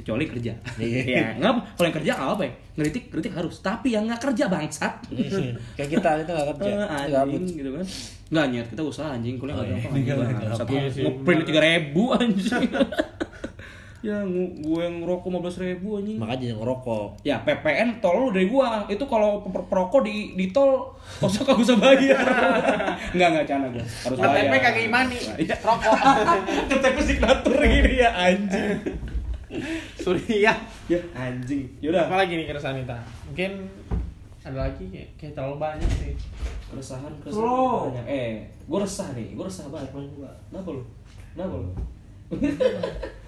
Kecuali 0.01 0.25
kerja. 0.25 0.53
Iya. 0.75 1.01
ya, 1.15 1.27
nggak 1.37 1.51
apa. 1.51 1.61
Kalau 1.71 1.87
yang 1.87 1.97
kerja 1.97 2.13
nggak 2.15 2.31
apa 2.31 2.43
ya. 2.43 2.53
Ngeritik, 2.73 3.05
kritik 3.09 3.33
harus. 3.33 3.55
Tapi 3.61 3.89
yang 3.91 4.05
nggak 4.05 4.21
kerja 4.23 4.45
bangsat. 4.49 4.95
Iya. 5.09 5.53
kayak 5.77 5.91
kita 5.93 6.09
kita 6.25 6.31
gak 6.33 6.47
kerja 6.57 6.73
anjing 7.05 7.45
gitu 7.53 7.71
kan. 7.71 7.85
Nggak 8.31 8.47
nyet, 8.49 8.67
kita 8.69 8.83
usaha 8.83 9.09
anjing. 9.11 9.37
Kuliah 9.37 9.55
nggak 9.55 9.69
Oh, 9.69 9.95
iya. 9.95 10.15
apa. 10.17 10.25
Nggak 10.33 10.57
Satu. 10.57 10.73
Iya 10.73 10.83
ngeprint 11.05 11.43
tiga 11.45 11.61
ribu 11.61 12.03
anjing. 12.11 12.65
ya 14.01 14.17
gue 14.25 14.81
yang 14.81 15.05
ngerokok 15.05 15.29
15 15.29 15.61
ribu 15.61 16.01
anjing. 16.01 16.17
makanya 16.17 16.41
jangan 16.49 16.57
ngerokok 16.57 17.09
Ya 17.21 17.37
PPN 17.37 18.01
tol 18.01 18.17
lu 18.17 18.29
dari 18.33 18.49
gua. 18.49 18.89
Itu 18.89 19.05
kalau 19.05 19.45
per- 19.45 19.69
perokok 19.69 20.01
di 20.01 20.33
di 20.33 20.49
tol 20.49 20.97
kosong 21.21 21.45
kagak 21.45 21.61
usah 21.61 21.77
bayar. 21.77 22.17
Enggak 23.13 23.29
enggak 23.29 23.45
canda 23.47 23.69
gua. 23.69 23.85
Harus 23.85 24.17
bayar. 24.17 24.41
KTP 24.41 24.55
kagak 24.57 24.85
imani, 24.89 25.19
Iya. 25.37 25.57
rokok. 25.61 25.93
KTP 26.73 26.97
signatur 27.05 27.61
gini 27.61 27.93
ya 27.95 28.11
anjing. 28.17 28.81
Surya. 30.05 30.53
Ya 30.87 31.01
anjing. 31.15 31.67
Yaudah. 31.83 32.07
Apa 32.07 32.27
lagi 32.27 32.33
nih 32.39 32.47
keresahan 32.47 32.79
kita? 32.83 32.99
Mungkin 33.31 33.53
ada 34.41 34.59
lagi 34.71 34.85
kayak, 34.89 35.09
kayak 35.21 35.33
terlalu 35.37 35.57
banyak 35.61 35.91
sih. 36.01 36.15
Keresahan 36.71 37.13
Bro. 37.21 37.29
keresahan 37.29 37.55
banyak. 37.93 38.05
Eh, 38.07 38.35
gua 38.71 38.81
resah 38.87 39.09
nih. 39.13 39.29
Gua 39.35 39.47
resah 39.51 39.67
banget. 39.69 39.91
Kenapa 39.93 40.69
lu? 40.71 40.83
Kenapa 41.35 41.55
lu? 41.59 41.71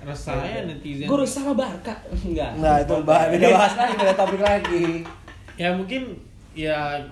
Resahnya 0.07 0.67
netizen. 0.71 1.11
Gua 1.11 1.27
resah 1.27 1.43
sama 1.43 1.55
Barca. 1.59 1.95
Enggak. 2.23 2.51
nah 2.63 2.79
itu 2.79 2.95
bah 3.03 3.27
beda 3.31 3.51
bahas 3.51 3.75
lagi 3.75 3.95
beda 3.99 4.15
topik 4.15 4.43
lagi 4.43 5.03
Ya 5.59 5.75
mungkin 5.75 6.19
ya 6.55 7.03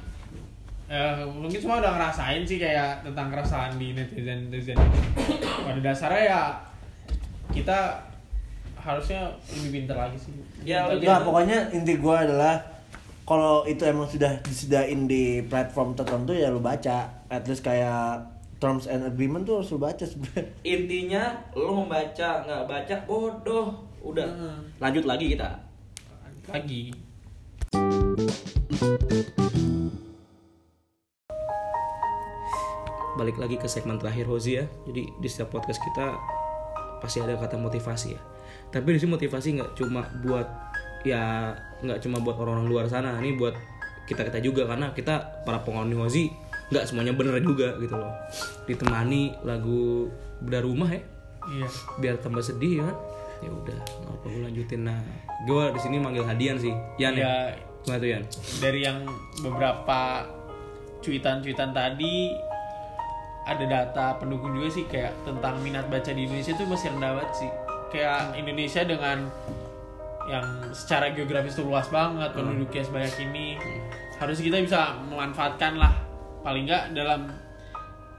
eh, 0.86 1.22
mungkin 1.26 1.58
semua 1.58 1.82
udah 1.82 1.98
ngerasain 1.98 2.42
sih 2.46 2.58
kayak 2.62 3.02
tentang 3.02 3.30
keresahan 3.30 3.74
di 3.74 3.94
netizen 3.94 4.50
netizen. 4.50 4.78
Pada 5.66 5.80
dasarnya 5.82 6.22
ya 6.30 6.42
kita 7.50 7.98
harusnya 8.81 9.31
lebih 9.53 9.85
pintar 9.85 9.97
lagi 10.09 10.16
sih. 10.16 10.33
Ya, 10.64 10.89
Nggak, 10.89 11.28
pokoknya 11.28 11.70
inti 11.76 12.01
gue 12.01 12.16
adalah 12.16 12.61
kalau 13.28 13.62
itu 13.62 13.87
emang 13.87 14.11
sudah 14.11 14.43
disediain 14.43 15.07
di 15.07 15.45
platform 15.47 15.95
tertentu 15.95 16.35
ya 16.35 16.51
lu 16.51 16.59
baca 16.59 17.22
at 17.31 17.47
least 17.47 17.62
kayak 17.62 18.26
terms 18.59 18.91
and 18.91 19.07
agreement 19.07 19.47
tuh 19.47 19.62
harus 19.62 19.70
lu 19.70 19.78
baca 19.78 20.03
sebenarnya 20.03 20.51
Intinya 20.66 21.22
lu 21.55 21.87
membaca 21.87 22.43
nggak 22.43 22.64
baca 22.66 22.97
bodoh. 23.07 23.87
Udah. 24.03 24.26
Hmm. 24.26 24.61
Lanjut 24.83 25.05
lagi 25.07 25.37
kita. 25.37 25.49
lagi. 26.51 26.91
balik 33.20 33.37
lagi 33.37 33.61
ke 33.61 33.68
segmen 33.68 34.01
terakhir 34.01 34.24
Hozi 34.24 34.59
ya. 34.59 34.64
Jadi 34.89 35.12
di 35.20 35.28
setiap 35.28 35.53
podcast 35.53 35.76
kita 35.85 36.16
pasti 37.01 37.18
ada 37.18 37.34
kata 37.34 37.57
motivasi 37.57 38.09
ya. 38.14 38.20
Tapi 38.70 38.94
di 38.94 38.98
sini 39.03 39.16
motivasi 39.16 39.48
nggak 39.59 39.70
cuma 39.74 40.05
buat 40.22 40.46
ya 41.03 41.51
nggak 41.80 41.98
cuma 42.05 42.20
buat 42.20 42.36
orang-orang 42.36 42.68
luar 42.68 42.84
sana. 42.86 43.18
Ini 43.18 43.34
buat 43.34 43.57
kita 44.07 44.22
kita 44.26 44.38
juga 44.38 44.68
karena 44.68 44.92
kita 44.92 45.42
para 45.42 45.64
penghuni 45.64 45.96
Hozi 45.96 46.30
nggak 46.70 46.86
semuanya 46.86 47.16
bener 47.16 47.40
juga 47.42 47.74
gitu 47.80 47.96
loh. 47.96 48.12
Ditemani 48.68 49.42
lagu 49.42 50.07
beda 50.38 50.62
rumah 50.62 50.88
ya 50.88 51.03
Iya. 51.40 51.68
biar 51.98 52.14
tambah 52.20 52.44
sedih 52.44 52.78
ya 52.78 52.84
kan. 52.86 52.96
Ya 53.40 53.48
udah, 53.48 53.78
nggak 53.80 54.12
apa 54.20 54.26
gue 54.28 54.40
lanjutin 54.44 54.80
nah. 54.84 55.01
Gue 55.48 55.64
di 55.72 55.80
sini 55.80 55.96
manggil 55.96 56.22
Hadian 56.22 56.61
sih. 56.61 56.76
Yan 57.01 57.16
ya. 57.16 57.24
Ya 57.24 57.34
Gimana 57.80 57.96
tuh 57.96 58.09
Yan? 58.12 58.22
dari 58.61 58.80
yang 58.84 58.98
beberapa 59.40 60.28
cuitan-cuitan 61.01 61.72
tadi 61.72 62.36
ada 63.49 63.64
data 63.64 64.07
pendukung 64.20 64.53
juga 64.53 64.68
sih 64.68 64.84
kayak 64.84 65.16
tentang 65.24 65.59
minat 65.64 65.88
baca 65.88 66.11
di 66.12 66.28
Indonesia 66.28 66.53
itu 66.53 66.64
masih 66.68 66.88
rendah 66.93 67.11
banget 67.16 67.32
sih. 67.34 67.51
Kayak 67.91 68.36
Indonesia 68.38 68.82
dengan 68.86 69.18
yang 70.30 70.47
secara 70.70 71.11
geografis 71.11 71.59
tuh 71.59 71.66
luas 71.66 71.88
banget 71.91 72.30
penduduknya 72.36 72.82
sebanyak 72.84 73.14
ini. 73.26 73.59
Harusnya 74.20 74.45
kita 74.53 74.59
bisa 74.62 74.80
memanfaatkan 75.09 75.80
lah 75.80 75.93
paling 76.45 76.68
nggak 76.68 76.93
dalam 76.93 77.32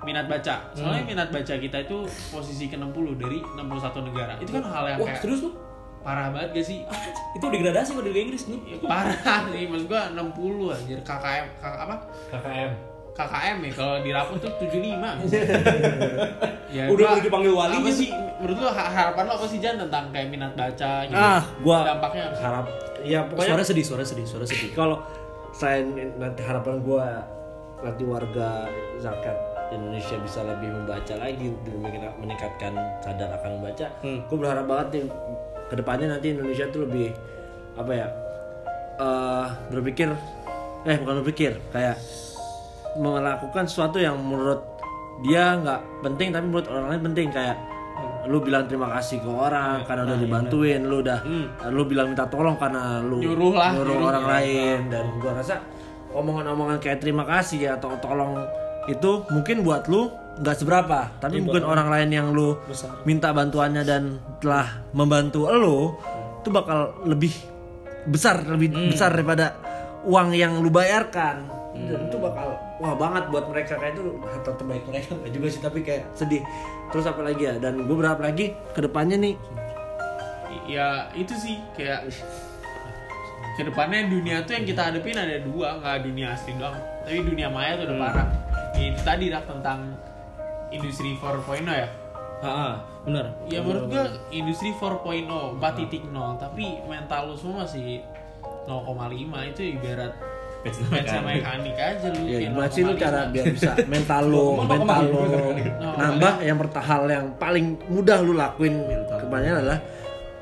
minat 0.02 0.26
baca. 0.26 0.74
Soalnya 0.74 1.06
minat 1.06 1.30
baca 1.30 1.54
kita 1.56 1.78
itu 1.86 2.10
posisi 2.34 2.66
ke-60 2.68 3.06
dari 3.22 3.40
61 3.54 4.10
negara. 4.10 4.34
Itu 4.42 4.52
kan 4.52 4.66
hal 4.66 4.86
yang 4.98 5.00
Wah, 5.00 5.08
kayak 5.14 5.22
serius 5.22 5.42
lu? 5.46 5.52
parah 6.02 6.34
banget 6.34 6.50
gak 6.58 6.66
sih? 6.66 6.82
Itu 7.38 7.46
degradasi 7.46 7.94
kok 7.94 8.02
di 8.02 8.10
Liga 8.10 8.22
Inggris 8.26 8.50
nih. 8.50 8.60
Parah 8.82 9.46
sih 9.54 9.70
maksud 9.70 9.86
gua 9.86 10.10
60 10.10 10.74
anjir. 10.74 10.98
KKM 11.06 11.46
KK, 11.62 11.76
apa? 11.78 11.96
KKM 12.34 12.91
KKM 13.12 13.58
ya 13.62 13.72
kalau 13.72 13.96
di 14.00 14.10
rapot 14.10 14.38
tuh 14.38 14.52
75 14.58 14.72
ya 16.72 16.84
Udah 16.88 16.96
gua- 16.98 17.12
udah 17.12 17.22
dipanggil 17.22 17.52
wali 17.52 17.74
apa 17.74 17.84
gitu. 17.86 17.98
sih 17.98 18.10
menurut 18.40 18.58
lu 18.58 18.68
ha- 18.68 18.90
harapan 18.90 19.24
lo 19.26 19.34
apa 19.34 19.46
sih 19.46 19.60
Jan 19.60 19.76
tentang 19.78 20.10
kayak 20.10 20.28
minat 20.28 20.54
baca 20.54 20.92
gitu 21.04 21.14
ah 21.14 21.44
gua 21.60 21.78
dampaknya 21.86 22.24
apa 22.26 22.38
harap 22.40 22.66
ya 23.02 23.20
pokoknya 23.24 23.50
Suara 23.50 23.64
sedih, 23.64 23.86
suara 23.86 24.04
sedih, 24.04 24.26
suara 24.26 24.46
sedih. 24.46 24.72
kalau 24.72 24.98
selain 25.52 25.86
nanti 26.16 26.42
harapan 26.42 26.80
gua 26.80 27.22
nanti 27.80 28.04
warga 28.04 28.66
zakat 28.98 29.36
Indonesia 29.70 30.16
bisa 30.18 30.44
lebih 30.44 30.70
membaca 30.70 31.14
lagi 31.18 31.48
demi 31.62 31.88
meningkatkan 32.16 32.72
sadar 33.00 33.30
akan 33.34 33.52
membaca 33.58 33.88
Hmm. 34.02 34.20
gue 34.22 34.38
berharap 34.38 34.66
banget 34.66 34.88
nih 34.94 35.04
ke 35.66 35.76
depannya 35.76 36.08
nanti 36.10 36.28
Indonesia 36.30 36.68
tuh 36.68 36.84
lebih 36.84 37.16
apa 37.74 37.92
ya 37.92 38.08
eh 38.98 39.48
berpikir 39.68 40.12
eh 40.84 40.98
bukan 40.98 41.16
berpikir 41.22 41.56
kayak 41.70 41.96
melakukan 42.98 43.68
sesuatu 43.68 43.98
yang 43.98 44.18
menurut 44.20 44.60
dia 45.22 45.54
nggak 45.56 46.02
penting 46.02 46.34
tapi 46.34 46.46
menurut 46.50 46.68
orang 46.68 46.86
lain 46.92 47.02
penting. 47.12 47.28
Kayak 47.30 47.58
lu 48.26 48.38
bilang 48.38 48.70
terima 48.70 48.86
kasih 48.94 49.18
ke 49.18 49.30
orang 49.30 49.82
karena 49.90 50.06
udah 50.06 50.18
dibantuin 50.18 50.82
lu 50.86 51.02
udah 51.02 51.20
lu 51.74 51.84
bilang 51.90 52.14
minta 52.14 52.30
tolong 52.30 52.54
karena 52.54 53.02
lu 53.02 53.18
Nyuruh 53.18 53.54
lah, 53.58 53.74
nyuruh 53.74 53.96
nyuruh. 53.98 54.10
orang 54.14 54.26
lain. 54.30 54.78
Dan 54.94 55.06
gua 55.18 55.32
rasa 55.38 55.58
omongan-omongan 56.14 56.78
kayak 56.78 57.02
terima 57.02 57.24
kasih 57.26 57.78
atau 57.78 57.98
tolong 57.98 58.38
itu 58.86 59.26
mungkin 59.30 59.62
buat 59.62 59.86
lu 59.90 60.10
nggak 60.42 60.58
seberapa. 60.58 61.00
Tapi 61.18 61.42
mungkin 61.42 61.66
orang 61.66 61.90
lain 61.90 62.10
yang 62.10 62.28
lu 62.34 62.58
minta 63.06 63.30
bantuannya 63.34 63.84
dan 63.86 64.18
telah 64.42 64.86
membantu 64.94 65.50
lu 65.54 65.94
itu 66.42 66.50
bakal 66.50 66.98
lebih 67.06 67.34
besar 68.10 68.42
lebih 68.50 68.74
besar 68.90 69.14
daripada 69.14 69.54
uang 70.06 70.34
yang 70.34 70.62
lu 70.62 70.70
bayarkan. 70.70 71.46
Dan 71.74 72.10
itu 72.10 72.18
bakal 72.18 72.58
wah 72.82 72.98
banget 72.98 73.30
buat 73.30 73.46
mereka. 73.46 73.78
Kayak 73.78 74.02
itu 74.02 74.04
harta 74.26 74.52
terbaik 74.58 74.84
mereka. 74.90 75.14
Nggak 75.14 75.32
juga 75.38 75.48
sih 75.54 75.62
tapi 75.62 75.80
kayak 75.86 76.04
sedih. 76.18 76.42
Terus 76.90 77.06
apa 77.06 77.22
lagi 77.22 77.44
ya? 77.46 77.56
Dan 77.62 77.86
gue 77.86 77.96
berharap 77.96 78.26
lagi 78.26 78.58
ke 78.74 78.82
depannya 78.82 79.22
nih. 79.22 79.36
Ya 80.66 81.08
itu 81.14 81.38
sih 81.38 81.62
kayak 81.78 82.10
ke 83.60 83.62
depannya 83.62 84.10
dunia 84.10 84.42
tuh 84.44 84.58
yang 84.58 84.66
kita 84.66 84.82
hadapin 84.90 85.14
ada 85.14 85.38
dua. 85.46 85.78
Nggak 85.78 85.98
dunia 86.10 86.34
asli 86.34 86.58
doang 86.58 86.76
tapi 87.06 87.22
dunia 87.22 87.48
maya 87.50 87.78
tuh 87.78 87.86
udah 87.86 87.98
parah. 88.02 88.28
Itu 88.74 89.02
tadi 89.06 89.30
dah 89.30 89.44
tentang 89.46 89.94
industri 90.74 91.14
4.0 91.20 91.68
ya. 91.68 91.90
Ah, 92.42 92.82
benar. 93.06 93.38
Ya 93.46 93.62
menurut 93.62 93.86
gua 93.94 94.10
industri 94.34 94.74
4.0 94.74 95.62
4.0 95.62 96.42
tapi 96.42 96.82
mental 96.90 97.30
lu 97.30 97.36
semua 97.38 97.70
masih 97.70 98.02
0,5 98.66 99.52
itu 99.54 99.62
ibarat 99.78 100.14
Pecah 100.62 101.22
mekanik 101.26 101.74
aja 101.74 102.08
lu 102.14 102.22
ya 102.30 102.38
gimana 102.46 102.70
sih 102.70 102.86
lu 102.86 102.94
0,5. 102.94 103.02
cara 103.02 103.20
biar 103.34 103.46
bisa 103.50 103.74
mental 103.90 104.24
lu 104.30 104.46
mental 104.70 105.02
lu 105.10 105.22
nambah 105.82 106.34
yang 106.46 106.58
pertama 106.62 106.86
hal 106.86 107.04
yang 107.10 107.26
paling 107.42 107.66
mudah 107.90 108.22
lu 108.22 108.38
lakuin. 108.38 108.86
Kebanyakan 109.10 109.58
adalah 109.66 109.80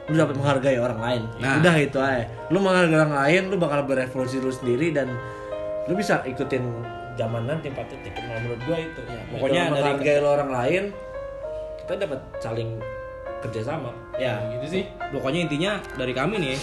lu 0.09 0.15
dapat 0.17 0.35
menghargai 0.35 0.77
orang 0.81 0.99
lain. 0.99 1.23
Nah. 1.39 1.63
udah 1.63 1.75
itu 1.79 1.97
aja. 2.01 2.25
Lu 2.51 2.59
menghargai 2.59 2.97
orang 2.99 3.15
lain 3.15 3.41
lu 3.47 3.55
bakal 3.55 3.79
berevolusi 3.87 4.43
lu 4.43 4.51
sendiri 4.51 4.91
dan 4.91 5.07
lu 5.87 5.93
bisa 5.95 6.19
ikutin 6.27 6.63
zaman 7.15 7.47
nanti 7.47 7.71
empat 7.71 7.87
titik 7.87 8.15
nah, 8.19 8.35
menurut 8.43 8.59
gua 8.67 8.77
itu. 8.79 9.01
Ya, 9.07 9.21
pokoknya 9.31 9.61
Dengan 9.63 9.71
dari- 9.71 9.83
menghargai 9.87 10.17
lu 10.19 10.27
orang 10.27 10.51
lain 10.51 10.83
kita 11.79 11.93
dapat 11.95 12.19
saling 12.43 12.69
kerjasama. 13.39 13.91
Ya, 14.19 14.35
gitu 14.59 14.65
sih. 14.67 14.83
Pokoknya 15.15 15.47
intinya 15.47 15.71
dari 15.95 16.11
kami 16.11 16.35
nih 16.43 16.57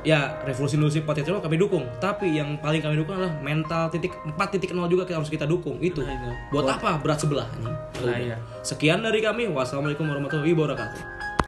ya 0.00 0.40
revolusi 0.44 0.80
industri 0.80 1.04
4.0 1.04 1.44
kami 1.44 1.56
dukung. 1.60 1.84
Tapi 2.00 2.36
yang 2.36 2.56
paling 2.60 2.80
kami 2.80 3.00
dukung 3.00 3.20
adalah 3.20 3.34
mental 3.40 3.92
titik 3.92 4.16
4.0 4.24 4.72
juga 4.88 5.02
kita 5.04 5.20
harus 5.20 5.30
kita 5.30 5.44
dukung 5.44 5.76
itu. 5.80 6.00
Nah, 6.00 6.36
buat 6.52 6.66
apa? 6.66 7.00
Berat 7.00 7.20
sebelah 7.20 7.48
nih 7.60 7.74
Nah, 8.00 8.16
iya. 8.16 8.36
sekian 8.64 9.04
dari 9.04 9.20
kami. 9.20 9.44
Wassalamualaikum 9.52 10.08
warahmatullahi 10.08 10.56
wabarakatuh 10.56 11.29